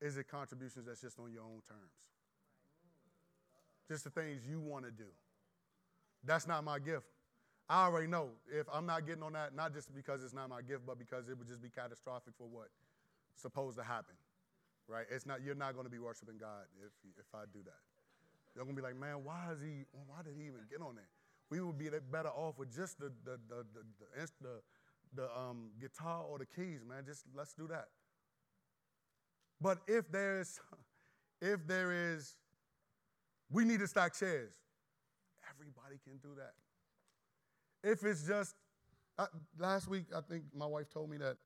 is 0.00 0.16
it 0.16 0.28
contributions 0.28 0.86
that's 0.86 1.00
just 1.00 1.18
on 1.18 1.32
your 1.32 1.42
own 1.42 1.60
terms? 1.68 1.90
Just 3.88 4.04
the 4.04 4.10
things 4.10 4.46
you 4.48 4.60
want 4.60 4.84
to 4.84 4.92
do. 4.92 5.10
That's 6.24 6.46
not 6.46 6.62
my 6.62 6.78
gift. 6.78 7.06
I 7.70 7.84
already 7.84 8.08
know 8.08 8.30
if 8.50 8.66
I'm 8.74 8.84
not 8.84 9.06
getting 9.06 9.22
on 9.22 9.32
that, 9.34 9.54
not 9.54 9.72
just 9.72 9.94
because 9.94 10.24
it's 10.24 10.34
not 10.34 10.48
my 10.48 10.60
gift, 10.60 10.82
but 10.84 10.98
because 10.98 11.28
it 11.28 11.38
would 11.38 11.46
just 11.46 11.62
be 11.62 11.68
catastrophic 11.68 12.34
for 12.36 12.48
what 12.48 12.66
supposed 13.36 13.78
to 13.78 13.84
happen, 13.84 14.16
right? 14.88 15.06
It's 15.08 15.24
not. 15.24 15.40
You're 15.44 15.54
not 15.54 15.74
going 15.74 15.86
to 15.86 15.90
be 15.90 16.00
worshiping 16.00 16.34
God 16.36 16.66
if 16.84 16.90
if 17.16 17.26
I 17.32 17.44
do 17.52 17.60
that. 17.64 17.78
You're 18.56 18.64
going 18.64 18.74
to 18.74 18.82
be 18.82 18.84
like, 18.84 18.98
man, 18.98 19.22
why 19.22 19.52
is 19.52 19.62
he? 19.62 19.84
Why 20.08 20.16
did 20.24 20.34
he 20.36 20.48
even 20.48 20.66
get 20.68 20.80
on 20.80 20.96
there? 20.96 21.08
We 21.48 21.60
would 21.60 21.78
be 21.78 21.88
better 22.10 22.30
off 22.30 22.58
with 22.58 22.74
just 22.74 22.98
the 22.98 23.12
the 23.24 23.38
the 23.48 23.64
the, 23.72 23.82
the, 24.00 24.26
the, 24.42 25.22
the 25.22 25.38
um, 25.38 25.70
guitar 25.80 26.24
or 26.28 26.38
the 26.38 26.46
keys, 26.46 26.80
man. 26.84 27.04
Just 27.06 27.22
let's 27.36 27.54
do 27.54 27.68
that. 27.68 27.86
But 29.60 29.78
if 29.86 30.10
there's 30.10 30.58
if 31.40 31.64
there 31.68 31.92
is, 31.92 32.34
we 33.48 33.64
need 33.64 33.78
to 33.78 33.86
stack 33.86 34.18
chairs. 34.18 34.54
Everybody 35.54 36.00
can 36.04 36.16
do 36.18 36.34
that. 36.36 36.54
If 37.82 38.04
it's 38.04 38.26
just, 38.26 38.54
uh, 39.18 39.26
last 39.58 39.88
week, 39.88 40.06
I 40.14 40.20
think 40.20 40.44
my 40.54 40.66
wife 40.66 40.90
told 40.90 41.10
me 41.10 41.16
that 41.18 41.36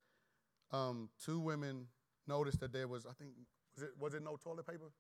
um, 0.73 1.09
two 1.25 1.39
women 1.39 1.87
noticed 2.27 2.61
that 2.61 2.73
there 2.73 2.89
was, 2.89 3.07
I 3.07 3.13
think, 3.13 3.31
was 3.77 3.85
it, 3.85 3.91
was 3.99 4.15
it 4.15 4.23
no 4.23 4.37
toilet 4.37 4.67
paper? 4.67 4.91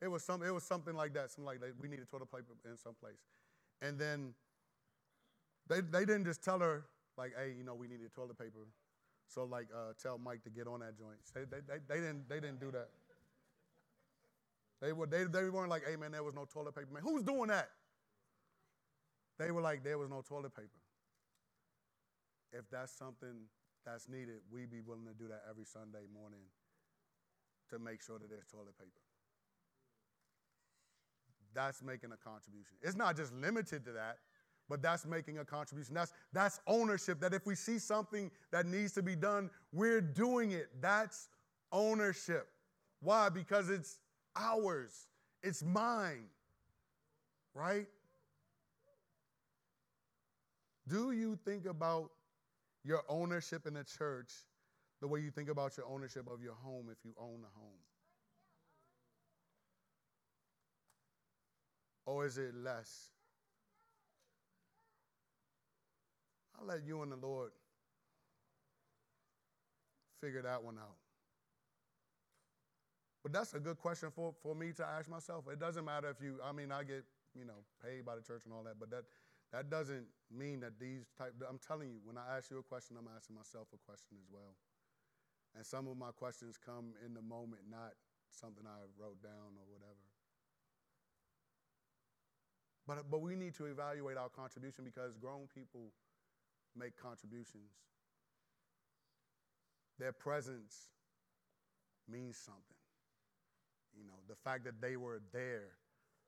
It 0.00 0.08
was, 0.08 0.22
some, 0.22 0.42
it 0.42 0.50
was 0.50 0.64
something 0.64 0.94
like 0.94 1.14
that, 1.14 1.30
something 1.30 1.44
like 1.44 1.60
that. 1.60 1.72
We 1.80 1.88
needed 1.88 2.08
toilet 2.10 2.30
paper 2.30 2.54
in 2.64 2.76
some 2.76 2.94
place. 3.00 3.18
And 3.82 3.98
then 3.98 4.34
they, 5.68 5.80
they 5.80 6.04
didn't 6.04 6.24
just 6.24 6.42
tell 6.42 6.58
her, 6.60 6.84
like, 7.16 7.32
hey, 7.36 7.52
you 7.56 7.64
know, 7.64 7.74
we 7.74 7.88
needed 7.88 8.12
toilet 8.14 8.38
paper. 8.38 8.68
So, 9.26 9.44
like, 9.44 9.66
uh, 9.74 9.92
tell 10.00 10.18
Mike 10.18 10.42
to 10.44 10.50
get 10.50 10.66
on 10.66 10.80
that 10.80 10.96
joint. 10.96 11.18
They, 11.34 11.42
they, 11.42 11.60
they, 11.66 11.78
they, 11.88 12.00
didn't, 12.00 12.28
they 12.28 12.40
didn't 12.40 12.60
do 12.60 12.70
that. 12.70 12.88
They, 14.80 14.92
were, 14.92 15.06
they, 15.06 15.24
they 15.24 15.50
weren't 15.50 15.68
like, 15.68 15.82
hey, 15.88 15.96
man, 15.96 16.12
there 16.12 16.22
was 16.22 16.34
no 16.34 16.44
toilet 16.44 16.74
paper. 16.74 16.88
Man, 16.92 17.02
who's 17.02 17.24
doing 17.24 17.48
that? 17.48 17.68
They 19.38 19.50
were 19.50 19.62
like, 19.62 19.84
there 19.84 19.98
was 19.98 20.10
no 20.10 20.22
toilet 20.26 20.54
paper. 20.54 20.68
If 22.52 22.68
that's 22.70 22.92
something 22.92 23.46
that's 23.84 24.08
needed, 24.08 24.40
we'd 24.50 24.70
be 24.70 24.80
willing 24.80 25.06
to 25.06 25.14
do 25.14 25.28
that 25.28 25.42
every 25.48 25.64
Sunday 25.64 26.06
morning 26.12 26.40
to 27.70 27.78
make 27.78 28.02
sure 28.02 28.18
that 28.18 28.28
there's 28.28 28.46
toilet 28.46 28.76
paper. 28.78 29.00
That's 31.54 31.82
making 31.82 32.12
a 32.12 32.16
contribution. 32.16 32.76
It's 32.82 32.96
not 32.96 33.16
just 33.16 33.32
limited 33.34 33.84
to 33.84 33.92
that, 33.92 34.18
but 34.68 34.82
that's 34.82 35.06
making 35.06 35.38
a 35.38 35.44
contribution. 35.44 35.94
That's, 35.94 36.12
that's 36.32 36.60
ownership. 36.66 37.20
That 37.20 37.32
if 37.32 37.46
we 37.46 37.54
see 37.54 37.78
something 37.78 38.30
that 38.50 38.66
needs 38.66 38.92
to 38.92 39.02
be 39.02 39.16
done, 39.16 39.50
we're 39.72 40.00
doing 40.00 40.52
it. 40.52 40.68
That's 40.80 41.28
ownership. 41.72 42.48
Why? 43.00 43.28
Because 43.28 43.70
it's 43.70 43.98
ours, 44.36 45.08
it's 45.42 45.62
mine, 45.62 46.24
right? 47.54 47.86
Do 50.88 51.12
you 51.12 51.38
think 51.44 51.66
about 51.66 52.10
your 52.84 53.02
ownership 53.08 53.66
in 53.66 53.74
the 53.74 53.84
church 53.84 54.32
the 55.00 55.06
way 55.06 55.20
you 55.20 55.30
think 55.30 55.48
about 55.48 55.76
your 55.76 55.86
ownership 55.86 56.26
of 56.32 56.42
your 56.42 56.54
home 56.54 56.86
if 56.90 56.98
you 57.04 57.12
own 57.20 57.44
a 57.44 57.58
home? 57.58 57.78
Or 62.06 62.24
is 62.24 62.38
it 62.38 62.54
less? 62.54 63.10
I'll 66.58 66.66
let 66.66 66.84
you 66.86 67.02
and 67.02 67.12
the 67.12 67.16
Lord 67.16 67.50
figure 70.20 70.42
that 70.42 70.62
one 70.62 70.78
out. 70.78 70.96
But 73.22 73.32
that's 73.32 73.54
a 73.54 73.60
good 73.60 73.78
question 73.78 74.10
for, 74.10 74.32
for 74.42 74.54
me 74.54 74.72
to 74.72 74.86
ask 74.86 75.08
myself. 75.08 75.44
It 75.52 75.60
doesn't 75.60 75.84
matter 75.84 76.08
if 76.08 76.22
you, 76.22 76.36
I 76.42 76.52
mean, 76.52 76.72
I 76.72 76.82
get, 76.82 77.04
you 77.34 77.44
know, 77.44 77.60
paid 77.84 78.04
by 78.04 78.16
the 78.16 78.22
church 78.22 78.42
and 78.44 78.54
all 78.54 78.62
that, 78.64 78.80
but 78.80 78.90
that 78.90 79.04
that 79.52 79.70
doesn't 79.70 80.06
mean 80.30 80.60
that 80.60 80.78
these 80.78 81.08
type, 81.16 81.32
I'm 81.48 81.58
telling 81.58 81.88
you, 81.88 82.00
when 82.04 82.18
I 82.18 82.36
ask 82.36 82.50
you 82.50 82.58
a 82.58 82.62
question, 82.62 82.96
I'm 82.98 83.08
asking 83.16 83.36
myself 83.36 83.68
a 83.72 83.80
question 83.80 84.18
as 84.20 84.28
well. 84.30 84.56
And 85.56 85.64
some 85.64 85.88
of 85.88 85.96
my 85.96 86.12
questions 86.12 86.56
come 86.60 86.92
in 87.04 87.14
the 87.14 87.22
moment, 87.22 87.62
not 87.70 87.96
something 88.30 88.64
I 88.66 88.84
wrote 89.00 89.22
down 89.22 89.56
or 89.56 89.64
whatever. 89.72 90.04
But, 92.86 93.10
but 93.10 93.20
we 93.20 93.36
need 93.36 93.54
to 93.56 93.66
evaluate 93.66 94.16
our 94.16 94.28
contribution 94.28 94.84
because 94.84 95.16
grown 95.16 95.48
people 95.52 95.92
make 96.76 96.96
contributions. 96.96 97.72
Their 99.98 100.12
presence 100.12 100.92
means 102.08 102.36
something. 102.36 102.80
You 103.98 104.06
know, 104.06 104.20
the 104.28 104.36
fact 104.36 104.64
that 104.64 104.80
they 104.80 104.96
were 104.96 105.20
there 105.32 105.76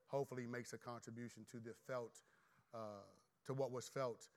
hopefully 0.07 0.45
makes 0.45 0.73
a 0.73 0.77
contribution 0.77 1.45
to 1.51 1.57
the 1.57 1.71
felt 1.87 2.17
uh, 2.73 3.03
to 3.45 3.53
what 3.53 3.71
was 3.71 3.87
felt 3.87 4.27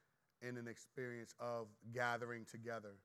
in 0.40 0.56
an 0.56 0.68
experience 0.68 1.34
of 1.40 1.66
gathering 1.92 2.44
together. 2.50 2.96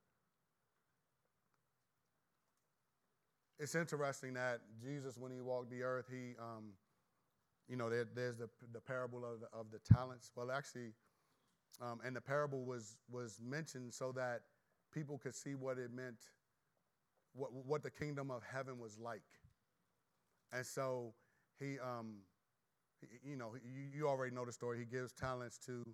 It's 3.59 3.75
interesting 3.75 4.33
that 4.35 4.61
Jesus, 4.81 5.17
when 5.17 5.31
he 5.31 5.41
walked 5.41 5.69
the 5.69 5.83
earth, 5.83 6.05
he, 6.09 6.35
um, 6.39 6.71
you 7.67 7.75
know, 7.75 7.89
there, 7.89 8.05
there's 8.15 8.37
the, 8.37 8.49
the 8.71 8.79
parable 8.79 9.25
of 9.25 9.41
the, 9.41 9.47
of 9.57 9.67
the 9.71 9.79
talents. 9.93 10.31
Well, 10.35 10.49
actually, 10.49 10.93
um, 11.81 11.99
and 12.05 12.15
the 12.15 12.21
parable 12.21 12.63
was, 12.63 12.95
was 13.11 13.39
mentioned 13.45 13.93
so 13.93 14.13
that 14.13 14.41
people 14.93 15.17
could 15.17 15.35
see 15.35 15.55
what 15.55 15.77
it 15.77 15.91
meant, 15.93 16.17
what, 17.33 17.53
what 17.53 17.83
the 17.83 17.91
kingdom 17.91 18.31
of 18.31 18.43
heaven 18.43 18.79
was 18.79 18.97
like. 18.97 19.21
And 20.53 20.65
so 20.65 21.13
he, 21.59 21.77
um, 21.79 22.15
you 23.23 23.35
know, 23.35 23.53
you, 23.55 23.99
you 23.99 24.07
already 24.07 24.33
know 24.33 24.45
the 24.45 24.51
story. 24.51 24.79
He 24.79 24.85
gives 24.85 25.11
talents 25.11 25.57
to 25.65 25.85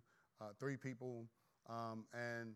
uh, 0.41 0.45
three 0.59 0.77
people, 0.77 1.25
um, 1.69 2.05
and 2.13 2.55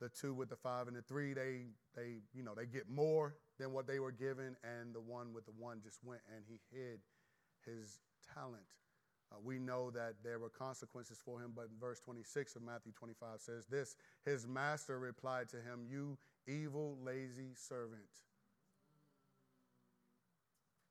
the 0.00 0.08
two 0.08 0.34
with 0.34 0.48
the 0.48 0.56
five 0.56 0.88
and 0.88 0.96
the 0.96 1.02
three, 1.02 1.32
they, 1.32 1.66
they, 1.94 2.18
you 2.34 2.42
know, 2.42 2.54
they 2.54 2.66
get 2.66 2.88
more 2.88 3.36
than 3.58 3.72
what 3.72 3.86
they 3.86 3.98
were 3.98 4.12
given, 4.12 4.56
and 4.64 4.94
the 4.94 5.00
one 5.00 5.32
with 5.32 5.44
the 5.46 5.52
one 5.58 5.80
just 5.82 5.98
went 6.04 6.20
and 6.34 6.44
he 6.48 6.58
hid 6.76 7.00
his 7.64 8.00
talent. 8.34 8.64
Uh, 9.32 9.36
we 9.42 9.58
know 9.58 9.90
that 9.90 10.14
there 10.22 10.38
were 10.38 10.50
consequences 10.50 11.18
for 11.24 11.40
him, 11.40 11.52
but 11.54 11.62
in 11.62 11.80
verse 11.80 12.00
26 12.00 12.56
of 12.56 12.62
Matthew 12.62 12.92
25 12.92 13.40
says 13.40 13.66
this 13.66 13.96
His 14.24 14.46
master 14.46 14.98
replied 14.98 15.48
to 15.50 15.56
him, 15.56 15.86
You 15.88 16.18
evil, 16.46 16.98
lazy 17.02 17.54
servant. 17.54 18.02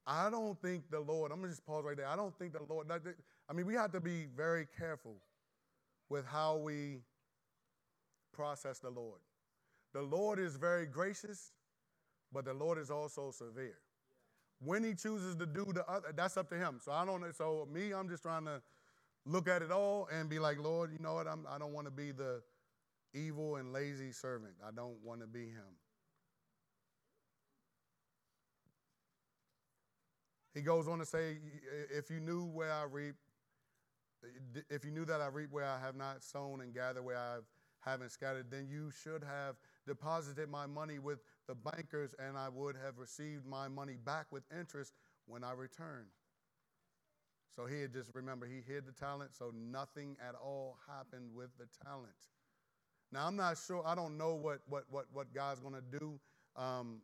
I 0.06 0.30
don't 0.30 0.62
think 0.62 0.90
the 0.92 1.00
Lord, 1.00 1.32
I'm 1.32 1.40
going 1.40 1.50
to 1.50 1.56
just 1.56 1.66
pause 1.66 1.86
right 1.86 1.96
there. 1.96 2.08
I 2.08 2.16
don't 2.16 2.38
think 2.38 2.54
the 2.54 2.64
Lord, 2.68 2.88
I 2.92 3.54
mean, 3.54 3.66
we 3.66 3.74
have 3.76 3.92
to 3.94 4.02
be 4.02 4.28
very 4.36 4.68
careful 4.78 5.16
with 6.10 6.26
how 6.26 6.58
we 6.58 7.00
process 8.34 8.80
the 8.80 8.90
Lord. 8.90 9.20
The 9.94 10.02
Lord 10.02 10.40
is 10.40 10.56
very 10.56 10.86
gracious, 10.86 11.52
but 12.34 12.46
the 12.46 12.54
Lord 12.54 12.78
is 12.78 12.92
also 12.92 13.32
severe. 13.32 13.78
When 14.60 14.84
he 14.84 14.94
chooses 14.94 15.36
to 15.36 15.46
do 15.46 15.66
the 15.74 15.88
other, 15.90 16.14
that's 16.16 16.36
up 16.36 16.50
to 16.50 16.56
him. 16.56 16.80
So 16.84 16.92
I 16.92 17.06
don't, 17.06 17.24
so 17.36 17.68
me, 17.72 17.94
I'm 17.94 18.10
just 18.10 18.24
trying 18.24 18.46
to 18.46 18.62
look 19.26 19.48
at 19.48 19.62
it 19.62 19.72
all 19.72 20.08
and 20.12 20.30
be 20.30 20.40
like, 20.40 20.60
Lord, 20.60 20.92
you 20.92 21.00
know 21.00 21.14
what? 21.16 21.28
I'm, 21.28 21.46
I 21.50 21.58
don't 21.58 21.74
want 21.74 21.88
to 21.88 21.92
be 21.92 22.12
the 22.12 22.42
evil 23.14 23.58
and 23.58 23.72
lazy 23.72 24.12
servant. 24.12 24.54
I 24.66 24.72
don't 24.72 24.98
want 25.04 25.22
to 25.22 25.28
be 25.28 25.46
him. 25.46 25.78
He 30.54 30.62
goes 30.62 30.88
on 30.88 31.00
to 31.00 31.06
say, 31.06 31.38
if 31.96 32.10
you 32.10 32.20
knew 32.20 32.46
where 32.46 32.72
I 32.72 32.84
reap, 32.84 33.16
if 34.70 34.86
you 34.86 34.92
knew 34.92 35.06
that 35.06 35.20
I 35.20 35.28
reap 35.28 35.52
where 35.52 35.66
I 35.66 35.80
have 35.80 35.96
not 35.96 36.24
sown 36.24 36.62
and 36.62 36.74
gather 36.74 37.02
where 37.02 37.18
I 37.18 37.38
haven't 37.82 38.12
scattered, 38.12 38.50
then 38.50 38.68
you 38.70 38.92
should 38.92 39.24
have 39.24 39.56
deposited 39.88 40.50
my 40.50 40.66
money 40.66 41.00
with 41.00 41.20
the 41.48 41.56
bankers, 41.56 42.16
and 42.20 42.38
I 42.38 42.50
would 42.50 42.76
have 42.84 42.98
received 42.98 43.46
my 43.46 43.68
money 43.68 43.98
back 44.06 44.28
with 44.32 44.44
interest 44.58 44.94
when 45.26 45.44
I 45.44 45.52
return. 45.52 46.06
So 47.56 47.66
he 47.66 47.82
had 47.82 47.94
just 47.94 48.10
remember 48.14 48.46
he 48.46 48.62
hid 48.66 48.86
the 48.86 48.92
talent, 48.92 49.36
so 49.36 49.52
nothing 49.56 50.18
at 50.28 50.36
all 50.36 50.78
happened 50.88 51.30
with 51.36 51.50
the 51.60 51.66
talent. 51.86 52.14
Now 53.12 53.28
I'm 53.28 53.36
not 53.36 53.58
sure. 53.58 53.84
I 53.86 53.94
don't 53.94 54.18
know 54.18 54.34
what 54.34 54.60
what 54.68 54.86
what 54.90 55.06
what 55.14 55.34
God's 55.34 55.60
going 55.60 55.76
to 55.76 56.00
do. 56.00 56.20
Um, 56.56 57.02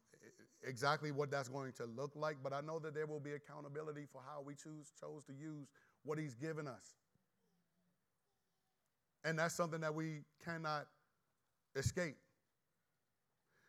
exactly 0.64 1.12
what 1.12 1.32
that's 1.32 1.50
going 1.50 1.72
to 1.74 1.86
look 1.86 2.12
like, 2.16 2.38
but 2.44 2.54
I 2.54 2.62
know 2.62 2.80
that 2.80 2.94
there 2.94 3.06
will 3.06 3.20
be 3.20 3.32
accountability 3.32 4.06
for 4.12 4.22
how 4.26 4.42
we 4.42 4.56
choose 4.56 4.92
chose 5.00 5.24
to 5.26 5.34
use 5.34 5.68
what 6.04 6.18
he's 6.18 6.36
given 6.36 6.68
us. 6.68 6.96
And 9.24 9.38
that's 9.38 9.54
something 9.54 9.82
that 9.82 9.94
we 9.94 10.22
cannot 10.44 10.88
escape. 11.76 12.18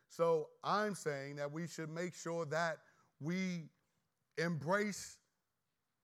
So 0.09 0.49
I'm 0.65 0.95
saying 0.95 1.37
that 1.37 1.51
we 1.51 1.67
should 1.67 1.89
make 1.89 2.15
sure 2.15 2.45
that 2.47 2.79
we 3.21 3.69
embrace 4.39 5.19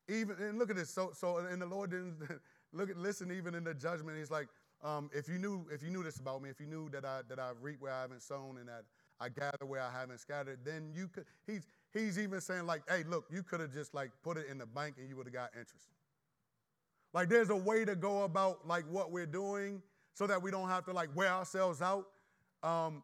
even 0.08 0.36
and 0.40 0.58
look 0.58 0.70
at 0.70 0.76
this. 0.76 0.90
So 0.90 1.10
so 1.12 1.38
and 1.38 1.60
the 1.60 1.66
Lord 1.66 1.90
didn't 1.90 2.16
look 2.72 2.90
at 2.90 2.96
listen 2.96 3.32
even 3.32 3.54
in 3.54 3.64
the 3.64 3.74
judgment. 3.74 4.16
He's 4.16 4.30
like, 4.30 4.48
um, 4.82 5.10
if 5.12 5.28
you 5.28 5.38
knew 5.38 5.66
if 5.72 5.82
you 5.82 5.90
knew 5.90 6.02
this 6.02 6.18
about 6.18 6.42
me, 6.42 6.50
if 6.50 6.60
you 6.60 6.66
knew 6.66 6.88
that 6.90 7.04
I 7.04 7.20
that 7.28 7.38
I 7.38 7.50
reap 7.60 7.80
where 7.80 7.92
I 7.92 8.02
haven't 8.02 8.22
sown 8.22 8.58
and 8.58 8.68
that 8.68 8.84
I 9.20 9.28
gather 9.28 9.64
where 9.66 9.82
I 9.82 9.90
haven't 9.90 10.18
scattered, 10.18 10.58
then 10.64 10.90
you 10.94 11.08
could. 11.08 11.24
He's 11.46 11.66
he's 11.92 12.18
even 12.18 12.40
saying 12.40 12.66
like, 12.66 12.82
hey, 12.88 13.04
look, 13.08 13.26
you 13.30 13.42
could 13.42 13.60
have 13.60 13.72
just 13.72 13.94
like 13.94 14.10
put 14.22 14.36
it 14.36 14.46
in 14.50 14.58
the 14.58 14.66
bank 14.66 14.96
and 14.98 15.08
you 15.08 15.16
would 15.16 15.26
have 15.26 15.34
got 15.34 15.50
interest. 15.58 15.88
Like 17.12 17.28
there's 17.28 17.50
a 17.50 17.56
way 17.56 17.84
to 17.84 17.96
go 17.96 18.24
about 18.24 18.66
like 18.66 18.84
what 18.90 19.10
we're 19.10 19.26
doing 19.26 19.82
so 20.12 20.26
that 20.26 20.40
we 20.40 20.50
don't 20.50 20.68
have 20.68 20.84
to 20.86 20.92
like 20.92 21.14
wear 21.14 21.28
ourselves 21.28 21.80
out. 21.80 22.06
Um, 22.62 23.02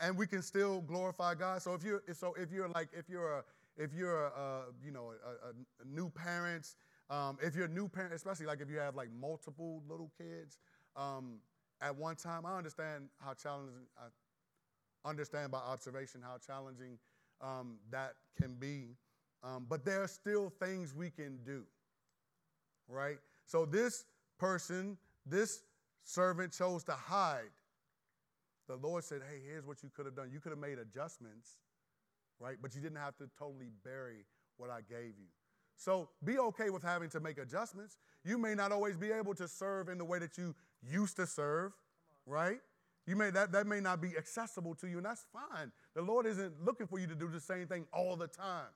and 0.00 0.16
we 0.16 0.26
can 0.26 0.42
still 0.42 0.80
glorify 0.80 1.34
God. 1.34 1.62
So 1.62 1.74
if 1.74 1.82
you're 1.82 2.02
so 2.12 2.34
if 2.34 2.52
you're 2.52 2.68
like 2.68 2.88
if 2.92 3.08
you're 3.08 3.38
a 3.38 3.44
if 3.76 3.94
you're 3.94 4.26
a, 4.26 4.64
you 4.84 4.90
know 4.90 5.12
a, 5.24 5.50
a 5.50 5.84
new 5.86 6.10
parents, 6.10 6.76
um, 7.10 7.38
if 7.42 7.54
you're 7.54 7.68
new 7.68 7.88
parent, 7.88 8.12
especially 8.12 8.46
like 8.46 8.60
if 8.60 8.68
you 8.68 8.78
have 8.78 8.96
like 8.96 9.08
multiple 9.18 9.82
little 9.88 10.10
kids 10.18 10.58
um, 10.96 11.38
at 11.80 11.96
one 11.96 12.16
time, 12.16 12.44
I 12.44 12.56
understand 12.56 13.08
how 13.20 13.34
challenging. 13.34 13.86
I 13.96 14.08
understand 15.04 15.50
by 15.52 15.58
observation 15.58 16.20
how 16.22 16.36
challenging 16.44 16.98
um, 17.40 17.78
that 17.90 18.14
can 18.40 18.54
be. 18.54 18.96
Um, 19.42 19.66
but 19.68 19.84
there 19.84 20.02
are 20.02 20.08
still 20.08 20.52
things 20.60 20.94
we 20.94 21.10
can 21.10 21.38
do, 21.44 21.62
right? 22.88 23.18
So 23.46 23.64
this 23.64 24.04
person, 24.38 24.96
this 25.24 25.62
servant 26.02 26.52
chose 26.52 26.82
to 26.84 26.92
hide. 26.92 27.50
The 28.66 28.76
Lord 28.76 29.04
said, 29.04 29.22
Hey, 29.28 29.40
here's 29.46 29.64
what 29.64 29.82
you 29.82 29.90
could 29.94 30.06
have 30.06 30.16
done. 30.16 30.30
You 30.32 30.40
could 30.40 30.50
have 30.50 30.58
made 30.58 30.78
adjustments, 30.78 31.58
right? 32.40 32.56
But 32.60 32.74
you 32.74 32.80
didn't 32.80 32.98
have 32.98 33.16
to 33.18 33.28
totally 33.38 33.70
bury 33.84 34.24
what 34.56 34.70
I 34.70 34.80
gave 34.80 35.14
you. 35.18 35.28
So 35.76 36.08
be 36.24 36.38
okay 36.38 36.70
with 36.70 36.82
having 36.82 37.08
to 37.10 37.20
make 37.20 37.38
adjustments. 37.38 37.98
You 38.24 38.36
may 38.36 38.54
not 38.54 38.72
always 38.72 38.96
be 38.96 39.12
able 39.12 39.34
to 39.36 39.46
serve 39.46 39.88
in 39.88 39.96
the 39.96 40.04
way 40.04 40.18
that 40.18 40.36
you 40.36 40.54
used 40.82 41.16
to 41.16 41.26
serve, 41.26 41.72
right? 42.26 42.58
You 43.08 43.16
may 43.16 43.30
that, 43.30 43.52
that 43.52 43.66
may 43.66 43.80
not 43.80 44.02
be 44.02 44.18
accessible 44.18 44.74
to 44.74 44.86
you, 44.86 44.98
and 44.98 45.06
that's 45.06 45.24
fine. 45.32 45.72
The 45.94 46.02
Lord 46.02 46.26
isn't 46.26 46.62
looking 46.62 46.86
for 46.86 46.98
you 46.98 47.06
to 47.06 47.14
do 47.14 47.30
the 47.30 47.40
same 47.40 47.66
thing 47.66 47.86
all 47.90 48.16
the 48.16 48.26
time. 48.26 48.66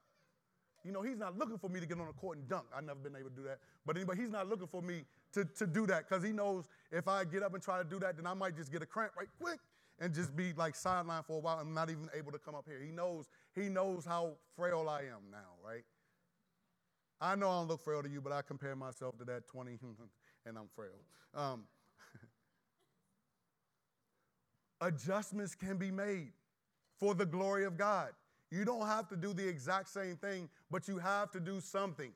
You 0.85 0.91
know, 0.91 1.03
He's 1.03 1.18
not 1.18 1.37
looking 1.37 1.59
for 1.59 1.68
me 1.68 1.80
to 1.80 1.87
get 1.87 2.01
on 2.01 2.07
the 2.07 2.14
court 2.14 2.39
and 2.39 2.49
dunk. 2.49 2.64
I've 2.74 2.83
never 2.83 2.99
been 2.99 3.14
able 3.14 3.28
to 3.28 3.37
do 3.37 3.43
that. 3.43 3.59
But 3.85 3.97
anyway, 3.97 4.16
He's 4.16 4.30
not 4.30 4.49
looking 4.49 4.66
for 4.66 4.80
me 4.80 5.05
to, 5.35 5.45
to 5.45 5.66
do 5.66 5.87
that 5.89 6.09
because 6.09 6.24
He 6.24 6.33
knows 6.33 6.64
if 6.91 7.09
I 7.09 7.24
get 7.24 7.43
up 7.43 7.53
and 7.53 7.62
try 7.62 7.76
to 7.76 7.85
do 7.85 7.99
that, 7.99 8.16
then 8.16 8.26
I 8.26 8.33
might 8.33 8.57
just 8.57 8.72
get 8.72 8.80
a 8.80 8.87
cramp 8.87 9.12
right 9.18 9.28
quick 9.39 9.61
and 10.01 10.14
just 10.14 10.35
be 10.35 10.55
like 10.55 10.76
sidelined 10.76 11.26
for 11.26 11.37
a 11.37 11.41
while 11.41 11.59
and 11.59 11.74
not 11.74 11.91
even 11.91 12.09
able 12.16 12.33
to 12.33 12.39
come 12.39 12.55
up 12.55 12.64
here. 12.66 12.80
He 12.83 12.91
knows, 12.91 13.28
He 13.55 13.68
knows 13.68 14.07
how 14.07 14.33
frail 14.57 14.89
I 14.89 15.01
am 15.01 15.30
now, 15.30 15.61
right? 15.62 15.85
I 17.20 17.37
know 17.37 17.51
I 17.51 17.59
don't 17.59 17.68
look 17.68 17.85
frail 17.85 18.03
to 18.03 18.09
you, 18.09 18.22
but 18.22 18.33
I 18.33 18.41
compare 18.41 18.74
myself 18.76 19.18
to 19.18 19.26
that 19.26 19.47
20 19.47 19.78
and 20.47 20.57
I'm 20.57 20.68
frail. 20.74 20.89
Um, 21.35 21.64
adjustments 24.83 25.55
can 25.55 25.78
be 25.78 25.91
made 25.91 26.33
for 26.99 27.14
the 27.14 27.24
glory 27.24 27.64
of 27.64 27.78
God. 27.78 28.11
You 28.51 28.64
don't 28.64 28.87
have 28.87 29.09
to 29.09 29.16
do 29.16 29.33
the 29.33 29.47
exact 29.49 29.89
same 29.89 30.16
thing, 30.16 30.49
but 30.70 30.87
you 30.87 30.99
have 30.99 31.30
to 31.30 31.41
do 31.41 31.61
something. 31.61 32.12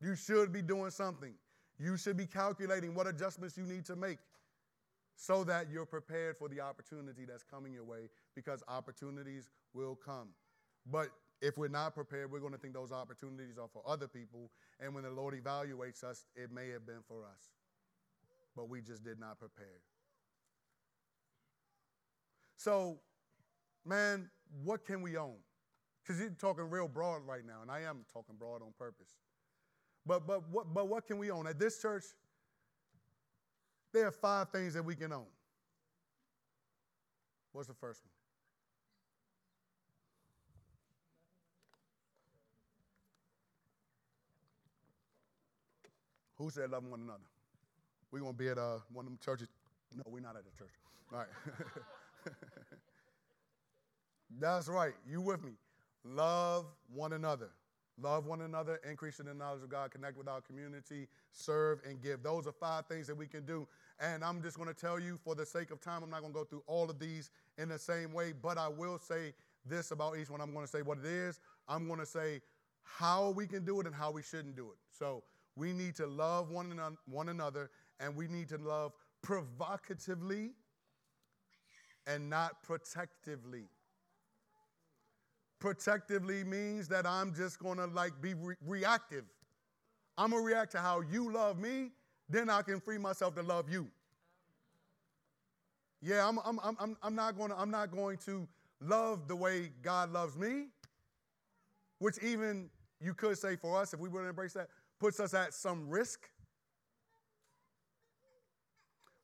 You 0.00 0.14
should 0.14 0.52
be 0.52 0.60
doing 0.60 0.90
something. 0.90 1.32
You 1.78 1.96
should 1.96 2.16
be 2.16 2.26
calculating 2.26 2.94
what 2.94 3.06
adjustments 3.06 3.56
you 3.56 3.64
need 3.64 3.86
to 3.86 3.96
make 3.96 4.18
so 5.14 5.44
that 5.44 5.70
you're 5.70 5.86
prepared 5.86 6.36
for 6.36 6.48
the 6.48 6.60
opportunity 6.60 7.24
that's 7.24 7.42
coming 7.42 7.72
your 7.72 7.84
way 7.84 8.10
because 8.34 8.62
opportunities 8.68 9.48
will 9.72 9.94
come. 9.94 10.28
But 10.90 11.08
if 11.40 11.56
we're 11.56 11.68
not 11.68 11.94
prepared, 11.94 12.30
we're 12.30 12.40
going 12.40 12.52
to 12.52 12.58
think 12.58 12.74
those 12.74 12.92
opportunities 12.92 13.56
are 13.58 13.68
for 13.72 13.82
other 13.86 14.08
people. 14.08 14.50
And 14.80 14.94
when 14.94 15.04
the 15.04 15.10
Lord 15.10 15.34
evaluates 15.34 16.04
us, 16.04 16.24
it 16.34 16.52
may 16.52 16.68
have 16.70 16.86
been 16.86 17.02
for 17.08 17.24
us. 17.24 17.52
But 18.54 18.68
we 18.68 18.80
just 18.80 19.02
did 19.02 19.18
not 19.18 19.38
prepare. 19.38 19.80
So, 22.56 22.98
man, 23.84 24.30
what 24.64 24.84
can 24.84 25.02
we 25.02 25.16
own? 25.16 25.36
Because 26.02 26.20
you're 26.20 26.30
talking 26.30 26.68
real 26.70 26.88
broad 26.88 27.26
right 27.26 27.44
now, 27.44 27.62
and 27.62 27.70
I 27.70 27.80
am 27.80 28.04
talking 28.12 28.36
broad 28.36 28.62
on 28.62 28.72
purpose. 28.78 29.08
But, 30.06 30.26
but, 30.26 30.48
what, 30.50 30.72
but 30.72 30.88
what 30.88 31.06
can 31.06 31.18
we 31.18 31.30
own? 31.30 31.46
At 31.46 31.58
this 31.58 31.80
church, 31.82 32.04
there 33.92 34.06
are 34.06 34.12
five 34.12 34.50
things 34.50 34.74
that 34.74 34.84
we 34.84 34.94
can 34.94 35.12
own. 35.12 35.26
What's 37.52 37.68
the 37.68 37.74
first 37.74 38.02
one? 38.04 38.10
Who 46.36 46.50
said 46.50 46.70
love 46.70 46.84
one 46.84 47.00
another? 47.00 47.24
We're 48.12 48.20
going 48.20 48.32
to 48.32 48.38
be 48.38 48.48
at 48.48 48.58
uh, 48.58 48.78
one 48.92 49.06
of 49.06 49.10
them 49.10 49.18
churches. 49.24 49.48
No, 49.94 50.02
we're 50.06 50.20
not 50.20 50.36
at 50.36 50.44
the 50.44 50.56
church. 50.56 50.74
All 51.12 51.18
right. 51.18 51.28
That's 54.38 54.68
right. 54.68 54.94
You 55.08 55.20
with 55.20 55.44
me. 55.44 55.52
Love 56.04 56.66
one 56.92 57.12
another. 57.12 57.50
Love 57.98 58.26
one 58.26 58.42
another, 58.42 58.78
increase 58.88 59.20
in 59.20 59.26
the 59.26 59.32
knowledge 59.32 59.62
of 59.62 59.70
God, 59.70 59.90
connect 59.90 60.18
with 60.18 60.28
our 60.28 60.42
community, 60.42 61.08
serve 61.32 61.80
and 61.88 62.02
give. 62.02 62.22
Those 62.22 62.46
are 62.46 62.52
five 62.52 62.84
things 62.86 63.06
that 63.06 63.16
we 63.16 63.26
can 63.26 63.46
do. 63.46 63.66
And 63.98 64.22
I'm 64.22 64.42
just 64.42 64.58
going 64.58 64.68
to 64.68 64.78
tell 64.78 65.00
you, 65.00 65.18
for 65.24 65.34
the 65.34 65.46
sake 65.46 65.70
of 65.70 65.80
time, 65.80 66.02
I'm 66.02 66.10
not 66.10 66.20
going 66.20 66.32
to 66.32 66.38
go 66.38 66.44
through 66.44 66.62
all 66.66 66.90
of 66.90 66.98
these 66.98 67.30
in 67.56 67.70
the 67.70 67.78
same 67.78 68.12
way, 68.12 68.34
but 68.34 68.58
I 68.58 68.68
will 68.68 68.98
say 68.98 69.32
this 69.64 69.92
about 69.92 70.18
each 70.18 70.28
one. 70.28 70.42
I'm 70.42 70.52
going 70.52 70.66
to 70.66 70.70
say 70.70 70.82
what 70.82 70.98
it 70.98 71.06
is. 71.06 71.40
I'm 71.68 71.86
going 71.86 72.00
to 72.00 72.06
say 72.06 72.42
how 72.82 73.30
we 73.30 73.46
can 73.46 73.64
do 73.64 73.80
it 73.80 73.86
and 73.86 73.94
how 73.94 74.10
we 74.10 74.22
shouldn't 74.22 74.56
do 74.56 74.66
it. 74.66 74.78
So 74.90 75.22
we 75.56 75.72
need 75.72 75.96
to 75.96 76.06
love 76.06 76.50
one, 76.50 76.70
another, 77.28 77.70
and 77.98 78.14
we 78.14 78.28
need 78.28 78.48
to 78.50 78.58
love 78.58 78.92
provocatively 79.22 80.50
and 82.06 82.30
not 82.30 82.62
protectively. 82.62 83.64
Protectively 85.58 86.44
means 86.44 86.88
that 86.88 87.06
I'm 87.06 87.34
just 87.34 87.58
gonna 87.58 87.86
like 87.86 88.20
be 88.20 88.34
re- 88.34 88.54
reactive. 88.64 89.24
I'm 90.16 90.30
gonna 90.30 90.42
react 90.42 90.72
to 90.72 90.78
how 90.78 91.00
you 91.00 91.32
love 91.32 91.58
me, 91.58 91.90
then 92.28 92.48
I 92.48 92.62
can 92.62 92.80
free 92.80 92.98
myself 92.98 93.34
to 93.36 93.42
love 93.42 93.70
you. 93.70 93.88
Yeah, 96.02 96.28
I'm, 96.28 96.38
I'm, 96.44 96.60
I'm, 96.78 96.96
I'm, 97.02 97.14
not 97.14 97.36
gonna, 97.36 97.54
I'm 97.56 97.70
not 97.70 97.90
going 97.90 98.18
to 98.18 98.46
love 98.80 99.26
the 99.28 99.34
way 99.34 99.70
God 99.82 100.12
loves 100.12 100.36
me, 100.36 100.66
which 101.98 102.18
even 102.22 102.68
you 103.00 103.14
could 103.14 103.38
say 103.38 103.56
for 103.56 103.80
us, 103.80 103.92
if 103.92 103.98
we 104.00 104.08
were 104.08 104.22
to 104.22 104.28
embrace 104.28 104.52
that, 104.52 104.68
puts 105.00 105.20
us 105.20 105.34
at 105.34 105.54
some 105.54 105.88
risk, 105.88 106.28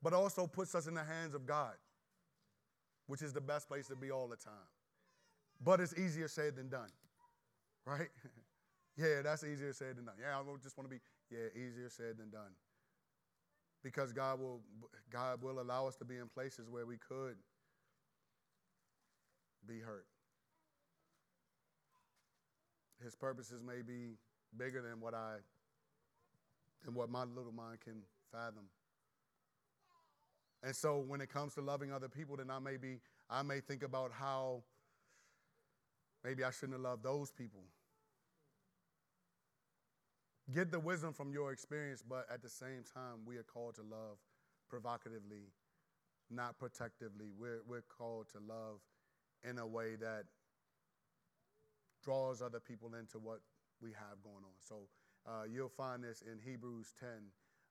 but 0.03 0.12
also 0.12 0.47
puts 0.47 0.74
us 0.74 0.87
in 0.87 0.95
the 0.95 1.05
hands 1.05 1.35
of 1.35 1.47
God 1.47 1.74
which 3.12 3.20
is 3.20 3.34
the 3.34 3.42
best 3.42 3.68
place 3.68 3.88
to 3.88 3.94
be 3.94 4.10
all 4.10 4.26
the 4.26 4.36
time. 4.36 4.70
But 5.62 5.80
it's 5.80 5.92
easier 5.98 6.28
said 6.28 6.56
than 6.56 6.70
done, 6.70 6.88
right? 7.84 8.08
yeah, 8.96 9.20
that's 9.22 9.44
easier 9.44 9.74
said 9.74 9.98
than 9.98 10.06
done. 10.06 10.14
Yeah, 10.18 10.38
I 10.38 10.42
just 10.62 10.78
want 10.78 10.88
to 10.88 10.96
be, 10.96 11.02
yeah, 11.30 11.48
easier 11.54 11.90
said 11.90 12.16
than 12.16 12.30
done. 12.30 12.52
Because 13.84 14.14
God 14.14 14.40
will, 14.40 14.62
God 15.10 15.42
will 15.42 15.60
allow 15.60 15.86
us 15.86 15.94
to 15.96 16.06
be 16.06 16.16
in 16.16 16.26
places 16.26 16.70
where 16.70 16.86
we 16.86 16.96
could 16.96 17.36
be 19.68 19.78
hurt. 19.80 20.06
His 23.04 23.14
purposes 23.14 23.62
may 23.62 23.82
be 23.82 24.16
bigger 24.56 24.80
than 24.80 25.02
what 25.02 25.12
I, 25.12 25.34
than 26.82 26.94
what 26.94 27.10
my 27.10 27.24
little 27.24 27.52
mind 27.52 27.80
can 27.84 27.96
fathom. 28.32 28.70
And 30.62 30.74
so 30.74 30.98
when 30.98 31.20
it 31.20 31.28
comes 31.28 31.54
to 31.54 31.60
loving 31.60 31.92
other 31.92 32.08
people, 32.08 32.36
then 32.36 32.50
I 32.50 32.58
may 32.58 32.76
be, 32.76 33.00
I 33.28 33.42
may 33.42 33.60
think 33.60 33.82
about 33.82 34.12
how 34.12 34.62
maybe 36.24 36.44
I 36.44 36.50
shouldn't 36.50 36.74
have 36.74 36.82
loved 36.82 37.02
those 37.02 37.32
people. 37.32 37.64
Get 40.52 40.70
the 40.70 40.78
wisdom 40.78 41.12
from 41.12 41.32
your 41.32 41.52
experience, 41.52 42.02
but 42.06 42.26
at 42.32 42.42
the 42.42 42.48
same 42.48 42.84
time, 42.94 43.24
we 43.24 43.36
are 43.36 43.42
called 43.42 43.76
to 43.76 43.82
love 43.82 44.18
provocatively, 44.68 45.50
not 46.30 46.58
protectively. 46.58 47.30
We're, 47.36 47.62
we're 47.66 47.82
called 47.82 48.28
to 48.32 48.38
love 48.38 48.80
in 49.48 49.58
a 49.58 49.66
way 49.66 49.96
that 49.96 50.24
draws 52.04 52.42
other 52.42 52.60
people 52.60 52.90
into 52.98 53.18
what 53.18 53.40
we 53.80 53.90
have 53.90 54.22
going 54.22 54.44
on. 54.44 54.56
So 54.60 54.88
uh, 55.26 55.44
you'll 55.50 55.68
find 55.68 56.02
this 56.02 56.22
in 56.22 56.38
Hebrews 56.38 56.94
10 57.00 57.08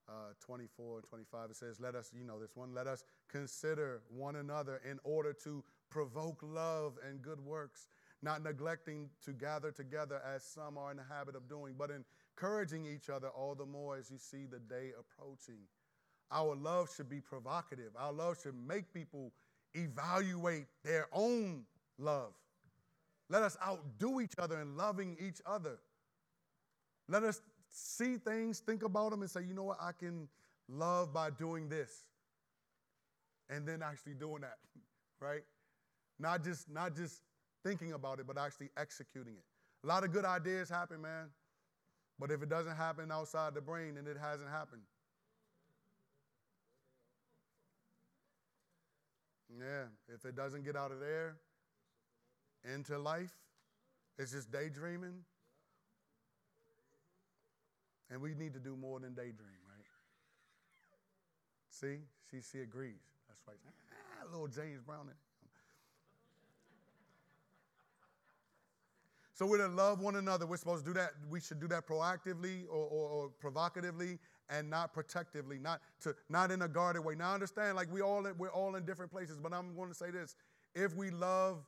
uh, 0.10 0.34
24 0.40 1.00
and 1.00 1.08
25, 1.08 1.50
it 1.52 1.56
says, 1.56 1.80
Let 1.80 1.96
us, 1.96 2.12
you 2.18 2.24
know 2.24 2.40
this 2.40 2.56
one, 2.56 2.74
let 2.74 2.88
us 2.88 3.04
consider 3.30 4.02
one 4.10 4.36
another 4.36 4.82
in 4.90 5.00
order 5.04 5.34
to 5.44 5.64
provoke 5.90 6.40
love 6.42 6.94
and 7.08 7.22
good 7.22 7.40
works, 7.40 7.88
not 8.22 8.44
neglecting 8.44 9.10
to 9.26 9.32
gather 9.32 9.72
together 9.72 10.22
as 10.36 10.44
some 10.44 10.78
are 10.78 10.92
in 10.92 10.98
the 10.98 11.04
habit 11.04 11.36
of 11.36 11.48
doing, 11.48 11.76
but 11.78 11.90
encouraging 11.92 12.86
each 12.86 13.10
other 13.10 13.30
all 13.30 13.56
the 13.56 13.66
more 13.66 13.98
as 13.98 14.10
you 14.10 14.18
see 14.18 14.46
the 14.46 14.60
day 14.60 14.92
approaching. 15.00 15.60
Our 16.32 16.56
love 16.56 16.90
should 16.96 17.10
be 17.10 17.20
provocative. 17.20 17.92
Our 17.98 18.14
love 18.14 18.38
should 18.42 18.56
make 18.68 18.94
people 18.94 19.34
evaluate 19.74 20.66
their 20.84 21.08
own 21.12 21.64
love. 21.98 22.34
Let 23.30 23.44
us 23.44 23.58
outdo 23.66 24.22
each 24.22 24.34
other 24.38 24.60
in 24.60 24.76
loving 24.76 25.18
each 25.20 25.42
other. 25.46 25.80
Let 27.08 27.24
us 27.24 27.42
see 27.72 28.18
things, 28.18 28.60
think 28.60 28.84
about 28.84 29.12
them, 29.12 29.22
and 29.22 29.32
say, 29.32 29.42
you 29.44 29.54
know 29.54 29.64
what, 29.64 29.78
I 29.82 29.92
can 29.92 30.28
love 30.68 31.14
by 31.14 31.30
doing 31.30 31.70
this. 31.70 32.04
And 33.50 33.68
then 33.68 33.82
actually 33.82 34.14
doing 34.14 34.42
that, 34.42 34.58
right? 35.20 35.44
Not 36.20 36.44
just, 36.44 36.70
not 36.70 36.96
just 36.96 37.22
thinking 37.64 37.94
about 37.94 38.20
it, 38.20 38.28
but 38.28 38.38
actually 38.38 38.70
executing 38.78 39.34
it. 39.34 39.44
A 39.84 39.88
lot 39.88 40.04
of 40.04 40.12
good 40.12 40.26
ideas 40.26 40.70
happen, 40.70 41.02
man. 41.02 41.30
But 42.20 42.32
if 42.32 42.44
it 42.44 42.50
doesn't 42.50 42.76
happen 42.76 43.12
outside 43.12 43.56
the 43.56 43.62
brain, 43.62 43.96
then 43.96 44.06
it 44.06 44.18
hasn't 44.22 44.50
happened. 44.50 44.84
Yeah, 49.60 49.86
if 50.14 50.24
it 50.26 50.36
doesn't 50.36 50.64
get 50.64 50.76
out 50.76 50.92
of 50.92 51.00
there 51.00 51.38
into 52.64 52.98
life, 52.98 53.34
it's 54.18 54.32
just 54.32 54.52
daydreaming. 54.52 55.26
And 58.12 58.22
we 58.22 58.36
need 58.36 58.54
to 58.54 58.60
do 58.60 58.76
more 58.76 59.00
than 59.00 59.14
daydream, 59.14 59.62
right? 59.66 59.86
See, 61.70 62.00
she, 62.30 62.42
she 62.42 62.62
agrees. 62.62 63.00
That's 63.28 63.42
right. 63.48 63.58
Ah, 63.66 64.26
little 64.30 64.48
James 64.48 64.82
Brown. 64.82 65.10
So 69.34 69.48
we're 69.48 69.58
to 69.58 69.68
love 69.70 70.02
one 70.02 70.18
another. 70.18 70.46
We're 70.46 70.58
supposed 70.58 70.86
to 70.86 70.92
do 70.92 71.00
that. 71.00 71.14
We 71.30 71.40
should 71.40 71.60
do 71.60 71.68
that 71.70 71.88
proactively 71.88 72.66
or, 72.70 72.86
or, 72.86 73.10
or 73.10 73.30
provocatively 73.40 74.20
and 74.52 74.70
not 74.70 74.94
protectively, 74.94 75.58
not 75.58 75.82
to 76.02 76.14
not 76.30 76.52
in 76.52 76.62
a 76.62 76.68
guarded 76.68 77.04
way. 77.04 77.16
Now 77.16 77.34
understand, 77.34 77.76
like 77.76 77.92
we 77.92 78.02
all 78.02 78.24
we're 78.38 78.50
all 78.50 78.76
in 78.76 78.86
different 78.86 79.12
places, 79.12 79.40
but 79.40 79.52
I'm 79.52 79.74
going 79.76 79.90
to 79.90 79.96
say 79.96 80.12
this: 80.12 80.36
if 80.76 80.96
we 80.96 81.10
love 81.10 81.66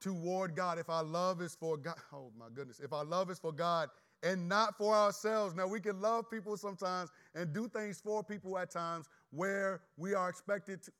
toward 0.00 0.56
God, 0.56 0.78
if 0.78 0.88
our 0.90 1.04
love 1.04 1.40
is 1.40 1.54
for 1.54 1.76
God, 1.76 1.94
oh 2.12 2.32
my 2.36 2.46
goodness, 2.52 2.80
if 2.80 2.92
our 2.92 3.04
love 3.04 3.30
is 3.30 3.38
for 3.38 3.52
God 3.52 3.88
and 4.22 4.48
not 4.48 4.76
for 4.76 4.94
ourselves. 4.94 5.54
Now 5.54 5.66
we 5.66 5.80
can 5.80 6.00
love 6.00 6.30
people 6.30 6.56
sometimes 6.56 7.10
and 7.34 7.52
do 7.52 7.68
things 7.68 8.00
for 8.00 8.22
people 8.22 8.58
at 8.58 8.70
times 8.70 9.08
where 9.30 9.82
we 9.96 10.14
are 10.14 10.28
expected 10.28 10.82
to, 10.82 10.90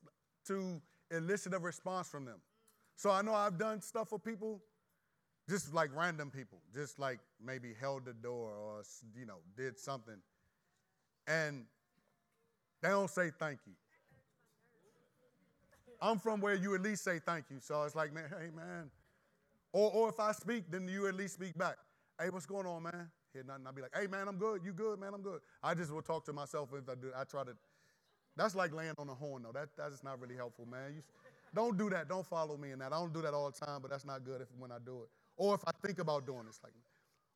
to 0.47 0.81
elicit 1.11 1.53
a 1.53 1.59
response 1.59 2.07
from 2.07 2.25
them. 2.25 2.39
So 2.95 3.11
I 3.11 3.21
know 3.21 3.33
I've 3.33 3.57
done 3.57 3.81
stuff 3.81 4.09
for 4.09 4.19
people 4.19 4.61
just 5.49 5.73
like 5.73 5.89
random 5.95 6.29
people, 6.29 6.59
just 6.73 6.99
like 6.99 7.19
maybe 7.43 7.73
held 7.79 8.05
the 8.05 8.13
door 8.13 8.51
or, 8.55 8.83
you 9.17 9.25
know, 9.25 9.39
did 9.57 9.79
something. 9.79 10.17
And 11.27 11.65
they 12.81 12.89
don't 12.89 13.09
say 13.09 13.31
thank 13.37 13.59
you. 13.65 13.73
I'm 16.01 16.19
from 16.19 16.39
where 16.39 16.55
you 16.55 16.75
at 16.75 16.81
least 16.81 17.03
say 17.03 17.19
thank 17.19 17.45
you. 17.49 17.57
So 17.59 17.83
it's 17.83 17.95
like, 17.95 18.13
man, 18.13 18.29
hey, 18.29 18.49
man. 18.55 18.89
Or, 19.73 19.91
or 19.91 20.09
if 20.09 20.19
I 20.19 20.31
speak, 20.31 20.65
then 20.69 20.87
you 20.87 21.07
at 21.07 21.15
least 21.15 21.33
speak 21.33 21.57
back. 21.57 21.77
Hey, 22.21 22.29
what's 22.29 22.45
going 22.45 22.65
on, 22.65 22.83
man? 22.83 23.09
Hear 23.33 23.43
nothing. 23.43 23.65
I'd 23.67 23.75
be 23.75 23.81
like, 23.81 23.95
hey, 23.95 24.07
man, 24.07 24.27
I'm 24.27 24.37
good. 24.37 24.61
You 24.63 24.73
good, 24.73 24.99
man? 24.99 25.13
I'm 25.13 25.21
good. 25.21 25.39
I 25.63 25.73
just 25.73 25.91
will 25.91 26.01
talk 26.01 26.25
to 26.25 26.33
myself 26.33 26.69
if 26.73 26.89
I 26.89 26.95
do. 26.95 27.11
I 27.15 27.23
try 27.23 27.43
to. 27.43 27.51
That's 28.35 28.55
like 28.55 28.73
laying 28.73 28.93
on 28.97 29.07
a 29.07 29.13
horn, 29.15 29.43
though. 29.43 29.51
That, 29.53 29.69
that's 29.77 30.03
not 30.03 30.19
really 30.19 30.35
helpful, 30.35 30.65
man. 30.65 30.93
You, 30.95 31.01
don't 31.55 31.77
do 31.77 31.89
that. 31.89 32.09
Don't 32.09 32.25
follow 32.25 32.57
me 32.57 32.71
in 32.71 32.79
that. 32.79 32.91
I 32.91 32.97
don't 32.97 33.13
do 33.13 33.21
that 33.21 33.33
all 33.33 33.49
the 33.49 33.65
time, 33.65 33.81
but 33.81 33.89
that's 33.89 34.05
not 34.05 34.23
good 34.25 34.41
if, 34.41 34.47
when 34.57 34.71
I 34.71 34.77
do 34.85 35.03
it 35.03 35.09
or 35.39 35.55
if 35.55 35.61
I 35.65 35.71
think 35.85 35.99
about 35.99 36.27
doing 36.27 36.45
this. 36.45 36.59
Like, 36.61 36.73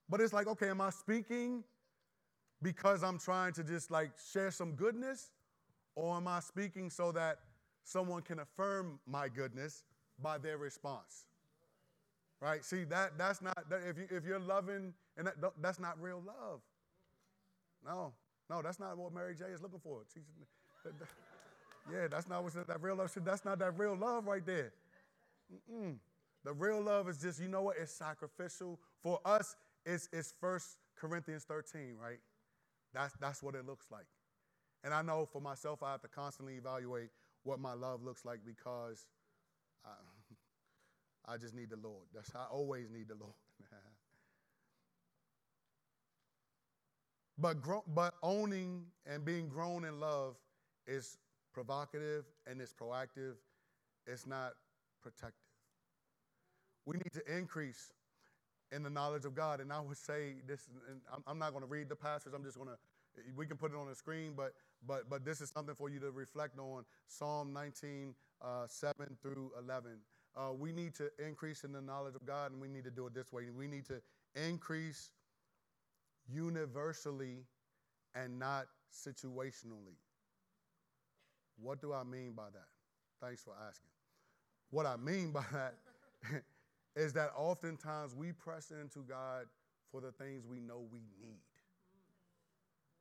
but 0.10 0.20
it's 0.22 0.34
like, 0.34 0.48
okay, 0.48 0.70
am 0.70 0.82
I 0.82 0.90
speaking 0.90 1.64
because 2.62 3.04
I'm 3.04 3.18
trying 3.18 3.54
to 3.54 3.64
just 3.64 3.90
like 3.90 4.12
share 4.32 4.52
some 4.52 4.74
goodness, 4.74 5.32
or 5.96 6.16
am 6.16 6.28
I 6.28 6.42
speaking 6.42 6.90
so 6.90 7.12
that 7.14 7.40
someone 7.84 8.22
can 8.22 8.40
affirm 8.40 9.00
my 9.08 9.30
goodness 9.30 9.84
by 10.22 10.38
their 10.38 10.58
response? 10.58 11.26
Right? 12.44 12.64
See 12.66 12.84
that 12.86 13.18
that's 13.18 13.42
not 13.42 13.70
that 13.70 13.80
if 13.88 13.98
you 13.98 14.06
if 14.12 14.26
you're 14.26 14.38
loving 14.38 14.94
and 15.16 15.28
that, 15.28 15.36
that's 15.62 15.80
not 15.80 16.02
real 16.02 16.22
love. 16.26 16.60
No, 17.86 18.12
no, 18.50 18.62
that's 18.62 18.82
not 18.82 18.98
what 18.98 19.14
Mary 19.14 19.34
J 19.34 19.46
is 19.46 19.62
looking 19.62 19.80
for. 19.80 20.02
yeah, 21.92 22.08
that's 22.12 22.28
not 22.28 22.44
what 22.44 22.54
that 22.68 22.82
real 22.82 22.96
love. 22.96 23.16
That's 23.24 23.46
not 23.46 23.60
that 23.60 23.78
real 23.78 23.96
love 23.96 24.26
right 24.26 24.46
there. 24.46 24.74
Mm-mm. 25.72 25.96
The 26.44 26.52
real 26.52 26.82
love 26.82 27.08
is 27.08 27.18
just, 27.20 27.40
you 27.42 27.48
know 27.48 27.62
what? 27.62 27.78
It's 27.80 27.94
sacrificial. 27.94 28.80
For 29.02 29.20
us, 29.24 29.56
it's, 29.86 30.10
it's 30.12 30.34
1 30.40 30.60
Corinthians 30.98 31.46
13, 31.46 31.96
right? 32.02 32.20
That's, 32.94 33.14
that's 33.20 33.42
what 33.42 33.56
it 33.56 33.66
looks 33.66 33.86
like. 33.92 34.06
And 34.84 34.94
I 34.94 35.02
know 35.02 35.26
for 35.26 35.42
myself, 35.42 35.82
I 35.82 35.92
have 35.92 36.02
to 36.02 36.10
constantly 36.10 36.56
evaluate 36.56 37.10
what 37.44 37.60
my 37.60 37.74
love 37.74 38.04
looks 38.04 38.26
like 38.26 38.40
because 38.46 39.08
I, 39.86 39.92
I 41.28 41.38
just 41.38 41.54
need 41.54 41.70
the 41.70 41.78
Lord. 41.78 42.06
That's 42.14 42.32
how 42.32 42.40
I 42.42 42.54
always 42.54 42.90
need 42.90 43.08
the 43.08 43.16
Lord. 43.16 43.34
but, 47.38 47.62
gro- 47.62 47.84
but 47.94 48.16
owning 48.22 48.86
and 49.06 49.24
being 49.24 49.48
grown 49.48 49.86
in 49.86 50.00
love 50.00 50.36
is 50.88 51.18
provocative 51.54 52.26
and 52.48 52.60
it's 52.62 52.74
proactive. 52.74 53.36
It's 54.06 54.28
not 54.28 54.54
protective 55.02 55.44
we 56.86 56.98
need 56.98 57.14
to 57.14 57.38
increase 57.38 57.92
in 58.72 58.84
the 58.84 58.90
knowledge 58.90 59.26
of 59.26 59.36
God. 59.36 59.60
And 59.62 59.72
I 59.72 59.80
would 59.80 59.98
say 59.98 60.36
this, 60.48 60.68
and 60.90 61.00
I'm 61.28 61.40
not 61.40 61.52
going 61.52 61.64
to 61.64 61.70
read 61.70 61.90
the 61.90 61.96
passage. 61.96 62.34
I'm 62.36 62.44
just 62.44 62.58
going 62.58 62.70
to, 62.70 62.78
we 63.36 63.46
can 63.46 63.58
put 63.58 63.72
it 63.72 63.78
on 63.78 63.88
the 63.88 63.96
screen, 63.96 64.34
but 64.36 64.54
but 64.86 65.10
but 65.10 65.24
this 65.24 65.40
is 65.40 65.50
something 65.50 65.76
for 65.76 65.90
you 65.90 66.00
to 66.00 66.12
reflect 66.12 66.58
on. 66.60 66.84
Psalm 67.08 67.54
19, 67.54 68.16
uh, 68.42 68.66
7 68.68 69.18
through 69.22 69.52
11. 69.60 69.92
Uh, 70.36 70.52
we 70.58 70.72
need 70.72 70.96
to 70.96 71.12
increase 71.24 71.64
in 71.64 71.72
the 71.72 71.82
knowledge 71.82 72.16
of 72.16 72.26
God, 72.26 72.52
and 72.52 72.60
we 72.60 72.68
need 72.68 72.84
to 72.86 72.92
do 72.92 73.06
it 73.06 73.14
this 73.14 73.32
way. 73.32 73.44
We 73.56 73.68
need 73.68 73.86
to 73.86 74.02
increase 74.36 75.12
universally 76.32 77.46
and 78.16 78.40
not 78.40 78.66
situationally. 78.92 79.98
What 81.62 81.82
do 81.82 81.94
I 81.94 82.04
mean 82.04 82.34
by 82.34 82.50
that? 82.52 82.68
Thanks 83.22 83.44
for 83.44 83.54
asking. 83.68 83.90
What 84.72 84.86
I 84.86 84.98
mean 84.98 85.32
by 85.34 85.46
that 85.52 85.76
is 86.96 87.14
that 87.14 87.32
oftentimes 87.36 88.16
we 88.16 88.32
press 88.32 88.72
into 88.72 89.00
God 89.08 89.46
for 89.92 90.02
the 90.02 90.12
things 90.12 90.46
we 90.46 90.60
know 90.60 90.88
we 90.92 91.02
need. 91.22 91.42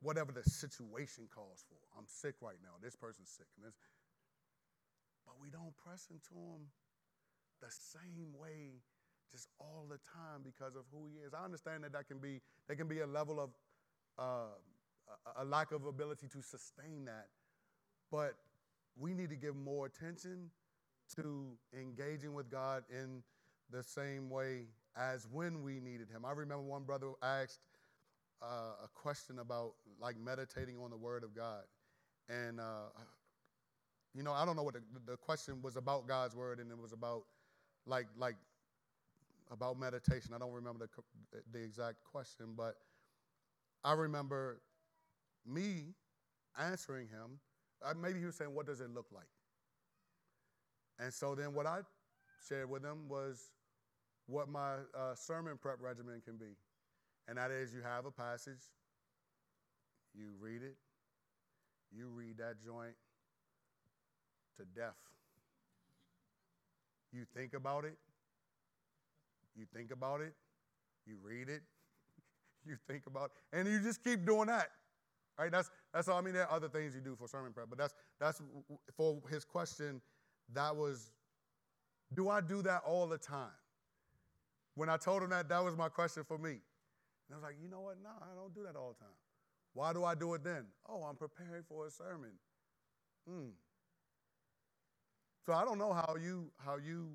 Whatever 0.03 0.33
the 0.33 0.43
situation 0.43 1.29
calls 1.33 1.65
for. 1.69 1.79
I'm 1.97 2.07
sick 2.07 2.35
right 2.43 2.59
now. 2.63 2.73
This 2.83 2.97
person's 2.97 3.31
sick. 3.31 3.47
But 5.25 5.35
we 5.41 5.49
don't 5.49 5.73
press 5.77 6.09
into 6.11 6.35
Him 6.35 6.67
the 7.63 7.71
same 7.71 8.29
way 8.39 8.83
just 9.31 9.49
all 9.59 9.87
the 9.89 9.99
time 10.13 10.43
because 10.45 10.77
of 10.77 10.83
who 10.93 11.07
He 11.07 11.25
is. 11.27 11.33
I 11.33 11.45
understand 11.45 11.85
that 11.85 11.93
that 11.95 12.07
can 12.07 12.19
be, 12.19 12.41
there 12.67 12.77
can 12.77 12.89
be 12.89 13.01
a 13.01 13.07
level 13.07 13.41
of 13.41 13.51
uh, 14.19 14.53
a 15.37 15.45
lack 15.45 15.73
of 15.73 15.87
ability 15.87 16.29
to 16.29 16.43
sustain 16.43 17.05
that. 17.07 17.29
But 18.11 18.35
we 18.99 19.15
need 19.15 19.31
to 19.31 19.37
give 19.37 19.57
more 19.57 19.87
attention 19.87 20.51
to 21.17 21.53
engaging 21.79 22.35
with 22.35 22.51
God 22.51 22.85
in 22.91 23.23
the 23.71 23.83
same 23.83 24.29
way 24.29 24.67
as 24.97 25.27
when 25.31 25.63
we 25.63 25.81
needed 25.81 26.09
him. 26.11 26.25
I 26.25 26.33
remember 26.33 26.65
one 26.65 26.83
brother 26.83 27.13
asked 27.23 27.61
uh, 28.43 28.85
a 28.85 28.89
question 28.95 29.39
about 29.39 29.73
like 30.01 30.17
meditating 30.23 30.77
on 30.83 30.91
the 30.91 30.97
word 30.97 31.25
of 31.25 31.35
God. 31.35 31.63
And, 32.29 32.61
uh, 32.61 32.91
you 34.15 34.23
know, 34.23 34.33
I 34.33 34.45
don't 34.45 34.57
know 34.57 34.63
what 34.63 34.75
the, 34.75 34.83
the 35.07 35.17
question 35.17 35.63
was 35.63 35.77
about 35.77 36.07
God's 36.07 36.37
word, 36.37 36.61
and 36.61 36.71
it 36.71 36.79
was 36.79 36.93
about 36.93 37.23
like, 37.87 38.07
like, 38.17 38.37
about 39.51 39.79
meditation. 39.79 40.33
I 40.35 40.39
don't 40.39 40.53
remember 40.53 40.89
the, 41.33 41.41
the 41.53 41.63
exact 41.63 41.97
question, 42.11 42.55
but 42.57 42.77
I 43.85 43.93
remember 43.93 44.61
me 45.47 45.95
answering 46.59 47.09
him. 47.09 47.39
Uh, 47.85 47.95
maybe 48.01 48.21
he 48.21 48.25
was 48.25 48.37
saying, 48.37 48.55
What 48.55 48.67
does 48.67 48.81
it 48.81 48.91
look 48.95 49.07
like? 49.13 49.27
And 50.99 51.13
so 51.13 51.35
then 51.35 51.53
what 51.55 51.67
I 51.67 51.81
shared 52.49 52.71
with 52.71 52.85
him 52.85 53.09
was 53.09 53.51
what 54.27 54.49
my 54.49 54.75
uh, 54.97 55.15
sermon 55.15 55.59
prep 55.61 55.77
regimen 55.81 56.23
can 56.25 56.37
be. 56.37 56.57
And 57.29 57.39
that 57.39 57.51
is 57.51 57.73
you 57.73 57.81
have 57.83 58.07
a 58.07 58.11
passage, 58.11 58.63
you 60.15 60.31
read 60.41 60.63
it, 60.63 60.77
you 61.95 62.09
read 62.09 62.39
that 62.39 62.63
joint 62.65 62.95
to 64.57 64.65
death. 64.79 64.97
You 67.13 67.25
think 67.35 67.55
about 67.55 67.85
it, 67.85 67.97
you 69.55 69.67
think 69.75 69.91
about 69.91 70.21
it, 70.21 70.35
you 71.07 71.17
read 71.23 71.49
it, 71.49 71.63
you 72.67 72.77
think 72.89 73.07
about 73.07 73.31
it, 73.53 73.57
and 73.57 73.69
you 73.69 73.81
just 73.81 74.03
keep 74.03 74.25
doing 74.25 74.47
that. 74.47 74.71
Right? 75.39 75.51
That's 75.51 75.71
that's 75.93 76.09
all. 76.09 76.19
I 76.19 76.21
mean, 76.21 76.35
there 76.35 76.47
are 76.47 76.53
other 76.53 76.69
things 76.69 76.95
you 76.95 77.01
do 77.01 77.17
for 77.17 77.27
sermon 77.27 77.53
prep, 77.53 77.67
but 77.69 77.79
that's 77.79 77.95
that's 78.21 78.41
for 78.97 79.21
his 79.31 79.45
question. 79.45 80.01
That 80.53 80.77
was, 80.77 81.11
do 82.15 82.29
I 82.29 82.41
do 82.41 82.63
that 82.63 82.83
all 82.87 83.07
the 83.07 83.19
time? 83.19 83.49
When 84.75 84.89
I 84.89 84.97
told 84.97 85.23
him 85.23 85.31
that, 85.31 85.49
that 85.49 85.65
was 85.65 85.77
my 85.77 85.89
question 85.89 86.25
for 86.25 86.39
me. 86.39 86.51
And 86.51 87.33
I 87.33 87.35
was 87.37 87.43
like, 87.43 87.57
you 87.63 87.69
know 87.69 87.81
what? 87.81 87.97
No, 88.03 88.11
I 88.21 88.35
don't 88.35 88.55
do 88.55 88.63
that 88.65 88.77
all 88.77 88.95
the 88.99 89.05
time. 89.05 89.15
Why 89.75 89.93
do 89.93 90.05
I 90.05 90.15
do 90.15 90.35
it 90.35 90.45
then? 90.45 90.67
Oh, 90.89 91.03
I'm 91.03 91.17
preparing 91.17 91.63
for 91.69 91.87
a 91.87 91.91
sermon. 91.91 92.33
Hmm. 93.29 93.51
So 95.45 95.53
I 95.53 95.65
don't 95.65 95.79
know 95.79 95.93
how 95.93 96.17
you 96.21 96.51
how 96.65 96.77
you 96.77 97.09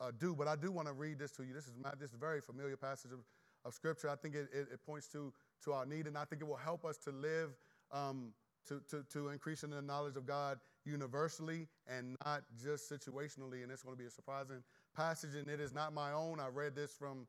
uh, 0.00 0.12
do, 0.18 0.34
but 0.34 0.48
I 0.48 0.56
do 0.56 0.70
want 0.70 0.88
to 0.88 0.94
read 0.94 1.18
this 1.18 1.32
to 1.32 1.42
you. 1.42 1.52
This 1.52 1.66
is 1.66 1.74
my, 1.82 1.90
this 1.98 2.10
is 2.10 2.14
a 2.14 2.18
very 2.18 2.40
familiar 2.40 2.76
passage 2.76 3.12
of, 3.12 3.20
of 3.64 3.74
scripture. 3.74 4.08
I 4.08 4.16
think 4.16 4.34
it, 4.34 4.48
it, 4.52 4.68
it, 4.72 4.86
points 4.86 5.08
to 5.08 5.32
to 5.64 5.72
our 5.72 5.84
need, 5.84 6.06
and 6.06 6.16
I 6.16 6.24
think 6.24 6.42
it 6.42 6.48
will 6.48 6.56
help 6.56 6.84
us 6.84 6.96
to 6.98 7.10
live 7.10 7.50
um, 7.92 8.32
to, 8.68 8.80
to 8.90 9.04
to 9.12 9.28
increase 9.28 9.62
in 9.62 9.70
the 9.70 9.82
knowledge 9.82 10.16
of 10.16 10.26
God 10.26 10.58
universally 10.84 11.66
and 11.86 12.16
not 12.24 12.42
just 12.62 12.90
situationally. 12.90 13.62
And 13.62 13.70
it's 13.70 13.82
going 13.82 13.96
to 13.96 14.00
be 14.00 14.06
a 14.06 14.10
surprising 14.10 14.62
passage, 14.96 15.34
and 15.34 15.48
it 15.48 15.60
is 15.60 15.74
not 15.74 15.92
my 15.92 16.12
own. 16.12 16.40
I 16.40 16.48
read 16.48 16.74
this 16.74 16.92
from 16.92 17.26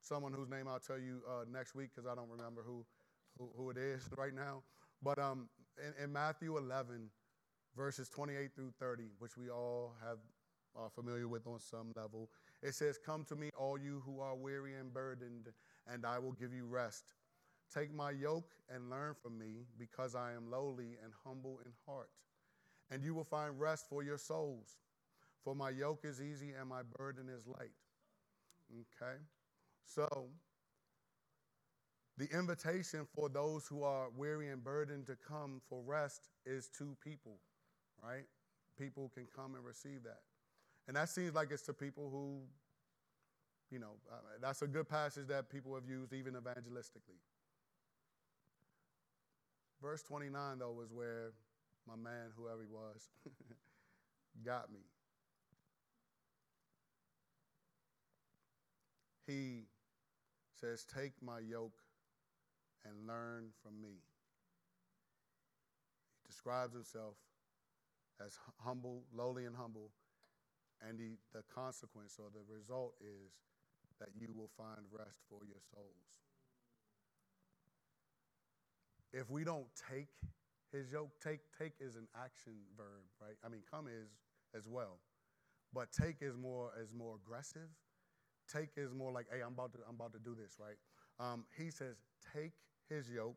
someone 0.00 0.32
whose 0.32 0.48
name 0.48 0.66
I'll 0.68 0.80
tell 0.80 0.98
you 0.98 1.22
uh, 1.28 1.44
next 1.50 1.74
week 1.74 1.90
because 1.94 2.10
I 2.10 2.14
don't 2.14 2.28
remember 2.28 2.62
who, 2.66 2.84
who, 3.38 3.48
who 3.56 3.70
it 3.70 3.78
is 3.78 4.08
right 4.18 4.34
now. 4.34 4.62
But 5.02 5.18
um, 5.18 5.48
in, 5.78 6.04
in, 6.04 6.12
Matthew 6.12 6.56
11, 6.58 7.08
verses 7.76 8.08
28 8.08 8.54
through 8.54 8.72
30, 8.78 9.04
which 9.18 9.36
we 9.36 9.50
all 9.50 9.94
have 10.04 10.18
are 10.74 10.90
familiar 10.90 11.28
with 11.28 11.46
on 11.46 11.60
some 11.60 11.92
level, 11.96 12.30
it 12.62 12.74
says, 12.74 12.96
"Come 12.98 13.24
to 13.26 13.36
me, 13.36 13.50
all 13.58 13.76
you 13.78 14.00
who 14.00 14.20
are 14.20 14.34
weary 14.34 14.74
and 14.74 14.92
burdened, 14.92 15.52
and 15.86 16.06
I 16.06 16.18
will 16.18 16.32
give 16.32 16.54
you 16.54 16.66
rest. 16.66 17.14
Take 17.70 17.92
my 17.92 18.10
yoke 18.10 18.54
and 18.68 18.88
learn 18.88 19.14
from 19.14 19.38
me, 19.38 19.66
because 19.76 20.14
I 20.14 20.32
am 20.32 20.50
lowly 20.50 20.96
and 21.02 21.12
humble 21.24 21.58
in 21.60 21.72
heart, 21.86 22.10
and 22.90 23.02
you 23.02 23.14
will 23.14 23.24
find 23.24 23.60
rest 23.60 23.86
for 23.88 24.02
your 24.02 24.18
souls. 24.18 24.78
For 25.44 25.54
my 25.54 25.70
yoke 25.70 26.04
is 26.04 26.22
easy 26.22 26.52
and 26.52 26.68
my 26.68 26.82
burden 26.82 27.28
is 27.28 27.46
light." 27.46 27.74
Okay. 28.72 29.18
So, 29.84 30.30
the 32.16 32.30
invitation 32.30 33.04
for 33.04 33.28
those 33.28 33.66
who 33.66 33.82
are 33.82 34.08
weary 34.10 34.48
and 34.48 34.62
burdened 34.62 35.06
to 35.08 35.16
come 35.16 35.60
for 35.68 35.82
rest 35.82 36.30
is 36.46 36.68
to 36.78 36.96
people, 37.02 37.40
right? 38.02 38.24
People 38.78 39.10
can 39.14 39.26
come 39.34 39.54
and 39.54 39.64
receive 39.64 40.02
that. 40.04 40.20
And 40.88 40.96
that 40.96 41.08
seems 41.08 41.34
like 41.34 41.50
it's 41.50 41.62
to 41.62 41.72
people 41.72 42.10
who, 42.10 42.40
you 43.70 43.78
know, 43.78 43.92
uh, 44.10 44.16
that's 44.40 44.62
a 44.62 44.66
good 44.66 44.88
passage 44.88 45.28
that 45.28 45.48
people 45.48 45.74
have 45.74 45.86
used 45.88 46.12
even 46.12 46.34
evangelistically. 46.34 47.20
Verse 49.80 50.02
29, 50.02 50.58
though, 50.58 50.72
was 50.72 50.92
where 50.92 51.32
my 51.86 51.96
man, 51.96 52.30
whoever 52.36 52.60
he 52.60 52.68
was, 52.68 53.08
got 54.44 54.72
me. 54.72 54.80
He 59.26 59.64
says, 60.60 60.84
Take 60.84 61.12
my 61.20 61.38
yoke 61.38 61.78
and 62.84 63.06
learn 63.06 63.48
from 63.62 63.80
me. 63.80 64.02
He 66.22 66.28
describes 66.28 66.74
himself 66.74 67.14
as 68.24 68.38
humble, 68.58 69.02
lowly, 69.14 69.46
and 69.46 69.56
humble. 69.56 69.90
And 70.86 70.98
he, 70.98 71.18
the 71.32 71.42
consequence 71.54 72.16
or 72.18 72.26
the 72.32 72.42
result 72.52 72.94
is 73.00 73.32
that 74.00 74.08
you 74.18 74.28
will 74.34 74.50
find 74.56 74.80
rest 74.90 75.20
for 75.28 75.38
your 75.46 75.60
souls. 75.72 76.08
If 79.12 79.30
we 79.30 79.44
don't 79.44 79.66
take 79.90 80.08
his 80.72 80.90
yoke, 80.90 81.10
take, 81.22 81.40
take 81.58 81.72
is 81.80 81.96
an 81.96 82.08
action 82.16 82.54
verb, 82.76 83.04
right? 83.20 83.36
I 83.44 83.48
mean, 83.48 83.60
come 83.70 83.86
is 83.86 84.08
as 84.56 84.66
well. 84.68 84.98
But 85.72 85.92
take 85.92 86.16
is 86.20 86.36
more 86.36 86.72
is 86.82 86.92
more 86.92 87.16
aggressive 87.16 87.68
Take 88.50 88.70
is 88.76 88.92
more 88.92 89.12
like, 89.12 89.26
hey, 89.32 89.40
I'm 89.40 89.52
about 89.52 89.72
to, 89.72 89.78
I'm 89.88 89.94
about 89.94 90.12
to 90.12 90.18
do 90.18 90.34
this, 90.34 90.56
right? 90.58 90.76
Um, 91.20 91.44
he 91.56 91.70
says, 91.70 91.96
take 92.34 92.52
his 92.88 93.08
yoke. 93.08 93.36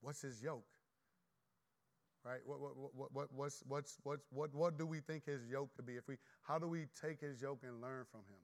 What's 0.00 0.22
his 0.22 0.42
yoke? 0.42 0.68
Right? 2.24 2.40
What, 2.46 2.58
what, 2.60 2.72
what, 2.76 3.12
what, 3.12 3.28
what's, 3.34 3.62
what's, 3.68 3.98
what's, 4.02 4.24
what, 4.30 4.54
what 4.54 4.78
do 4.78 4.86
we 4.86 5.00
think 5.00 5.26
his 5.26 5.46
yoke 5.46 5.68
could 5.76 5.86
be? 5.86 5.94
If 5.94 6.08
we, 6.08 6.16
how 6.42 6.58
do 6.58 6.66
we 6.66 6.86
take 7.00 7.20
his 7.20 7.42
yoke 7.42 7.60
and 7.62 7.82
learn 7.82 8.04
from 8.10 8.20
him? 8.20 8.40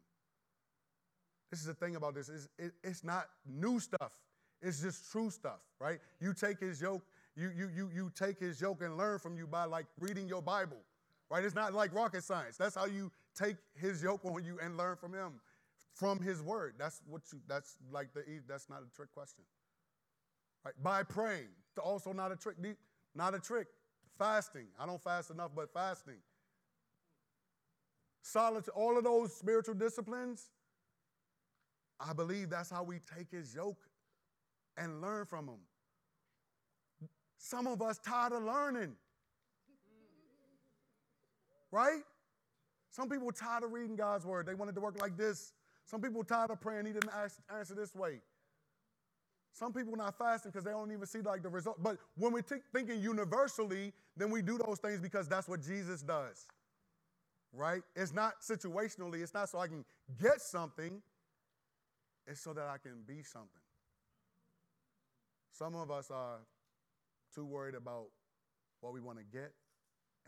This 1.50 1.60
is 1.60 1.66
the 1.66 1.74
thing 1.74 1.96
about 1.96 2.14
this. 2.14 2.28
It's, 2.28 2.48
it, 2.58 2.72
it's 2.84 3.02
not 3.02 3.28
new 3.46 3.80
stuff. 3.80 4.12
It's 4.60 4.82
just 4.82 5.10
true 5.10 5.30
stuff, 5.30 5.60
right? 5.80 5.98
You 6.20 6.34
take 6.34 6.60
his 6.60 6.80
yoke, 6.80 7.02
you, 7.34 7.50
you, 7.56 7.70
you, 7.74 7.90
you 7.92 8.12
take 8.14 8.38
his 8.38 8.60
yoke 8.60 8.82
and 8.82 8.98
learn 8.98 9.18
from 9.18 9.36
you 9.38 9.46
by 9.46 9.64
like 9.64 9.86
reading 9.98 10.28
your 10.28 10.42
Bible, 10.42 10.76
right? 11.30 11.42
It's 11.42 11.54
not 11.54 11.72
like 11.72 11.94
rocket 11.94 12.22
science. 12.22 12.58
That's 12.58 12.74
how 12.74 12.84
you 12.84 13.10
take 13.34 13.56
his 13.74 14.02
yoke 14.02 14.24
on 14.26 14.44
you 14.44 14.58
and 14.62 14.76
learn 14.76 14.96
from 14.96 15.14
him, 15.14 15.40
from 15.94 16.20
his 16.20 16.42
word. 16.42 16.74
That's 16.78 17.00
what 17.08 17.22
you, 17.32 17.40
that's 17.48 17.76
like 17.90 18.12
the, 18.12 18.22
that's 18.46 18.68
not 18.68 18.82
a 18.82 18.94
trick 18.94 19.10
question. 19.14 19.44
Right? 20.66 20.74
By 20.82 21.02
praying, 21.02 21.48
also 21.82 22.12
not 22.12 22.30
a 22.30 22.36
trick, 22.36 22.56
not 23.14 23.34
a 23.34 23.38
trick. 23.38 23.68
Fasting. 24.18 24.66
I 24.78 24.86
don't 24.86 25.02
fast 25.02 25.30
enough, 25.30 25.50
but 25.54 25.72
fasting. 25.72 26.18
Solitude, 28.22 28.74
all 28.74 28.98
of 28.98 29.04
those 29.04 29.34
spiritual 29.34 29.74
disciplines, 29.74 30.50
I 31.98 32.12
believe 32.12 32.50
that's 32.50 32.70
how 32.70 32.82
we 32.82 32.98
take 33.16 33.30
his 33.30 33.54
yoke 33.54 33.88
and 34.76 35.00
learn 35.00 35.26
from 35.26 35.48
him. 35.48 35.60
Some 37.38 37.66
of 37.66 37.80
us 37.80 37.98
tired 37.98 38.32
of 38.32 38.42
learning. 38.42 38.94
Right? 41.72 42.02
Some 42.90 43.08
people 43.08 43.30
tired 43.30 43.64
of 43.64 43.72
reading 43.72 43.96
God's 43.96 44.26
word. 44.26 44.46
They 44.46 44.54
wanted 44.54 44.74
to 44.74 44.80
work 44.80 45.00
like 45.00 45.16
this. 45.16 45.52
Some 45.86 46.00
people 46.00 46.22
tired 46.24 46.50
of 46.50 46.60
praying. 46.60 46.86
He 46.86 46.92
didn't 46.92 47.12
ask, 47.14 47.38
answer 47.56 47.74
this 47.74 47.94
way. 47.94 48.20
Some 49.52 49.72
people 49.72 49.96
not 49.96 50.16
fasting 50.16 50.50
because 50.50 50.64
they 50.64 50.70
don't 50.70 50.92
even 50.92 51.06
see 51.06 51.20
like 51.20 51.42
the 51.42 51.48
result. 51.48 51.82
But 51.82 51.98
when 52.16 52.32
we're 52.32 52.42
t- 52.42 52.56
thinking 52.72 53.00
universally, 53.00 53.92
then 54.16 54.30
we 54.30 54.42
do 54.42 54.58
those 54.58 54.78
things 54.78 55.00
because 55.00 55.28
that's 55.28 55.48
what 55.48 55.60
Jesus 55.60 56.02
does. 56.02 56.46
Right? 57.52 57.82
It's 57.96 58.14
not 58.14 58.40
situationally. 58.40 59.22
It's 59.22 59.34
not 59.34 59.48
so 59.48 59.58
I 59.58 59.66
can 59.66 59.84
get 60.20 60.40
something. 60.40 61.02
It's 62.26 62.40
so 62.40 62.52
that 62.52 62.68
I 62.68 62.78
can 62.78 63.02
be 63.06 63.22
something. 63.22 63.48
Some 65.52 65.74
of 65.74 65.90
us 65.90 66.10
are 66.10 66.38
too 67.34 67.44
worried 67.44 67.74
about 67.74 68.06
what 68.80 68.92
we 68.92 69.00
want 69.00 69.18
to 69.18 69.24
get 69.24 69.52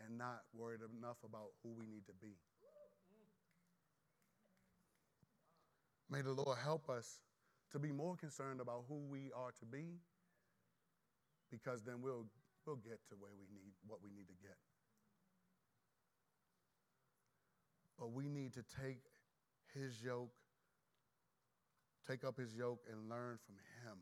and 0.05 0.19
not 0.19 0.43
worried 0.55 0.81
enough 0.99 1.19
about 1.25 1.49
who 1.63 1.71
we 1.71 1.87
need 1.87 2.07
to 2.07 2.13
be. 2.21 2.35
May 6.11 6.21
the 6.21 6.33
Lord 6.33 6.59
help 6.63 6.91
us 6.91 7.21
to 7.73 7.79
be 7.79 7.93
more 7.93 8.17
concerned 8.17 8.61
about 8.61 8.85
who 8.89 9.01
we 9.11 9.31
are 9.35 9.53
to 9.59 9.67
be 9.67 10.01
because 11.51 11.83
then 11.83 11.97
we'll, 12.03 12.27
we'll 12.67 12.77
get 12.77 13.01
to 13.09 13.15
where 13.19 13.33
we 13.39 13.47
need 13.53 13.73
what 13.87 13.99
we 14.03 14.11
need 14.11 14.27
to 14.29 14.35
get. 14.43 14.57
But 17.99 18.13
we 18.13 18.29
need 18.29 18.53
to 18.55 18.65
take 18.83 19.03
his 19.75 20.03
yoke, 20.03 20.33
take 22.09 22.25
up 22.25 22.39
his 22.39 22.55
yoke 22.55 22.83
and 22.91 23.09
learn 23.09 23.39
from 23.45 23.57
him. 23.85 23.99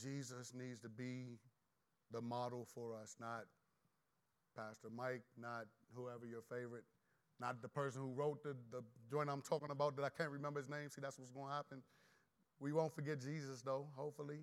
Jesus 0.00 0.52
needs 0.54 0.80
to 0.80 0.88
be 0.88 1.38
the 2.12 2.20
model 2.20 2.66
for 2.74 2.94
us, 2.94 3.16
not 3.20 3.44
Pastor 4.56 4.88
Mike, 4.94 5.22
not 5.38 5.66
whoever 5.94 6.24
your 6.24 6.42
favorite 6.42 6.84
not 7.42 7.60
the 7.60 7.68
person 7.68 8.00
who 8.00 8.12
wrote 8.12 8.42
the, 8.42 8.54
the 8.70 8.82
joint 9.10 9.28
I'm 9.28 9.42
talking 9.42 9.70
about 9.70 9.96
that 9.96 10.04
I 10.04 10.10
can't 10.10 10.30
remember 10.30 10.60
his 10.60 10.68
name. 10.68 10.88
See, 10.88 11.00
that's 11.02 11.18
what's 11.18 11.32
going 11.32 11.48
to 11.48 11.54
happen. 11.54 11.82
We 12.62 12.72
won't 12.72 12.94
forget 12.94 13.20
Jesus, 13.20 13.60
though, 13.62 13.86
hopefully. 13.96 14.38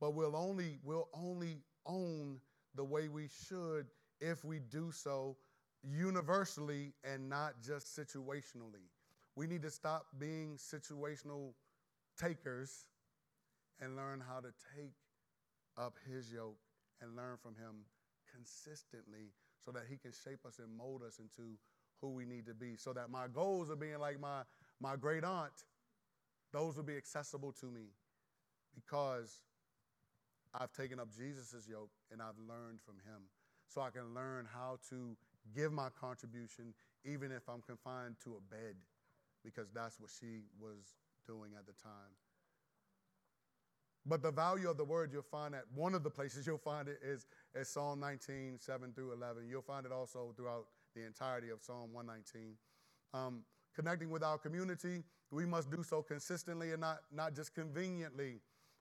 But 0.00 0.14
we'll 0.14 0.36
only, 0.36 0.78
we'll 0.84 1.08
only 1.14 1.62
own 1.86 2.40
the 2.74 2.84
way 2.84 3.08
we 3.08 3.28
should 3.48 3.86
if 4.20 4.44
we 4.44 4.58
do 4.58 4.92
so 4.92 5.36
universally 5.82 6.92
and 7.04 7.28
not 7.28 7.54
just 7.64 7.96
situationally. 7.96 8.88
We 9.34 9.46
need 9.46 9.62
to 9.62 9.70
stop 9.70 10.06
being 10.18 10.56
situational 10.56 11.54
takers 12.20 12.86
and 13.80 13.96
learn 13.96 14.22
how 14.26 14.40
to 14.40 14.52
take 14.76 14.92
up 15.78 15.94
his 16.06 16.30
yoke 16.30 16.58
and 17.00 17.16
learn 17.16 17.38
from 17.42 17.54
him 17.54 17.86
consistently 18.30 19.32
so 19.64 19.70
that 19.72 19.82
He 19.88 19.96
can 19.96 20.12
shape 20.12 20.44
us 20.46 20.58
and 20.58 20.76
mold 20.76 21.02
us 21.06 21.18
into 21.18 21.56
who 22.00 22.10
we 22.10 22.24
need 22.24 22.46
to 22.46 22.54
be. 22.54 22.76
So 22.76 22.92
that 22.92 23.10
my 23.10 23.26
goals 23.28 23.70
of 23.70 23.80
being 23.80 23.98
like 23.98 24.20
my, 24.20 24.42
my 24.80 24.96
great 24.96 25.24
aunt, 25.24 25.52
those 26.52 26.76
will 26.76 26.84
be 26.84 26.96
accessible 26.96 27.52
to 27.60 27.66
me 27.66 27.92
because 28.74 29.42
I've 30.54 30.72
taken 30.72 30.98
up 30.98 31.08
Jesus' 31.16 31.68
yoke 31.68 31.90
and 32.10 32.20
I've 32.20 32.38
learned 32.38 32.80
from 32.84 32.96
Him. 32.96 33.22
So 33.68 33.80
I 33.80 33.90
can 33.90 34.14
learn 34.14 34.48
how 34.52 34.78
to 34.90 35.16
give 35.54 35.72
my 35.72 35.88
contribution 36.00 36.74
even 37.04 37.30
if 37.30 37.48
I'm 37.48 37.62
confined 37.62 38.16
to 38.24 38.36
a 38.36 38.54
bed 38.54 38.74
because 39.44 39.70
that's 39.72 39.98
what 40.00 40.10
she 40.10 40.42
was 40.60 40.96
doing 41.26 41.52
at 41.56 41.66
the 41.66 41.72
time. 41.72 42.12
But 44.06 44.22
the 44.22 44.32
value 44.32 44.68
of 44.68 44.76
the 44.76 44.84
word 44.84 45.10
you'll 45.12 45.22
find 45.22 45.54
at 45.54 45.64
one 45.74 45.94
of 45.94 46.02
the 46.02 46.10
places 46.10 46.46
you'll 46.46 46.58
find 46.58 46.88
it 46.88 46.98
is, 47.04 47.26
is 47.54 47.68
Psalm 47.68 48.00
19, 48.00 48.58
7 48.58 48.92
through 48.92 49.12
11. 49.12 49.46
You'll 49.48 49.62
find 49.62 49.84
it 49.84 49.92
also 49.92 50.32
throughout 50.36 50.66
the 50.94 51.04
entirety 51.04 51.50
of 51.50 51.62
Psalm 51.62 51.92
119. 51.92 52.54
Um, 53.12 53.42
connecting 53.74 54.10
with 54.10 54.22
our 54.22 54.38
community, 54.38 55.04
we 55.30 55.46
must 55.46 55.70
do 55.70 55.82
so 55.82 56.02
consistently 56.02 56.72
and 56.72 56.80
not, 56.80 57.00
not 57.12 57.34
just 57.34 57.54
conveniently. 57.54 58.40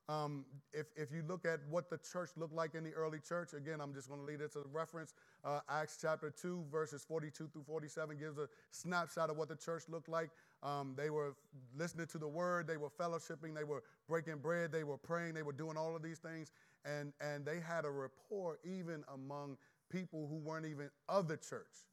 Um, 0.09 0.45
if, 0.73 0.87
if 0.95 1.11
you 1.11 1.21
look 1.27 1.45
at 1.45 1.59
what 1.69 1.91
the 1.91 1.99
church 1.99 2.31
looked 2.35 2.55
like 2.55 2.73
in 2.73 2.83
the 2.83 2.91
early 2.93 3.19
church, 3.19 3.53
again, 3.53 3.79
I'm 3.79 3.93
just 3.93 4.09
going 4.09 4.19
to 4.19 4.25
lead 4.25 4.41
it 4.41 4.51
to 4.53 4.65
reference. 4.73 5.13
Uh, 5.45 5.59
Acts 5.69 5.99
chapter 6.01 6.31
2, 6.31 6.65
verses 6.71 7.05
42 7.07 7.47
through 7.53 7.61
47 7.61 8.17
gives 8.17 8.39
a 8.39 8.47
snapshot 8.71 9.29
of 9.29 9.37
what 9.37 9.49
the 9.49 9.55
church 9.55 9.83
looked 9.87 10.09
like. 10.09 10.31
Um, 10.63 10.95
they 10.97 11.11
were 11.11 11.35
listening 11.77 12.07
to 12.07 12.17
the 12.17 12.27
word, 12.27 12.65
they 12.67 12.77
were 12.77 12.89
fellowshipping, 12.89 13.53
they 13.53 13.63
were 13.63 13.83
breaking 14.07 14.37
bread, 14.37 14.71
they 14.71 14.83
were 14.83 14.97
praying, 14.97 15.35
they 15.35 15.43
were 15.43 15.53
doing 15.53 15.77
all 15.77 15.95
of 15.95 16.01
these 16.01 16.17
things. 16.17 16.51
And, 16.85 17.13
and 17.21 17.45
they 17.45 17.59
had 17.59 17.85
a 17.85 17.91
rapport 17.91 18.57
even 18.63 19.03
among 19.13 19.57
people 19.91 20.27
who 20.27 20.37
weren't 20.37 20.65
even 20.65 20.89
of 21.07 21.27
the 21.27 21.37
church. 21.37 21.85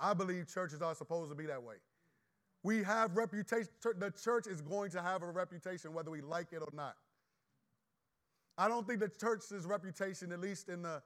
I 0.00 0.12
believe 0.12 0.52
churches 0.52 0.82
are 0.82 0.94
supposed 0.96 1.30
to 1.30 1.36
be 1.36 1.46
that 1.46 1.62
way. 1.62 1.76
We 2.68 2.82
have 2.82 3.16
reputation. 3.16 3.70
The 3.82 4.12
church 4.22 4.46
is 4.46 4.60
going 4.60 4.90
to 4.90 5.00
have 5.00 5.22
a 5.22 5.30
reputation 5.30 5.94
whether 5.94 6.10
we 6.10 6.20
like 6.20 6.52
it 6.52 6.58
or 6.60 6.68
not. 6.74 6.96
I 8.58 8.68
don't 8.68 8.86
think 8.86 9.00
the 9.00 9.08
church's 9.08 9.64
reputation, 9.64 10.32
at 10.32 10.40
least 10.40 10.68
in 10.68 10.82
the 10.82 11.00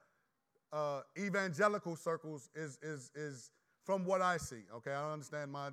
uh, 0.73 1.03
evangelical 1.17 1.95
circles, 1.95 2.51
is, 2.57 2.81
is, 2.83 3.13
is 3.15 3.53
from 3.85 4.05
what 4.05 4.21
I 4.21 4.39
see. 4.39 4.65
Okay, 4.75 4.91
I 4.91 5.13
understand 5.13 5.53
my 5.53 5.69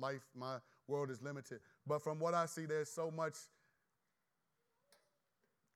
life, 0.00 0.22
my 0.34 0.56
world 0.88 1.10
is 1.10 1.20
limited. 1.20 1.60
But 1.86 2.00
from 2.00 2.18
what 2.18 2.32
I 2.32 2.46
see, 2.46 2.64
there's 2.64 2.90
so 2.90 3.10
much 3.10 3.34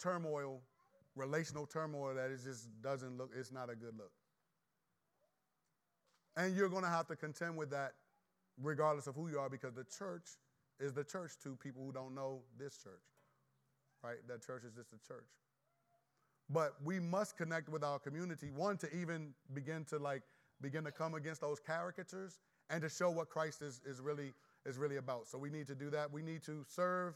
turmoil, 0.02 0.62
relational 1.14 1.66
turmoil, 1.66 2.14
that 2.14 2.30
it 2.30 2.40
just 2.42 2.70
doesn't 2.80 3.18
look, 3.18 3.30
it's 3.38 3.52
not 3.52 3.68
a 3.68 3.74
good 3.76 3.94
look. 3.98 4.12
And 6.34 6.56
you're 6.56 6.70
going 6.70 6.84
to 6.84 6.88
have 6.88 7.08
to 7.08 7.16
contend 7.16 7.58
with 7.58 7.68
that 7.72 7.92
regardless 8.60 9.06
of 9.06 9.14
who 9.14 9.28
you 9.28 9.38
are, 9.38 9.48
because 9.48 9.74
the 9.74 9.84
church 9.84 10.38
is 10.78 10.92
the 10.92 11.04
church 11.04 11.32
to 11.42 11.56
people 11.56 11.84
who 11.84 11.92
don't 11.92 12.14
know 12.14 12.40
this 12.58 12.76
church, 12.78 13.02
right? 14.02 14.16
That 14.28 14.44
church 14.44 14.62
is 14.64 14.72
just 14.74 14.92
a 14.92 15.06
church. 15.06 15.28
But 16.48 16.74
we 16.82 16.98
must 16.98 17.36
connect 17.36 17.68
with 17.68 17.84
our 17.84 17.98
community, 17.98 18.50
one, 18.50 18.76
to 18.78 18.94
even 18.96 19.34
begin 19.54 19.84
to 19.86 19.98
like 19.98 20.22
begin 20.60 20.84
to 20.84 20.90
come 20.90 21.14
against 21.14 21.40
those 21.40 21.58
caricatures 21.60 22.38
and 22.70 22.82
to 22.82 22.88
show 22.88 23.10
what 23.10 23.28
Christ 23.30 23.62
is, 23.62 23.80
is 23.86 24.00
really 24.00 24.32
is 24.66 24.76
really 24.76 24.96
about. 24.96 25.26
So 25.28 25.38
we 25.38 25.50
need 25.50 25.66
to 25.68 25.74
do 25.74 25.90
that. 25.90 26.12
We 26.12 26.22
need 26.22 26.42
to 26.44 26.64
serve. 26.68 27.14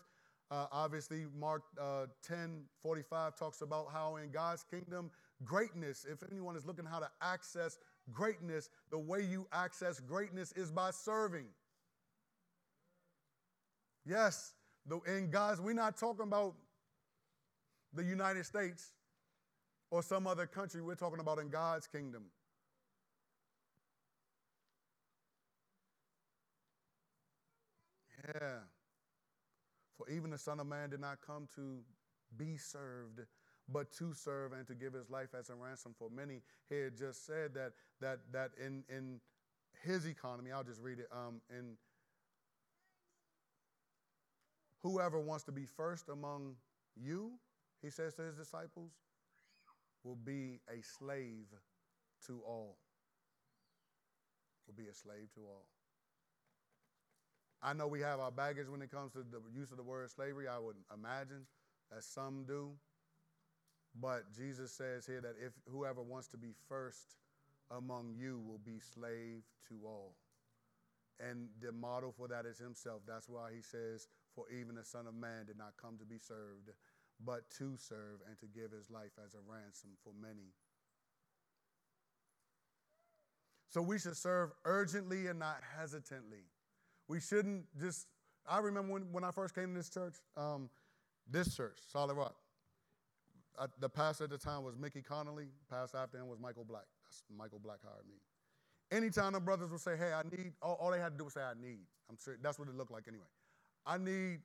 Uh, 0.51 0.67
obviously, 0.71 1.25
Mark 1.39 1.63
uh, 1.81 2.07
10 2.23 2.65
45 2.83 3.37
talks 3.37 3.61
about 3.61 3.87
how 3.93 4.17
in 4.17 4.31
God's 4.31 4.63
kingdom, 4.63 5.11
greatness, 5.45 6.07
if 6.11 6.23
anyone 6.31 6.57
is 6.57 6.65
looking 6.65 6.85
how 6.85 7.01
to 7.01 7.09
access 7.21 7.79
greatness, 8.13 8.69
the 8.91 8.99
way 8.99 9.23
you 9.23 9.47
access 9.53 10.01
greatness 10.01 10.53
is 10.53 10.71
by 10.71 10.91
serving. 10.91 11.47
Yes, 14.07 14.53
the, 14.87 15.01
in 15.07 15.31
God's, 15.31 15.61
we're 15.61 15.75
not 15.75 15.97
talking 15.97 16.27
about 16.27 16.55
the 17.95 18.05
United 18.05 18.45
States 18.45 18.93
or 19.91 20.03
some 20.03 20.27
other 20.27 20.47
country. 20.47 20.83
We're 20.83 20.95
talking 20.95 21.21
about 21.21 21.39
in 21.39 21.49
God's 21.49 21.87
kingdom. 21.87 22.25
Yeah. 28.27 28.59
For 29.97 30.11
even 30.11 30.31
the 30.31 30.39
Son 30.39 30.61
of 30.61 30.67
Man 30.67 30.91
did 30.91 31.01
not 31.01 31.19
come 31.25 31.47
to 31.57 31.79
be 32.37 32.57
served, 32.57 33.21
but 33.73 33.93
to 33.93 34.13
serve 34.13 34.53
and 34.53 34.67
to 34.67 34.75
give 34.75 34.93
his 34.93 35.11
life 35.11 35.29
as 35.39 35.51
a 35.51 35.55
ransom 35.55 35.95
for 35.99 36.11
many. 36.11 36.43
He 36.69 36.77
had 36.77 36.97
just 36.97 37.27
said 37.27 37.55
that 37.55 37.73
that 38.01 38.21
that 38.33 38.51
in 38.63 38.85
in 38.89 39.21
his 39.83 40.07
economy, 40.07 40.53
I'll 40.53 40.65
just 40.65 40.81
read 40.81 40.99
it. 40.99 41.09
Um, 41.13 41.41
in 41.51 41.77
whoever 44.83 45.19
wants 45.19 45.45
to 45.45 45.53
be 45.53 45.65
first 45.65 46.09
among 46.09 46.57
you, 46.95 47.33
he 47.83 47.91
says 47.91 48.15
to 48.15 48.23
his 48.23 48.37
disciples, 48.37 48.93
will 50.05 50.17
be 50.17 50.61
a 50.69 50.83
slave 50.83 51.47
to 52.27 52.41
all. 52.47 52.77
Will 54.67 54.75
be 54.75 54.89
a 54.89 54.95
slave 54.95 55.33
to 55.35 55.41
all. 55.41 55.67
I 57.63 57.73
know 57.73 57.87
we 57.87 58.01
have 58.01 58.21
our 58.21 58.31
baggage 58.31 58.69
when 58.69 58.83
it 58.83 58.91
comes 58.91 59.13
to 59.13 59.19
the 59.19 59.41
use 59.59 59.71
of 59.71 59.79
the 59.79 59.83
word 59.83 60.11
slavery. 60.11 60.47
I 60.47 60.59
would 60.59 60.77
imagine 60.93 61.47
that 61.91 62.05
some 62.05 62.45
do. 62.47 62.73
But 64.01 64.33
Jesus 64.35 64.73
says 64.73 65.07
here 65.07 65.21
that 65.21 65.35
if 65.41 65.53
whoever 65.69 66.03
wants 66.03 66.29
to 66.29 66.37
be 66.37 66.53
first 66.69 67.17
among 67.71 68.15
you 68.17 68.41
will 68.47 68.61
be 68.65 68.79
slave 68.81 69.43
to 69.69 69.75
all. 69.85 70.17
And 71.21 71.49
the 71.61 71.71
model 71.71 72.13
for 72.13 72.27
that 72.29 72.45
is 72.45 72.59
himself. 72.59 73.03
That's 73.07 73.29
why 73.29 73.51
he 73.55 73.63
says, 73.63 74.09
For 74.35 74.45
even 74.51 74.75
the 74.75 74.85
Son 74.85 75.07
of 75.07 75.15
Man 75.15 75.47
did 75.47 75.57
not 75.57 75.75
come 75.81 75.97
to 75.99 76.05
be 76.05 76.19
served, 76.19 76.71
but 77.25 77.49
to 77.59 77.77
serve 77.77 78.21
and 78.29 78.39
to 78.41 78.47
give 78.47 78.73
his 78.73 78.91
life 78.91 79.13
as 79.25 79.35
a 79.35 79.39
ransom 79.47 79.91
for 80.03 80.13
many. 80.21 80.51
So 83.71 83.81
we 83.81 83.99
should 83.99 84.17
serve 84.17 84.51
urgently 84.65 85.29
and 85.29 85.39
not 85.39 85.61
hesitantly. 85.79 86.45
We 87.09 87.21
shouldn't 87.21 87.67
just, 87.79 88.07
I 88.47 88.59
remember 88.59 88.93
when, 88.93 89.13
when 89.13 89.25
I 89.25 89.31
first 89.31 89.55
came 89.55 89.69
to 89.69 89.75
this 89.75 89.91
church, 89.91 90.15
um, 90.37 90.69
this 91.31 91.57
church, 91.57 91.79
Solid 91.91 92.15
Rock 92.15 92.35
I, 93.59 93.67
the 93.81 93.89
pastor 93.89 94.25
at 94.25 94.31
the 94.31 94.39
time 94.39 94.65
was 94.65 94.77
Mickey 94.77 95.03
Connolly. 95.03 95.47
Pastor 95.71 95.99
after 95.99 96.19
him 96.19 96.29
was 96.29 96.39
Michael 96.41 96.65
Black. 96.65 96.85
That's 97.05 97.23
Michael 97.37 97.61
Black 97.61 97.79
hired 97.83 98.07
me. 98.07 98.17
Anytime 98.91 99.33
the 99.33 99.41
brothers 99.41 99.71
would 99.71 99.81
say, 99.81 99.97
"Hey, 99.97 100.13
I 100.13 100.23
need," 100.23 100.53
all, 100.63 100.75
all 100.81 100.91
they 100.91 100.99
had 100.99 101.13
to 101.13 101.19
do 101.19 101.25
was 101.25 101.35
say, 101.35 101.43
"I 101.43 101.55
need." 101.55 101.87
I'm 102.11 102.17
sure 102.23 102.37
that's 102.43 102.59
what 102.59 102.69
it 102.69 102.75
looked 102.77 102.93
like 102.93 103.09
anyway. 103.09 103.27
I 103.87 103.99
need. 103.99 104.41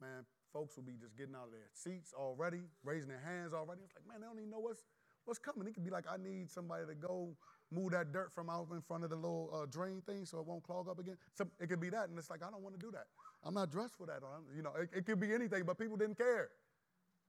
Man, 0.00 0.24
folks 0.52 0.76
would 0.76 0.86
be 0.86 0.92
just 1.00 1.16
getting 1.16 1.34
out 1.34 1.46
of 1.46 1.52
their 1.52 1.68
seats 1.72 2.12
already, 2.16 2.62
raising 2.84 3.08
their 3.08 3.20
hands 3.20 3.52
already. 3.54 3.82
It's 3.84 3.94
like, 3.94 4.06
man, 4.06 4.20
they 4.20 4.26
don't 4.26 4.38
even 4.38 4.50
know 4.50 4.60
what's 4.60 4.84
what's 5.24 5.38
coming. 5.38 5.66
It 5.66 5.74
could 5.74 5.84
be 5.84 5.90
like, 5.90 6.04
I 6.10 6.16
need 6.16 6.50
somebody 6.50 6.86
to 6.86 6.94
go 6.94 7.36
move 7.70 7.90
that 7.90 8.12
dirt 8.12 8.32
from 8.32 8.48
out 8.48 8.68
in 8.72 8.80
front 8.80 9.04
of 9.04 9.10
the 9.10 9.16
little 9.16 9.50
uh, 9.52 9.66
drain 9.66 10.00
thing 10.06 10.24
so 10.24 10.38
it 10.38 10.46
won't 10.46 10.62
clog 10.62 10.88
up 10.88 10.98
again. 10.98 11.16
So 11.34 11.46
it 11.60 11.68
could 11.68 11.80
be 11.80 11.90
that, 11.90 12.08
and 12.08 12.18
it's 12.18 12.30
like, 12.30 12.42
I 12.42 12.50
don't 12.50 12.62
want 12.62 12.78
to 12.78 12.84
do 12.84 12.92
that. 12.92 13.06
I'm 13.44 13.54
not 13.54 13.70
dressed 13.70 13.96
for 13.96 14.06
that. 14.06 14.22
Or, 14.22 14.40
you 14.54 14.62
know, 14.62 14.72
it, 14.80 14.88
it 14.94 15.06
could 15.06 15.20
be 15.20 15.32
anything, 15.34 15.64
but 15.64 15.78
people 15.78 15.96
didn't 15.96 16.16
care. 16.16 16.50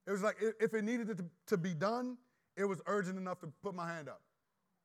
It 0.08 0.12
was 0.12 0.24
like 0.24 0.38
if 0.60 0.74
it 0.74 0.84
needed 0.84 1.08
to, 1.18 1.26
to 1.48 1.58
be 1.58 1.74
done, 1.74 2.18
it 2.56 2.66
was 2.66 2.82
urgent 2.88 3.18
enough 3.18 3.40
to 3.42 3.48
put 3.62 3.76
my 3.76 3.88
hand 3.88 4.08
up 4.08 4.22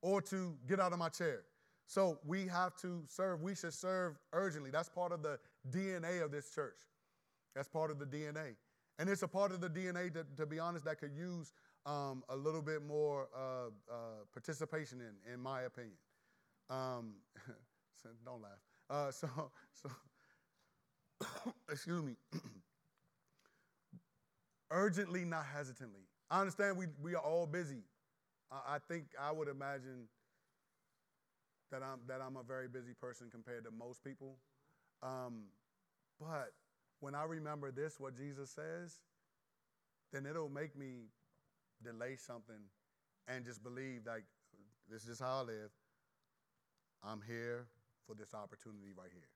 or 0.03 0.21
to 0.21 0.57
get 0.69 0.81
out 0.81 0.93
of 0.93 0.99
my 0.99 1.09
chair. 1.09 1.45
So 1.87 2.19
we 2.25 2.47
have 2.49 2.75
to 2.79 3.05
serve. 3.07 3.41
We 3.43 3.55
should 3.55 3.73
serve 3.73 4.17
urgently. 4.33 4.71
That's 4.71 4.89
part 4.89 5.13
of 5.13 5.23
the 5.23 5.39
DNA 5.71 6.23
of 6.23 6.33
this 6.33 6.51
church. 6.51 6.79
That's 7.55 7.69
part 7.69 7.91
of 7.91 7.99
the 7.99 8.07
DNA. 8.07 8.57
And 8.99 9.09
it's 9.09 9.23
a 9.23 9.29
part 9.29 9.53
of 9.53 9.61
the 9.61 9.69
DNA, 9.69 10.13
that, 10.13 10.37
to 10.37 10.47
be 10.47 10.59
honest, 10.59 10.85
that 10.85 10.99
could 10.99 11.15
use 11.15 11.53
um, 11.87 12.23
a 12.29 12.37
little 12.37 12.63
bit 12.63 12.85
more 12.85 13.29
uh, 13.35 13.69
uh, 13.91 13.95
participation 14.33 15.01
in, 15.01 15.33
in 15.33 15.41
my 15.41 15.63
opinion. 15.63 15.97
Um, 16.71 17.15
don't 18.25 18.43
laugh. 18.43 18.51
Uh, 18.91 19.11
so, 19.11 19.29
so 19.73 19.91
excuse 21.71 22.03
me. 22.03 22.17
urgently, 24.73 25.25
not 25.25 25.45
hesitantly. 25.47 26.03
I 26.31 26.41
understand 26.41 26.77
we, 26.77 26.87
we 27.01 27.15
are 27.15 27.23
all 27.23 27.47
busy. 27.47 27.85
I, 28.51 28.77
I 28.77 28.79
think 28.89 29.05
I 29.21 29.31
would 29.31 29.49
imagine 29.49 30.09
that 31.71 31.83
I'm, 31.83 32.01
that 32.09 32.21
I'm 32.21 32.37
a 32.37 32.43
very 32.43 32.69
busy 32.69 32.93
person 33.01 33.29
compared 33.31 33.65
to 33.65 33.71
most 33.71 34.03
people. 34.03 34.37
Um, 35.03 35.45
but 36.19 36.53
when 37.01 37.15
I 37.15 37.25
remember 37.25 37.71
this, 37.71 38.01
what 38.01 38.17
Jesus 38.17 38.51
says, 38.51 38.99
then 40.13 40.27
it'll 40.27 40.49
make 40.49 40.77
me 40.77 41.07
delay 41.83 42.17
something 42.17 42.63
and 43.29 43.45
just 43.45 43.63
believe 43.63 44.03
like 44.07 44.25
this 44.91 45.07
is 45.07 45.19
how 45.21 45.41
I 45.41 45.43
live. 45.43 45.71
I'm 47.03 47.21
here 47.27 47.67
for 48.07 48.15
this 48.15 48.35
opportunity 48.35 48.93
right 48.97 49.11
here. 49.13 49.29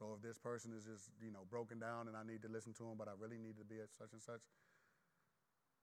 So 0.00 0.16
if 0.16 0.24
this 0.24 0.40
person 0.40 0.72
is 0.72 0.88
just, 0.88 1.12
you 1.20 1.28
know, 1.28 1.44
broken 1.52 1.76
down 1.76 2.08
and 2.08 2.16
I 2.16 2.24
need 2.24 2.40
to 2.40 2.48
listen 2.48 2.72
to 2.80 2.88
them, 2.88 2.96
but 2.96 3.04
I 3.04 3.12
really 3.20 3.36
need 3.36 3.60
to 3.60 3.68
be 3.68 3.84
at 3.84 3.92
such 3.92 4.16
and 4.16 4.22
such, 4.24 4.40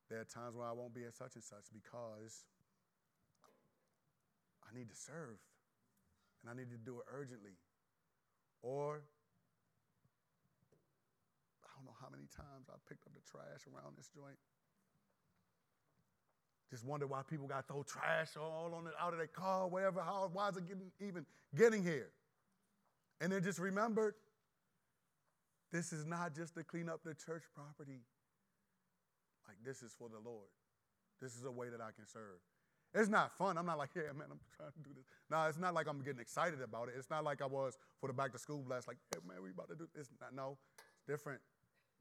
there 0.09 0.17
are 0.17 0.25
times 0.25 0.57
where 0.57 0.65
I 0.65 0.73
won't 0.73 0.97
be 0.97 1.05
at 1.05 1.13
such 1.13 1.37
and 1.37 1.45
such 1.45 1.69
because 1.69 2.49
I 4.65 4.73
need 4.73 4.89
to 4.89 4.97
serve 4.97 5.37
and 6.41 6.49
I 6.49 6.57
need 6.57 6.73
to 6.73 6.81
do 6.81 6.97
it 6.97 7.05
urgently. 7.13 7.61
Or 8.65 9.05
I 11.61 11.69
don't 11.77 11.85
know 11.85 11.93
how 12.01 12.09
many 12.09 12.25
times 12.33 12.73
I've 12.73 12.81
picked 12.89 13.05
up 13.05 13.13
the 13.13 13.21
trash 13.21 13.69
around 13.69 14.01
this 14.01 14.09
joint. 14.09 14.41
Just 16.73 16.89
wonder 16.89 17.05
why 17.05 17.21
people 17.21 17.45
got 17.45 17.69
to 17.69 17.73
throw 17.73 17.85
trash 17.85 18.33
all 18.33 18.73
on 18.73 18.89
it, 18.89 18.97
out 18.97 19.13
of 19.13 19.21
their 19.21 19.29
car, 19.29 19.69
wherever, 19.69 20.01
how, 20.01 20.27
why 20.33 20.49
is 20.49 20.57
it 20.57 20.65
getting, 20.65 20.89
even 21.05 21.23
getting 21.53 21.83
here? 21.83 22.09
And 23.19 23.31
then 23.31 23.43
just 23.43 23.59
remembered 23.59 24.13
this 25.71 25.91
is 25.91 26.05
not 26.05 26.35
just 26.35 26.55
to 26.55 26.63
clean 26.63 26.87
up 26.89 27.01
the 27.03 27.13
church 27.13 27.43
property. 27.53 28.01
Like, 29.47 29.57
this 29.65 29.81
is 29.81 29.93
for 29.97 30.07
the 30.09 30.19
Lord. 30.23 30.47
This 31.21 31.35
is 31.35 31.43
a 31.45 31.51
way 31.51 31.69
that 31.69 31.81
I 31.81 31.91
can 31.91 32.05
serve. 32.05 32.39
It's 32.93 33.09
not 33.09 33.35
fun. 33.37 33.57
I'm 33.57 33.65
not 33.65 33.77
like, 33.77 33.89
yeah, 33.95 34.13
man, 34.15 34.27
I'm 34.31 34.39
trying 34.57 34.71
to 34.71 34.79
do 34.79 34.93
this. 34.95 35.03
No, 35.29 35.45
it's 35.47 35.57
not 35.57 35.73
like 35.73 35.87
I'm 35.87 36.01
getting 36.01 36.21
excited 36.21 36.61
about 36.61 36.87
it. 36.87 36.95
It's 36.97 37.09
not 37.09 37.23
like 37.23 37.41
I 37.41 37.45
was 37.45 37.77
for 37.99 38.07
the 38.07 38.13
back 38.13 38.31
to 38.33 38.39
school 38.39 38.63
blast, 38.65 38.87
like, 38.87 38.97
hey, 39.13 39.19
man, 39.27 39.37
we 39.43 39.49
about 39.49 39.69
to 39.69 39.75
do 39.75 39.87
this. 39.95 40.09
Not, 40.21 40.33
no, 40.33 40.57
it's 40.77 41.03
different. 41.07 41.41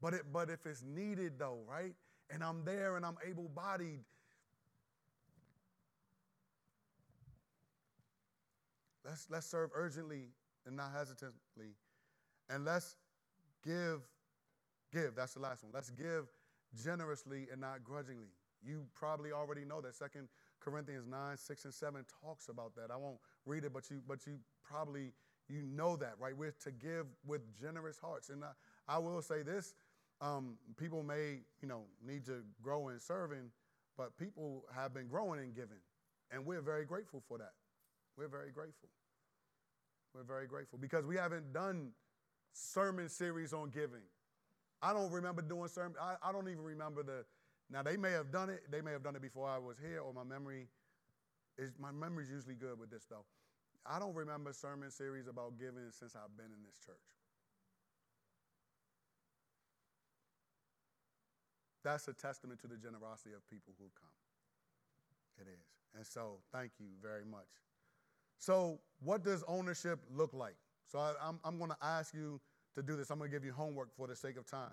But 0.01 0.13
it 0.13 0.21
but 0.31 0.49
if 0.49 0.65
it's 0.65 0.83
needed 0.83 1.33
though, 1.39 1.59
right? 1.67 1.93
And 2.29 2.43
I'm 2.43 2.63
there 2.63 2.97
and 2.97 3.05
I'm 3.05 3.17
able-bodied. 3.27 4.01
Let's 9.03 9.27
let's 9.29 9.47
serve 9.47 9.71
urgently 9.73 10.29
and 10.67 10.75
not 10.75 10.91
hesitantly. 10.95 11.73
And 12.49 12.65
let's 12.65 12.95
give, 13.63 14.01
give, 14.93 15.15
that's 15.15 15.33
the 15.33 15.39
last 15.39 15.63
one. 15.63 15.71
Let's 15.73 15.89
give 15.89 16.25
generously 16.83 17.47
and 17.51 17.61
not 17.61 17.83
grudgingly. 17.83 18.27
You 18.63 18.85
probably 18.93 19.31
already 19.31 19.65
know 19.65 19.81
that 19.81 19.95
Second 19.95 20.27
Corinthians 20.59 21.07
9, 21.07 21.37
6, 21.37 21.65
and 21.65 21.73
7 21.73 22.05
talks 22.23 22.49
about 22.49 22.75
that. 22.75 22.91
I 22.91 22.97
won't 22.97 23.17
read 23.45 23.63
it, 23.63 23.73
but 23.73 23.89
you 23.89 24.01
but 24.07 24.25
you 24.27 24.37
probably 24.67 25.13
you 25.47 25.61
know 25.61 25.95
that, 25.95 26.15
right? 26.19 26.35
We're 26.35 26.53
to 26.63 26.71
give 26.71 27.05
with 27.25 27.41
generous 27.59 27.97
hearts. 27.97 28.29
And 28.29 28.43
I, 28.43 28.51
I 28.87 28.97
will 28.97 29.21
say 29.21 29.43
this: 29.43 29.75
um, 30.19 30.57
people 30.77 31.03
may, 31.03 31.39
you 31.61 31.67
know, 31.67 31.83
need 32.05 32.25
to 32.25 32.43
grow 32.61 32.89
in 32.89 32.99
serving, 32.99 33.51
but 33.97 34.17
people 34.17 34.65
have 34.75 34.93
been 34.93 35.07
growing 35.07 35.39
in 35.39 35.53
giving, 35.53 35.79
and 36.31 36.45
we're 36.45 36.61
very 36.61 36.85
grateful 36.85 37.23
for 37.27 37.37
that. 37.37 37.53
We're 38.17 38.27
very 38.27 38.51
grateful. 38.51 38.89
We're 40.17 40.23
very 40.23 40.47
grateful 40.47 40.79
because 40.81 41.05
we 41.05 41.15
haven't 41.15 41.53
done 41.53 41.91
sermon 42.51 43.07
series 43.07 43.53
on 43.53 43.69
giving. 43.69 44.01
I 44.81 44.91
don't 44.91 45.11
remember 45.11 45.43
doing 45.43 45.67
sermon. 45.67 45.93
I, 46.01 46.15
I 46.27 46.31
don't 46.31 46.49
even 46.49 46.63
remember 46.63 47.03
the. 47.03 47.23
Now 47.69 47.83
they 47.83 47.97
may 47.97 48.11
have 48.11 48.31
done 48.31 48.49
it. 48.49 48.63
They 48.71 48.81
may 48.81 48.91
have 48.93 49.03
done 49.03 49.15
it 49.15 49.21
before 49.21 49.47
I 49.47 49.59
was 49.59 49.77
here, 49.77 49.99
or 49.99 50.13
my 50.13 50.23
memory 50.23 50.69
is 51.59 51.73
my 51.77 51.91
memory's 51.91 52.31
usually 52.31 52.55
good 52.55 52.79
with 52.79 52.89
this 52.89 53.05
though. 53.07 53.25
I 53.85 53.99
don't 53.99 54.15
remember 54.15 54.53
sermon 54.53 54.89
series 54.89 55.27
about 55.27 55.59
giving 55.59 55.91
since 55.91 56.15
I've 56.15 56.35
been 56.35 56.49
in 56.49 56.63
this 56.65 56.79
church. 56.83 56.95
That's 61.83 62.07
a 62.07 62.13
testament 62.13 62.59
to 62.61 62.67
the 62.67 62.75
generosity 62.75 63.35
of 63.35 63.47
people 63.49 63.75
who 63.77 63.85
come. 63.93 64.17
It 65.39 65.47
is. 65.47 65.67
And 65.95 66.05
so, 66.05 66.39
thank 66.51 66.71
you 66.79 66.87
very 67.01 67.23
much. 67.23 67.66
So, 68.39 68.79
what 69.01 69.23
does 69.23 69.43
ownership 69.47 69.99
look 70.11 70.33
like? 70.33 70.55
So, 70.85 70.99
I, 70.99 71.09
am 71.09 71.15
I'm, 71.21 71.39
I'm 71.43 71.57
going 71.57 71.71
to 71.71 71.77
ask 71.81 72.13
you 72.13 72.39
to 72.75 72.83
do 72.83 72.95
this. 72.95 73.09
I'm 73.09 73.17
going 73.17 73.29
to 73.29 73.35
give 73.35 73.43
you 73.43 73.51
homework 73.51 73.95
for 73.95 74.07
the 74.07 74.15
sake 74.15 74.37
of 74.37 74.45
time. 74.45 74.71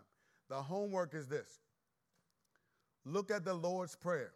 The 0.48 0.56
homework 0.56 1.14
is 1.14 1.28
this 1.28 1.60
look 3.06 3.30
at 3.30 3.44
the 3.44 3.54
Lord's 3.54 3.96
Prayer 3.96 4.32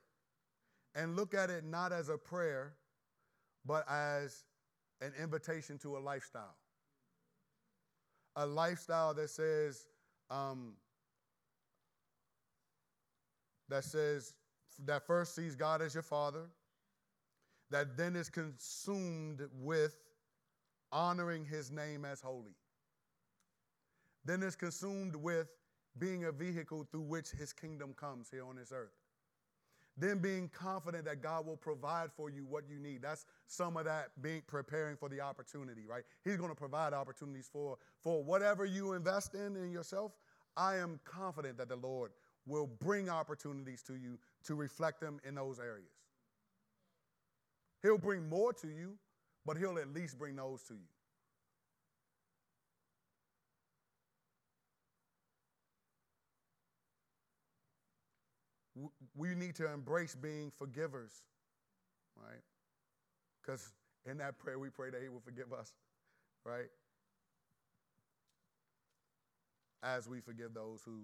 and 0.95 1.17
look 1.17 1.35
at 1.35 1.51
it 1.51 1.65
not 1.65 1.93
as 1.93 2.09
a 2.09 2.19
prayer, 2.19 2.75
but 3.65 3.85
as 3.89 4.45
an 5.01 5.13
invitation 5.21 5.79
to 5.79 5.97
a 5.97 6.01
lifestyle. 6.01 6.57
A 8.37 8.47
lifestyle 8.47 9.15
that 9.15 9.31
says, 9.31 9.87
um, 10.31 10.75
that 13.69 13.85
says, 13.85 14.35
that 14.85 15.07
first 15.07 15.35
sees 15.35 15.55
God 15.55 15.83
as 15.83 15.95
your 15.95 16.03
father, 16.03 16.47
that 17.71 17.97
then 17.97 18.17
is 18.17 18.29
consumed 18.29 19.43
with 19.61 19.97
honoring 20.91 21.45
his 21.45 21.71
name 21.71 22.05
as 22.05 22.21
holy. 22.21 22.55
Then 24.25 24.43
is 24.43 24.57
consumed 24.57 25.17
with 25.17 25.49
being 25.99 26.25
a 26.25 26.33
vehicle 26.33 26.87
through 26.91 27.03
which 27.03 27.31
his 27.31 27.53
kingdom 27.53 27.95
comes 27.95 28.31
here 28.31 28.45
on 28.45 28.57
this 28.57 28.73
earth. 28.73 28.93
Then 29.97 30.19
being 30.19 30.49
confident 30.49 31.05
that 31.07 31.23
God 31.23 31.45
will 31.45 31.57
provide 31.57 32.13
for 32.13 32.31
you 32.31 32.47
what 32.49 32.65
you 32.71 32.79
need. 32.79 33.03
That's 33.03 33.27
some 33.49 33.77
of 33.77 33.85
that 33.87 34.11
being 34.23 34.43
preparing 34.47 34.97
for 34.97 35.09
the 35.09 35.21
opportunity, 35.21 35.83
right? 35.89 36.05
He's 36.25 36.37
going 36.37 36.51
to 36.51 36.57
provide 36.57 36.93
opportunities 36.93 37.49
for, 37.53 37.79
for 38.01 38.23
whatever 38.23 38.65
you 38.65 38.93
invest 38.93 39.35
in 39.35 39.57
in 39.57 39.73
yourself. 39.73 40.13
I 40.57 40.77
am 40.77 41.01
confident 41.05 41.59
that 41.59 41.69
the 41.69 41.77
Lord 41.77 42.13
will 42.47 42.69
bring 42.81 43.09
opportunities 43.09 43.83
to 43.83 43.95
you 43.95 44.19
to 44.45 44.55
reflect 44.55 45.01
them 45.01 45.21
in 45.27 45.35
those 45.35 45.59
areas. 45.59 45.98
He'll 47.83 47.99
bring 47.99 48.29
more 48.29 48.53
to 48.55 48.67
you, 48.69 48.95
but 49.47 49.57
he'll 49.57 49.79
at 49.79 49.93
least 49.93 50.19
bring 50.19 50.37
those 50.37 50.63
to 50.65 50.75
you. 50.75 50.81
We 59.17 59.35
need 59.35 59.57
to 59.57 59.73
embrace 59.73 60.15
being 60.15 60.51
forgivers, 60.51 61.13
right? 62.17 62.43
Because 63.43 63.73
in 64.07 64.19
that 64.19 64.39
prayer, 64.39 64.59
we 64.59 64.71
pray 64.71 64.91
that 64.91 65.03
He 65.03 65.09
will 65.09 65.21
forgive 65.21 65.53
us, 65.53 65.73
right? 66.45 66.69
As 69.83 70.09
we 70.09 70.21
forgive 70.21 70.55
those 70.55 70.83
who 70.85 71.01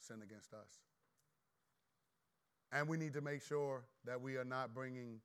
sin 0.00 0.22
against 0.22 0.52
us. 0.52 0.80
And 2.72 2.88
we 2.88 2.96
need 2.96 3.14
to 3.14 3.20
make 3.20 3.42
sure 3.42 3.84
that 4.04 4.20
we 4.20 4.36
are 4.36 4.44
not 4.44 4.74
bringing 4.74 5.20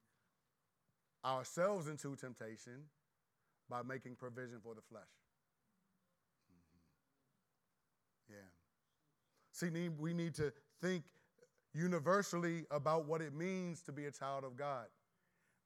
ourselves 1.26 1.88
into 1.88 2.16
temptation 2.16 2.84
by 3.70 3.82
making 3.84 4.16
provision 4.16 4.60
for 4.64 4.76
the 4.76 4.82
flesh. 4.82 5.04
Mm-hmm. 8.30 8.34
Yeah. 8.34 8.50
See, 9.52 9.90
we 9.90 10.14
need 10.14 10.36
to 10.36 10.52
think 10.82 11.04
universally 11.74 12.66
about 12.72 13.08
what 13.08 13.22
it 13.22 13.34
means 13.34 13.82
to 13.84 13.92
be 13.92 14.06
a 14.06 14.12
child 14.12 14.44
of 14.44 14.58
God. 14.58 14.86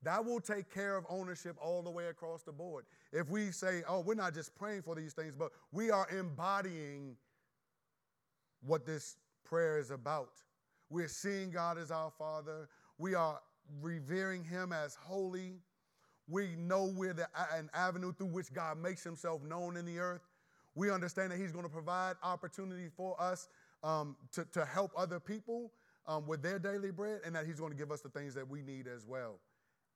That 0.04 0.24
will 0.24 0.40
take 0.40 0.72
care 0.72 0.96
of 0.98 1.06
ownership 1.10 1.58
all 1.60 1.82
the 1.82 1.90
way 1.90 2.08
across 2.08 2.44
the 2.44 2.52
board. 2.52 2.86
If 3.12 3.30
we 3.30 3.52
say, 3.52 3.82
oh, 3.88 4.02
we're 4.02 4.14
not 4.14 4.34
just 4.36 4.54
praying 4.56 4.84
for 4.84 4.94
these 4.94 5.14
things, 5.14 5.36
but 5.36 5.52
we 5.72 5.90
are 5.90 6.08
embodying 6.10 7.16
what 8.62 8.86
this 8.86 9.16
prayer 9.46 9.80
is 9.80 9.90
about. 9.90 10.42
We're 10.90 11.08
seeing 11.08 11.50
God 11.50 11.80
as 11.80 11.90
our 11.90 12.12
Father. 12.12 12.70
We 12.98 13.16
are 13.16 13.40
revering 13.82 14.44
Him 14.44 14.72
as 14.72 14.96
holy. 14.96 15.60
We 16.28 16.56
know 16.58 16.86
we're 16.86 17.14
the, 17.14 17.28
an 17.54 17.70
avenue 17.74 18.14
through 18.14 18.28
which 18.28 18.52
God 18.54 18.82
makes 18.82 19.04
Himself 19.04 19.44
known 19.44 19.78
in 19.78 19.86
the 19.86 20.00
earth. 20.00 20.22
We 20.74 20.92
understand 20.92 21.32
that 21.32 21.40
He's 21.40 21.52
going 21.52 21.66
to 21.66 21.72
provide 21.72 22.16
opportunity 22.24 22.90
for 22.96 23.20
us 23.22 23.48
um, 23.84 24.16
to, 24.34 24.46
to 24.54 24.66
help 24.66 24.92
other 24.98 25.20
people 25.20 25.72
um, 26.08 26.28
with 26.28 26.42
their 26.42 26.60
daily 26.60 26.92
bread, 26.92 27.22
and 27.26 27.36
that 27.36 27.46
He's 27.46 27.60
going 27.60 27.72
to 27.72 27.78
give 27.78 27.92
us 27.92 28.02
the 28.02 28.10
things 28.10 28.34
that 28.36 28.48
we 28.48 28.62
need 28.62 28.88
as 28.88 29.06
well. 29.06 29.40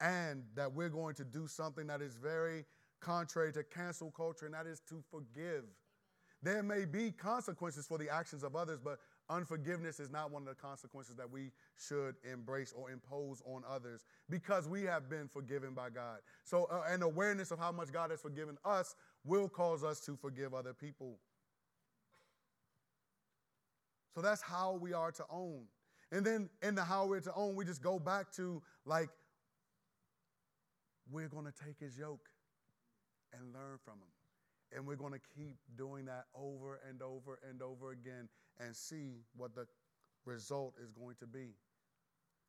And 0.01 0.43
that 0.55 0.72
we're 0.74 0.89
going 0.89 1.15
to 1.15 1.24
do 1.26 1.47
something 1.47 1.88
that 1.88 2.01
is 2.01 2.15
very 2.15 2.65
contrary 2.99 3.51
to 3.53 3.63
cancel 3.63 4.11
culture, 4.11 4.45
and 4.45 4.53
that 4.53 4.65
is 4.65 4.82
to 4.89 5.03
forgive. 5.11 5.63
There 6.41 6.63
may 6.63 6.86
be 6.86 7.11
consequences 7.11 7.86
for 7.86 7.97
the 7.97 8.09
actions 8.09 8.43
of 8.43 8.55
others, 8.55 8.80
but 8.82 8.99
Unforgiveness 9.30 9.99
is 9.99 10.09
not 10.09 10.32
one 10.32 10.41
of 10.41 10.47
the 10.47 10.55
consequences 10.55 11.15
that 11.15 11.30
we 11.30 11.51
should 11.77 12.15
embrace 12.32 12.73
or 12.75 12.89
impose 12.89 13.43
on 13.45 13.61
others 13.69 14.03
because 14.27 14.67
we 14.67 14.84
have 14.84 15.07
been 15.07 15.27
forgiven 15.27 15.75
by 15.75 15.91
God. 15.91 16.17
So, 16.43 16.65
uh, 16.65 16.84
an 16.88 17.03
awareness 17.03 17.51
of 17.51 17.59
how 17.59 17.71
much 17.71 17.91
God 17.91 18.09
has 18.09 18.21
forgiven 18.21 18.57
us 18.65 18.95
will 19.23 19.47
cause 19.47 19.84
us 19.84 19.99
to 20.01 20.15
forgive 20.15 20.55
other 20.55 20.73
people. 20.73 21.19
So, 24.15 24.21
that's 24.21 24.41
how 24.41 24.80
we 24.82 24.93
are 24.93 25.11
to 25.11 25.25
own. 25.30 25.65
And 26.11 26.25
then, 26.25 26.49
in 26.63 26.73
the 26.73 26.84
how 26.84 27.05
we're 27.05 27.19
to 27.19 27.34
own, 27.36 27.55
we 27.55 27.65
just 27.65 27.84
go 27.84 27.99
back 27.99 28.32
to 28.34 28.63
like, 28.84 29.09
we're 31.11 31.30
going 31.30 31.45
to 31.45 31.53
take 31.65 31.80
his 31.80 31.99
yoke 31.99 32.30
and 33.32 33.53
learn 33.53 33.77
from 33.84 33.93
him. 33.93 34.18
And 34.76 34.86
we're 34.86 34.95
going 34.95 35.13
to 35.13 35.20
keep 35.36 35.57
doing 35.78 36.05
that 36.05 36.26
over 36.36 36.80
and 36.88 37.01
over 37.01 37.39
and 37.49 37.61
over 37.61 37.91
again 37.91 38.30
and 38.59 38.76
see 38.76 39.24
what 39.36 39.55
the 39.55 39.65
result 40.26 40.76
is 40.84 40.91
going 40.91 41.15
to 41.20 41.28
be. 41.28 41.55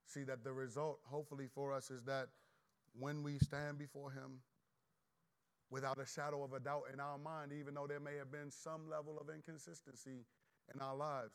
See 0.06 0.24
that 0.24 0.44
the 0.44 0.52
result, 0.52 0.98
hopefully, 1.04 1.46
for 1.54 1.72
us 1.72 1.90
is 1.90 2.02
that 2.04 2.28
when 2.98 3.22
we 3.22 3.38
stand 3.38 3.78
before 3.78 4.10
Him 4.10 4.40
without 5.70 6.00
a 6.00 6.06
shadow 6.06 6.42
of 6.42 6.52
a 6.52 6.60
doubt 6.60 6.84
in 6.92 7.00
our 7.00 7.16
mind, 7.16 7.52
even 7.52 7.74
though 7.74 7.86
there 7.86 8.00
may 8.00 8.16
have 8.16 8.32
been 8.32 8.50
some 8.50 8.90
level 8.90 9.18
of 9.20 9.32
inconsistency 9.32 10.26
in 10.74 10.80
our 10.80 10.96
lives, 10.96 11.32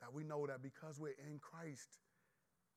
that 0.00 0.12
we 0.12 0.24
know 0.24 0.46
that 0.46 0.62
because 0.62 0.98
we're 0.98 1.18
in 1.26 1.38
Christ 1.38 1.98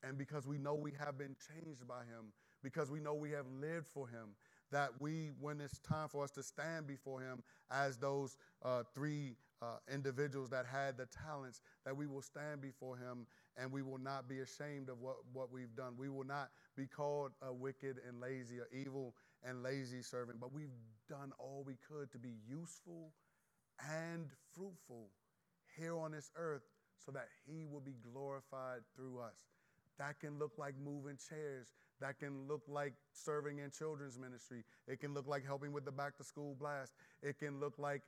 and 0.03 0.17
because 0.17 0.47
we 0.47 0.57
know 0.57 0.75
we 0.75 0.91
have 1.03 1.17
been 1.17 1.35
changed 1.49 1.87
by 1.87 2.01
Him, 2.01 2.33
because 2.63 2.89
we 2.91 2.99
know 2.99 3.13
we 3.13 3.31
have 3.31 3.45
lived 3.59 3.87
for 3.87 4.07
Him, 4.07 4.35
that 4.71 4.89
we, 4.99 5.31
when 5.39 5.61
it's 5.61 5.79
time 5.79 6.07
for 6.09 6.23
us 6.23 6.31
to 6.31 6.43
stand 6.43 6.87
before 6.87 7.21
Him 7.21 7.43
as 7.69 7.97
those 7.97 8.37
uh, 8.63 8.83
three 8.93 9.35
uh, 9.61 9.77
individuals 9.93 10.49
that 10.49 10.65
had 10.65 10.97
the 10.97 11.05
talents, 11.07 11.61
that 11.85 11.95
we 11.95 12.07
will 12.07 12.21
stand 12.21 12.61
before 12.61 12.97
Him 12.97 13.27
and 13.57 13.71
we 13.71 13.81
will 13.81 13.97
not 13.97 14.27
be 14.27 14.39
ashamed 14.39 14.89
of 14.89 14.99
what, 14.99 15.17
what 15.33 15.51
we've 15.51 15.75
done. 15.75 15.93
We 15.97 16.09
will 16.09 16.23
not 16.23 16.49
be 16.75 16.87
called 16.87 17.31
a 17.41 17.53
wicked 17.53 17.97
and 18.07 18.19
lazy 18.19 18.59
or 18.59 18.67
evil 18.73 19.13
and 19.43 19.61
lazy 19.61 20.01
servant, 20.01 20.39
but 20.39 20.53
we've 20.53 20.69
done 21.09 21.31
all 21.37 21.63
we 21.65 21.75
could 21.87 22.11
to 22.11 22.17
be 22.17 22.33
useful 22.47 23.11
and 23.89 24.29
fruitful 24.55 25.09
here 25.77 25.97
on 25.97 26.11
this 26.11 26.31
earth 26.35 26.63
so 27.03 27.11
that 27.11 27.27
He 27.45 27.65
will 27.65 27.81
be 27.81 27.95
glorified 28.13 28.81
through 28.95 29.19
us. 29.19 29.47
That 30.01 30.19
can 30.19 30.39
look 30.39 30.53
like 30.57 30.73
moving 30.83 31.15
chairs. 31.29 31.67
That 31.99 32.17
can 32.17 32.47
look 32.47 32.63
like 32.67 32.93
serving 33.13 33.59
in 33.59 33.69
children's 33.69 34.17
ministry. 34.17 34.63
It 34.87 34.99
can 34.99 35.13
look 35.13 35.27
like 35.27 35.45
helping 35.45 35.71
with 35.71 35.85
the 35.85 35.91
back 35.91 36.17
to 36.17 36.23
school 36.23 36.55
blast. 36.59 36.93
It 37.21 37.37
can 37.37 37.59
look 37.59 37.77
like 37.77 38.01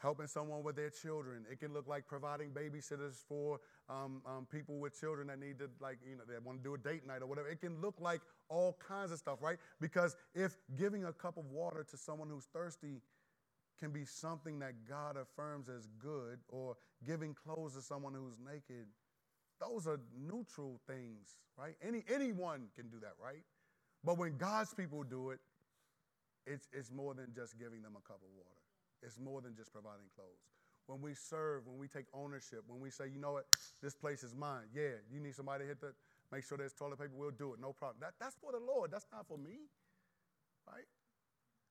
helping 0.00 0.28
someone 0.28 0.62
with 0.62 0.76
their 0.76 0.90
children. 0.90 1.44
It 1.50 1.58
can 1.58 1.72
look 1.72 1.88
like 1.88 2.06
providing 2.06 2.50
babysitters 2.50 3.16
for 3.28 3.58
um, 3.88 4.22
um, 4.24 4.46
people 4.48 4.78
with 4.78 5.00
children 5.00 5.26
that 5.26 5.40
need 5.40 5.58
to, 5.58 5.68
like, 5.80 5.98
you 6.08 6.16
know, 6.16 6.22
they 6.28 6.38
want 6.38 6.62
to 6.62 6.64
do 6.64 6.74
a 6.74 6.78
date 6.78 7.04
night 7.04 7.20
or 7.20 7.26
whatever. 7.26 7.48
It 7.48 7.60
can 7.60 7.80
look 7.80 7.96
like 7.98 8.20
all 8.48 8.78
kinds 8.86 9.10
of 9.10 9.18
stuff, 9.18 9.38
right? 9.42 9.56
Because 9.80 10.14
if 10.36 10.56
giving 10.78 11.06
a 11.06 11.12
cup 11.12 11.36
of 11.36 11.46
water 11.50 11.84
to 11.90 11.96
someone 11.96 12.28
who's 12.28 12.46
thirsty 12.52 13.00
can 13.80 13.90
be 13.90 14.04
something 14.04 14.60
that 14.60 14.74
God 14.88 15.16
affirms 15.16 15.68
as 15.68 15.88
good, 15.98 16.38
or 16.48 16.76
giving 17.04 17.34
clothes 17.34 17.74
to 17.74 17.82
someone 17.82 18.14
who's 18.14 18.36
naked, 18.38 18.86
those 19.60 19.86
are 19.86 20.00
neutral 20.16 20.80
things, 20.86 21.38
right? 21.56 21.74
Any, 21.82 22.04
anyone 22.12 22.68
can 22.74 22.88
do 22.88 22.98
that, 23.00 23.14
right? 23.22 23.42
But 24.04 24.18
when 24.18 24.36
God's 24.36 24.74
people 24.74 25.02
do 25.02 25.30
it, 25.30 25.40
it's, 26.46 26.68
it's 26.72 26.92
more 26.92 27.14
than 27.14 27.32
just 27.34 27.58
giving 27.58 27.82
them 27.82 27.96
a 27.96 28.06
cup 28.06 28.20
of 28.22 28.30
water. 28.36 28.50
It's 29.02 29.18
more 29.18 29.40
than 29.40 29.56
just 29.56 29.72
providing 29.72 30.06
clothes. 30.14 30.46
When 30.86 31.00
we 31.02 31.14
serve, 31.14 31.66
when 31.66 31.78
we 31.78 31.88
take 31.88 32.06
ownership, 32.14 32.62
when 32.68 32.80
we 32.80 32.90
say, 32.90 33.08
you 33.08 33.18
know 33.18 33.32
what, 33.32 33.46
this 33.82 33.94
place 33.94 34.22
is 34.22 34.34
mine. 34.34 34.66
Yeah, 34.72 35.02
you 35.12 35.18
need 35.18 35.34
somebody 35.34 35.64
to 35.64 35.68
hit 35.68 35.80
the, 35.80 35.92
make 36.30 36.44
sure 36.44 36.56
there's 36.56 36.72
toilet 36.72 36.98
paper, 36.98 37.12
we'll 37.14 37.30
do 37.32 37.52
it, 37.54 37.60
no 37.60 37.72
problem. 37.72 37.96
That, 38.00 38.14
that's 38.20 38.36
for 38.36 38.52
the 38.52 38.60
Lord, 38.60 38.92
that's 38.92 39.06
not 39.12 39.26
for 39.26 39.38
me, 39.38 39.66
right? 40.68 40.84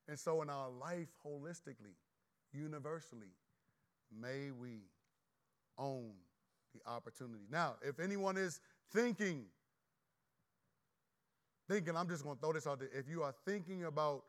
And 0.07 0.19
so 0.19 0.41
in 0.41 0.49
our 0.49 0.69
life, 0.69 1.07
holistically, 1.25 1.95
universally, 2.53 3.31
may 4.11 4.51
we 4.51 4.81
own 5.77 6.11
the 6.75 6.89
opportunity. 6.89 7.45
Now, 7.51 7.75
if 7.81 7.99
anyone 7.99 8.37
is 8.37 8.59
thinking, 8.91 9.45
thinking, 11.69 11.95
I'm 11.95 12.07
just 12.09 12.23
going 12.23 12.35
to 12.35 12.41
throw 12.41 12.53
this 12.53 12.67
out 12.67 12.79
there. 12.79 12.89
If 12.93 13.09
you 13.09 13.23
are 13.23 13.33
thinking 13.45 13.85
about 13.85 14.23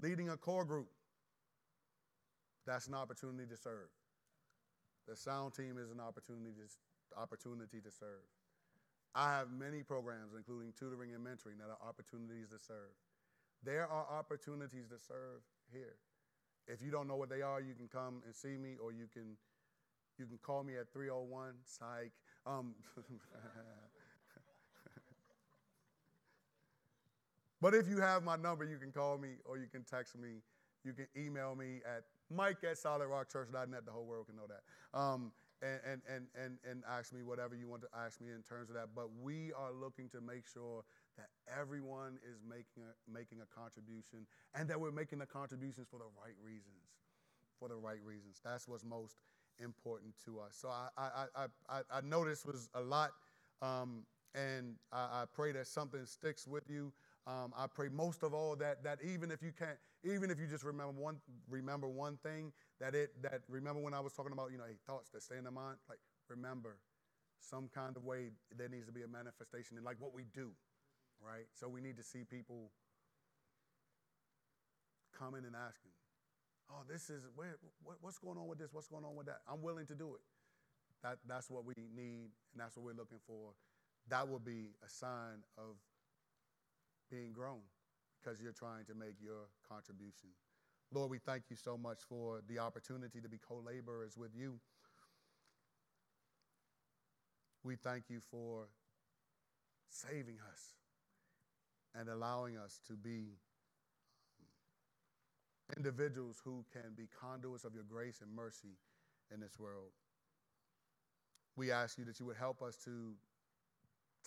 leading 0.00 0.30
a 0.30 0.36
core 0.36 0.64
group, 0.64 0.88
that's 2.66 2.86
an 2.86 2.94
opportunity 2.94 3.48
to 3.48 3.56
serve. 3.56 3.88
The 5.08 5.16
sound 5.16 5.54
team 5.54 5.78
is 5.78 5.90
an 5.90 6.00
opportunity 6.00 6.50
to, 6.54 7.20
opportunity 7.20 7.80
to 7.80 7.90
serve. 7.90 8.22
I 9.14 9.32
have 9.32 9.48
many 9.52 9.82
programs, 9.82 10.32
including 10.36 10.72
tutoring 10.78 11.12
and 11.12 11.24
mentoring, 11.24 11.58
that 11.58 11.68
are 11.68 11.88
opportunities 11.88 12.48
to 12.50 12.58
serve. 12.58 12.94
There 13.62 13.86
are 13.86 14.06
opportunities 14.10 14.88
to 14.88 14.98
serve 14.98 15.42
here. 15.72 15.96
If 16.66 16.80
you 16.82 16.90
don't 16.90 17.08
know 17.08 17.16
what 17.16 17.28
they 17.28 17.42
are, 17.42 17.60
you 17.60 17.74
can 17.74 17.88
come 17.88 18.22
and 18.24 18.34
see 18.34 18.56
me, 18.56 18.76
or 18.82 18.92
you 18.92 19.06
can 19.12 19.36
you 20.18 20.26
can 20.26 20.38
call 20.38 20.62
me 20.62 20.76
at 20.76 20.92
301 20.92 21.54
psych. 21.64 22.12
Um, 22.46 22.74
but 27.60 27.74
if 27.74 27.88
you 27.88 28.00
have 28.00 28.22
my 28.22 28.36
number, 28.36 28.64
you 28.64 28.78
can 28.78 28.92
call 28.92 29.18
me 29.18 29.30
or 29.44 29.58
you 29.58 29.66
can 29.66 29.84
text 29.84 30.16
me. 30.18 30.42
You 30.84 30.92
can 30.92 31.06
email 31.16 31.54
me 31.54 31.80
at 31.86 32.04
mike 32.30 32.58
at 32.64 32.76
solidrockchurch.net. 32.76 33.84
The 33.84 33.92
whole 33.92 34.04
world 34.04 34.26
can 34.26 34.36
know 34.36 34.46
that. 34.48 34.62
Um, 34.98 35.32
and, 35.62 35.80
and, 35.86 36.02
and, 36.08 36.26
and, 36.34 36.58
and 36.68 36.82
ask 36.90 37.12
me 37.12 37.22
whatever 37.22 37.54
you 37.54 37.68
want 37.68 37.82
to 37.82 37.88
ask 37.96 38.20
me 38.20 38.30
in 38.30 38.42
terms 38.42 38.68
of 38.68 38.74
that. 38.74 38.88
But 38.94 39.08
we 39.22 39.52
are 39.52 39.72
looking 39.72 40.08
to 40.10 40.20
make 40.20 40.46
sure 40.46 40.84
that 41.16 41.28
everyone 41.46 42.18
is 42.24 42.40
making 42.48 42.82
a, 42.82 43.10
making 43.10 43.38
a 43.40 43.48
contribution 43.54 44.26
and 44.54 44.68
that 44.68 44.80
we're 44.80 44.92
making 44.92 45.18
the 45.18 45.26
contributions 45.26 45.86
for 45.90 45.98
the 45.98 46.10
right 46.22 46.36
reasons. 46.42 46.92
For 47.58 47.68
the 47.68 47.76
right 47.76 48.02
reasons. 48.04 48.40
That's 48.44 48.66
what's 48.66 48.84
most 48.84 49.16
important 49.60 50.14
to 50.24 50.40
us. 50.40 50.56
So 50.60 50.68
I, 50.68 50.88
I, 50.96 51.46
I, 51.68 51.80
I, 51.90 52.00
know 52.00 52.24
this 52.24 52.44
was 52.44 52.68
a 52.74 52.80
lot, 52.80 53.12
um, 53.60 54.04
and 54.34 54.74
I, 54.92 55.22
I, 55.22 55.24
pray 55.32 55.52
that 55.52 55.66
something 55.66 56.04
sticks 56.06 56.46
with 56.46 56.68
you. 56.68 56.92
Um, 57.26 57.52
I 57.56 57.66
pray 57.72 57.88
most 57.88 58.22
of 58.22 58.34
all 58.34 58.56
that 58.56 58.82
that 58.82 58.98
even 59.04 59.30
if 59.30 59.42
you 59.42 59.52
can't, 59.56 59.78
even 60.02 60.30
if 60.30 60.40
you 60.40 60.46
just 60.46 60.64
remember 60.64 61.00
one, 61.00 61.18
remember 61.48 61.88
one 61.88 62.18
thing 62.22 62.52
that 62.80 62.94
it 62.94 63.10
that 63.22 63.42
remember 63.48 63.80
when 63.80 63.94
I 63.94 64.00
was 64.00 64.12
talking 64.12 64.32
about 64.32 64.50
you 64.50 64.58
know 64.58 64.64
hey, 64.66 64.76
thoughts 64.86 65.10
that 65.10 65.22
stay 65.22 65.36
in 65.38 65.44
the 65.44 65.50
mind, 65.50 65.76
like 65.88 66.00
remember 66.28 66.78
some 67.38 67.68
kind 67.74 67.96
of 67.96 68.04
way 68.04 68.30
there 68.56 68.68
needs 68.68 68.86
to 68.86 68.92
be 68.92 69.02
a 69.02 69.08
manifestation 69.08 69.76
in 69.76 69.84
like 69.84 69.96
what 70.00 70.14
we 70.14 70.24
do, 70.34 70.50
right? 71.24 71.46
So 71.54 71.68
we 71.68 71.80
need 71.80 71.96
to 71.96 72.02
see 72.02 72.24
people 72.24 72.70
coming 75.16 75.44
and 75.46 75.54
asking, 75.54 75.92
oh, 76.70 76.82
this 76.90 77.10
is, 77.10 77.22
where, 77.34 77.56
what, 77.82 77.96
what's 78.00 78.18
going 78.18 78.38
on 78.38 78.48
with 78.48 78.58
this? 78.58 78.70
What's 78.72 78.88
going 78.88 79.04
on 79.04 79.14
with 79.14 79.26
that? 79.26 79.40
I'm 79.50 79.62
willing 79.62 79.86
to 79.86 79.94
do 79.94 80.14
it. 80.14 80.24
That, 81.02 81.18
that's 81.26 81.50
what 81.50 81.64
we 81.64 81.74
need, 81.94 82.30
and 82.52 82.58
that's 82.58 82.76
what 82.76 82.86
we're 82.86 82.98
looking 82.98 83.18
for. 83.26 83.54
That 84.08 84.28
will 84.28 84.38
be 84.38 84.74
a 84.84 84.88
sign 84.88 85.42
of 85.58 85.76
being 87.10 87.32
grown 87.32 87.60
because 88.22 88.40
you're 88.40 88.52
trying 88.52 88.84
to 88.86 88.94
make 88.94 89.14
your 89.20 89.50
contribution. 89.68 90.30
Lord, 90.92 91.10
we 91.10 91.18
thank 91.18 91.44
you 91.50 91.56
so 91.56 91.76
much 91.76 92.00
for 92.08 92.40
the 92.48 92.58
opportunity 92.58 93.20
to 93.20 93.28
be 93.28 93.38
co 93.38 93.62
laborers 93.64 94.16
with 94.16 94.30
you. 94.34 94.60
We 97.64 97.76
thank 97.76 98.04
you 98.08 98.20
for 98.20 98.66
saving 99.88 100.38
us 100.50 100.81
and 101.98 102.08
allowing 102.08 102.56
us 102.56 102.80
to 102.86 102.94
be 102.94 103.36
individuals 105.76 106.40
who 106.44 106.64
can 106.72 106.92
be 106.96 107.08
conduits 107.20 107.64
of 107.64 107.74
your 107.74 107.84
grace 107.84 108.20
and 108.22 108.34
mercy 108.34 108.76
in 109.32 109.40
this 109.40 109.58
world. 109.58 109.90
We 111.56 111.70
ask 111.70 111.98
you 111.98 112.04
that 112.06 112.18
you 112.18 112.26
would 112.26 112.36
help 112.36 112.62
us 112.62 112.76
to 112.84 113.12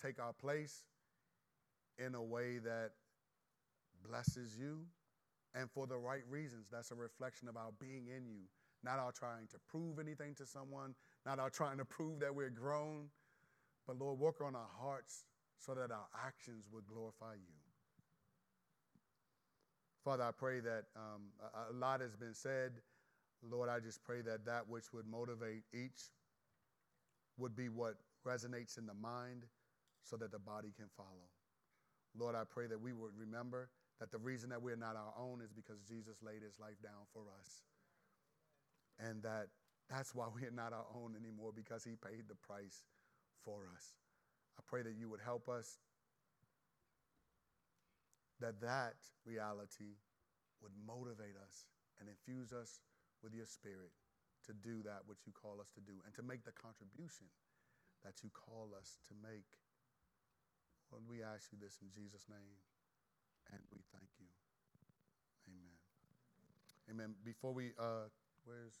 take 0.00 0.20
our 0.20 0.32
place 0.32 0.82
in 1.98 2.14
a 2.14 2.22
way 2.22 2.58
that 2.58 2.90
blesses 4.06 4.56
you 4.58 4.80
and 5.54 5.70
for 5.70 5.86
the 5.86 5.96
right 5.96 6.22
reasons. 6.28 6.66
That's 6.70 6.90
a 6.90 6.94
reflection 6.94 7.48
of 7.48 7.56
our 7.56 7.70
being 7.80 8.08
in 8.14 8.26
you, 8.26 8.42
not 8.84 8.98
our 8.98 9.12
trying 9.12 9.46
to 9.48 9.56
prove 9.68 9.98
anything 9.98 10.34
to 10.36 10.46
someone, 10.46 10.94
not 11.24 11.38
our 11.38 11.50
trying 11.50 11.78
to 11.78 11.84
prove 11.84 12.20
that 12.20 12.34
we're 12.34 12.50
grown, 12.50 13.06
but 13.86 13.98
Lord, 13.98 14.18
work 14.18 14.40
on 14.40 14.54
our 14.54 14.68
hearts 14.80 15.24
so 15.58 15.74
that 15.74 15.90
our 15.90 16.06
actions 16.26 16.66
would 16.72 16.86
glorify 16.86 17.34
you. 17.34 17.54
Father, 20.04 20.22
I 20.22 20.30
pray 20.30 20.60
that 20.60 20.84
um, 20.94 21.32
a, 21.42 21.72
a 21.72 21.74
lot 21.76 22.00
has 22.00 22.14
been 22.14 22.34
said. 22.34 22.72
Lord, 23.42 23.68
I 23.68 23.80
just 23.80 24.04
pray 24.04 24.22
that 24.22 24.46
that 24.46 24.68
which 24.68 24.92
would 24.92 25.06
motivate 25.06 25.64
each 25.74 26.10
would 27.38 27.56
be 27.56 27.68
what 27.68 27.96
resonates 28.26 28.78
in 28.78 28.86
the 28.86 28.94
mind 28.94 29.44
so 30.02 30.16
that 30.16 30.30
the 30.30 30.38
body 30.38 30.72
can 30.76 30.86
follow. 30.96 31.28
Lord, 32.16 32.34
I 32.34 32.44
pray 32.48 32.66
that 32.66 32.80
we 32.80 32.92
would 32.92 33.12
remember 33.18 33.68
that 34.00 34.10
the 34.10 34.18
reason 34.18 34.50
that 34.50 34.62
we're 34.62 34.76
not 34.76 34.96
our 34.96 35.12
own 35.18 35.40
is 35.40 35.52
because 35.52 35.80
Jesus 35.82 36.16
laid 36.22 36.42
his 36.42 36.58
life 36.60 36.80
down 36.82 37.04
for 37.12 37.22
us. 37.40 37.62
And 38.98 39.22
that 39.22 39.48
that's 39.90 40.14
why 40.14 40.26
we're 40.34 40.50
not 40.50 40.72
our 40.72 40.86
own 40.94 41.14
anymore 41.18 41.52
because 41.54 41.84
he 41.84 41.96
paid 41.96 42.24
the 42.28 42.34
price 42.34 42.84
for 43.44 43.68
us. 43.74 43.94
I 44.58 44.62
pray 44.66 44.82
that 44.82 44.94
you 44.98 45.08
would 45.08 45.20
help 45.20 45.48
us 45.48 45.78
that 48.40 48.60
that 48.60 48.96
reality 49.24 49.96
would 50.60 50.72
motivate 50.86 51.36
us 51.36 51.64
and 52.00 52.08
infuse 52.08 52.52
us 52.52 52.80
with 53.22 53.32
your 53.32 53.46
spirit 53.46 53.92
to 54.44 54.52
do 54.52 54.82
that 54.84 55.02
which 55.06 55.24
you 55.26 55.32
call 55.32 55.60
us 55.60 55.72
to 55.74 55.80
do 55.80 55.96
and 56.04 56.14
to 56.14 56.22
make 56.22 56.44
the 56.44 56.52
contribution 56.52 57.26
that 58.04 58.22
you 58.22 58.30
call 58.30 58.70
us 58.78 58.98
to 59.08 59.14
make. 59.18 59.48
Lord, 60.92 61.02
we 61.08 61.22
ask 61.22 61.50
you 61.50 61.58
this 61.58 61.80
in 61.82 61.88
Jesus' 61.90 62.28
name 62.28 62.60
and 63.52 63.60
we 63.72 63.80
thank 63.92 64.10
you. 64.20 64.28
Amen. 65.48 65.74
Amen. 66.90 67.14
Before 67.24 67.52
we, 67.52 67.72
uh, 67.78 68.06
where's, 68.44 68.78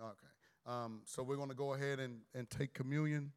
okay. 0.00 0.32
Um, 0.66 1.02
so 1.04 1.22
we're 1.22 1.36
going 1.36 1.48
to 1.48 1.54
go 1.54 1.74
ahead 1.74 2.00
and, 2.00 2.20
and 2.34 2.50
take 2.50 2.74
communion. 2.74 3.32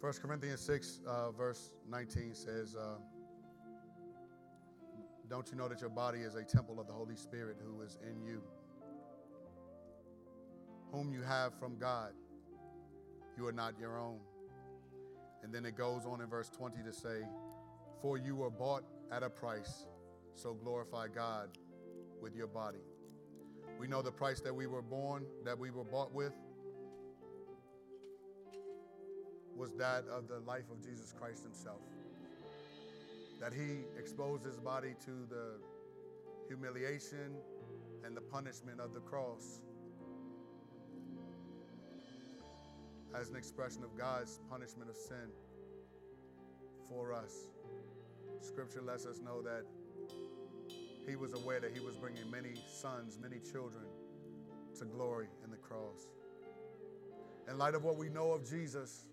1 0.00 0.12
Corinthians 0.22 0.60
6, 0.60 1.00
uh, 1.08 1.32
verse 1.32 1.72
19 1.90 2.32
says, 2.32 2.76
uh, 2.76 2.98
Don't 5.28 5.50
you 5.50 5.56
know 5.56 5.66
that 5.66 5.80
your 5.80 5.90
body 5.90 6.20
is 6.20 6.36
a 6.36 6.44
temple 6.44 6.78
of 6.78 6.86
the 6.86 6.92
Holy 6.92 7.16
Spirit 7.16 7.56
who 7.64 7.82
is 7.82 7.98
in 8.08 8.22
you, 8.22 8.40
whom 10.92 11.12
you 11.12 11.22
have 11.22 11.52
from 11.58 11.78
God? 11.78 12.12
You 13.36 13.48
are 13.48 13.52
not 13.52 13.74
your 13.80 13.98
own. 13.98 14.20
And 15.42 15.52
then 15.52 15.66
it 15.66 15.76
goes 15.76 16.06
on 16.06 16.20
in 16.20 16.28
verse 16.28 16.48
20 16.48 16.76
to 16.84 16.92
say, 16.92 17.22
For 18.00 18.18
you 18.18 18.36
were 18.36 18.50
bought 18.50 18.84
at 19.10 19.24
a 19.24 19.30
price, 19.30 19.86
so 20.36 20.54
glorify 20.54 21.08
God 21.08 21.48
with 22.22 22.36
your 22.36 22.46
body. 22.46 22.84
We 23.80 23.88
know 23.88 24.02
the 24.02 24.12
price 24.12 24.40
that 24.42 24.54
we 24.54 24.68
were 24.68 24.82
born, 24.82 25.26
that 25.44 25.58
we 25.58 25.70
were 25.72 25.84
bought 25.84 26.14
with, 26.14 26.34
was 29.58 29.74
that 29.74 30.04
of 30.06 30.28
the 30.28 30.38
life 30.40 30.70
of 30.70 30.80
Jesus 30.80 31.12
Christ 31.12 31.42
himself. 31.42 31.82
That 33.40 33.52
he 33.52 33.84
exposed 33.98 34.44
his 34.44 34.58
body 34.58 34.94
to 35.04 35.26
the 35.28 35.60
humiliation 36.46 37.36
and 38.04 38.16
the 38.16 38.20
punishment 38.20 38.80
of 38.80 38.94
the 38.94 39.00
cross 39.00 39.60
as 43.14 43.30
an 43.30 43.36
expression 43.36 43.82
of 43.82 43.96
God's 43.98 44.40
punishment 44.48 44.88
of 44.88 44.96
sin 44.96 45.30
for 46.88 47.12
us. 47.12 47.48
Scripture 48.40 48.82
lets 48.82 49.06
us 49.06 49.18
know 49.18 49.42
that 49.42 49.64
he 51.08 51.16
was 51.16 51.32
aware 51.32 51.58
that 51.58 51.72
he 51.74 51.80
was 51.80 51.96
bringing 51.96 52.30
many 52.30 52.54
sons, 52.66 53.18
many 53.20 53.40
children 53.40 53.84
to 54.78 54.84
glory 54.84 55.26
in 55.42 55.50
the 55.50 55.56
cross. 55.56 56.06
In 57.48 57.58
light 57.58 57.74
of 57.74 57.82
what 57.82 57.96
we 57.96 58.08
know 58.08 58.32
of 58.32 58.48
Jesus 58.48 59.07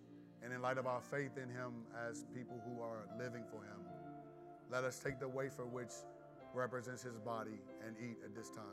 and 0.45 0.53
in 0.53 0.61
light 0.61 0.77
of 0.77 0.85
our 0.85 1.01
faith 1.01 1.37
in 1.37 1.49
him 1.49 1.73
as 2.07 2.23
people 2.35 2.61
who 2.63 2.79
are 2.79 3.07
living 3.17 3.43
for 3.49 3.63
him, 3.63 3.81
let 4.69 4.83
us 4.83 4.99
take 4.99 5.19
the 5.19 5.27
wafer 5.27 5.65
which 5.65 5.89
represents 6.53 7.01
his 7.01 7.17
body 7.17 7.59
and 7.85 7.95
eat 7.99 8.17
at 8.23 8.35
this 8.35 8.49
time. 8.51 8.63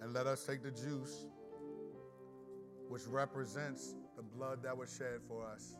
And 0.00 0.12
let 0.12 0.26
us 0.26 0.44
take 0.44 0.64
the 0.64 0.72
juice, 0.72 1.26
which 2.88 3.06
represents 3.06 3.94
the 4.16 4.22
blood 4.22 4.62
that 4.62 4.76
was 4.76 4.94
shed 4.96 5.20
for 5.26 5.46
us. 5.46 5.76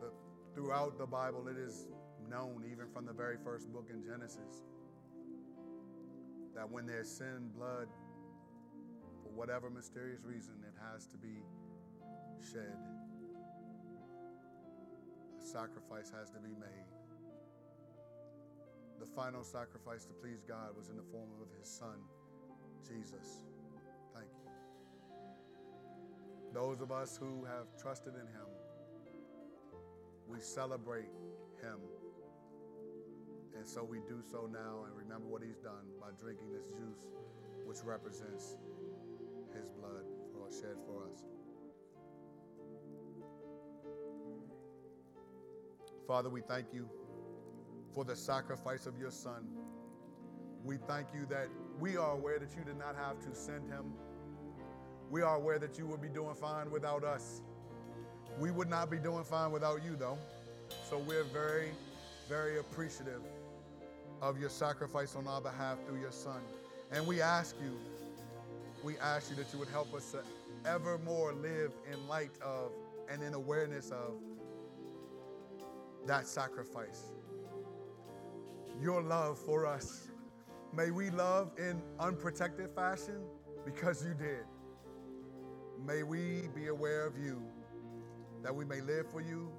The, 0.00 0.10
throughout 0.54 0.98
the 0.98 1.06
Bible, 1.06 1.48
it 1.48 1.56
is 1.56 1.86
known, 2.28 2.64
even 2.70 2.86
from 2.92 3.06
the 3.06 3.12
very 3.12 3.36
first 3.44 3.72
book 3.72 3.88
in 3.90 4.02
Genesis, 4.02 4.64
that 6.54 6.68
when 6.68 6.86
there's 6.86 7.08
sin, 7.08 7.50
blood, 7.54 7.88
for 9.22 9.28
whatever 9.30 9.70
mysterious 9.70 10.22
reason, 10.24 10.54
it 10.62 10.74
has 10.92 11.06
to 11.06 11.16
be 11.16 11.42
shed. 12.40 12.76
A 15.40 15.44
sacrifice 15.44 16.12
has 16.18 16.30
to 16.30 16.38
be 16.38 16.54
made. 16.58 16.86
The 18.98 19.06
final 19.06 19.44
sacrifice 19.44 20.04
to 20.06 20.12
please 20.14 20.42
God 20.48 20.76
was 20.76 20.88
in 20.88 20.96
the 20.96 21.04
form 21.12 21.28
of 21.40 21.48
his 21.58 21.68
son, 21.68 22.00
Jesus. 22.88 23.44
Those 26.56 26.80
of 26.80 26.90
us 26.90 27.18
who 27.20 27.44
have 27.44 27.66
trusted 27.78 28.14
in 28.14 28.26
him, 28.28 28.48
we 30.26 30.40
celebrate 30.40 31.10
him. 31.60 31.78
And 33.54 33.68
so 33.68 33.84
we 33.84 33.98
do 34.08 34.22
so 34.22 34.48
now 34.50 34.86
and 34.86 34.96
remember 34.96 35.28
what 35.28 35.42
he's 35.42 35.58
done 35.58 35.84
by 36.00 36.06
drinking 36.18 36.50
this 36.54 36.68
juice, 36.68 37.08
which 37.66 37.84
represents 37.84 38.56
his 39.54 39.68
blood 39.68 40.04
for 40.32 40.50
shed 40.50 40.76
for 40.86 41.04
us. 41.12 41.24
Father, 46.06 46.30
we 46.30 46.40
thank 46.40 46.72
you 46.72 46.88
for 47.92 48.02
the 48.02 48.16
sacrifice 48.16 48.86
of 48.86 48.96
your 48.96 49.10
Son. 49.10 49.46
We 50.64 50.78
thank 50.88 51.08
you 51.12 51.26
that 51.28 51.48
we 51.78 51.98
are 51.98 52.12
aware 52.12 52.38
that 52.38 52.56
you 52.56 52.64
did 52.64 52.78
not 52.78 52.96
have 52.96 53.20
to 53.28 53.34
send 53.34 53.70
him. 53.70 53.92
We 55.10 55.22
are 55.22 55.36
aware 55.36 55.58
that 55.58 55.78
you 55.78 55.86
would 55.86 56.02
be 56.02 56.08
doing 56.08 56.34
fine 56.34 56.70
without 56.70 57.04
us. 57.04 57.42
We 58.38 58.50
would 58.50 58.68
not 58.68 58.90
be 58.90 58.98
doing 58.98 59.24
fine 59.24 59.52
without 59.52 59.84
you, 59.84 59.96
though. 59.96 60.18
So 60.88 60.98
we're 60.98 61.24
very, 61.24 61.70
very 62.28 62.58
appreciative 62.58 63.22
of 64.20 64.38
your 64.40 64.50
sacrifice 64.50 65.14
on 65.16 65.26
our 65.26 65.40
behalf 65.40 65.78
through 65.86 66.00
your 66.00 66.12
Son. 66.12 66.40
And 66.92 67.06
we 67.06 67.20
ask 67.20 67.56
you, 67.62 67.78
we 68.82 68.98
ask 68.98 69.30
you 69.30 69.36
that 69.36 69.52
you 69.52 69.58
would 69.58 69.68
help 69.68 69.94
us 69.94 70.12
to 70.12 70.22
evermore 70.68 71.32
live 71.32 71.72
in 71.90 72.06
light 72.08 72.32
of 72.42 72.72
and 73.08 73.22
in 73.22 73.34
awareness 73.34 73.90
of 73.90 74.14
that 76.06 76.26
sacrifice 76.26 77.12
your 78.80 79.02
love 79.02 79.38
for 79.38 79.66
us. 79.66 80.08
May 80.72 80.90
we 80.90 81.10
love 81.10 81.52
in 81.58 81.82
unprotected 81.98 82.70
fashion 82.74 83.22
because 83.64 84.04
you 84.04 84.14
did. 84.14 84.44
May 85.84 86.02
we 86.02 86.48
be 86.54 86.68
aware 86.68 87.06
of 87.06 87.16
you, 87.18 87.42
that 88.42 88.54
we 88.54 88.64
may 88.64 88.80
live 88.80 89.10
for 89.10 89.20
you 89.20 89.50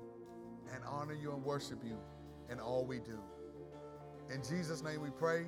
and 0.74 0.84
honor 0.86 1.14
you 1.14 1.32
and 1.34 1.44
worship 1.44 1.80
you 1.84 1.98
in 2.50 2.60
all 2.60 2.86
we 2.86 3.00
do. 3.00 3.20
In 4.34 4.42
Jesus' 4.44 4.84
name 4.84 5.02
we 5.02 5.10
pray. 5.10 5.46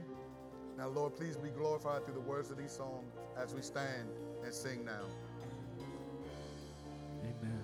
Now, 0.78 0.88
Lord, 0.88 1.16
please 1.16 1.36
be 1.36 1.50
glorified 1.50 2.06
through 2.06 2.14
the 2.14 2.22
words 2.22 2.52
of 2.52 2.58
these 2.58 2.72
songs 2.72 3.14
as 3.38 3.54
we 3.54 3.62
stand 3.62 4.08
and 4.44 4.54
sing 4.54 4.86
now. 4.86 5.04
Amen. 7.22 7.59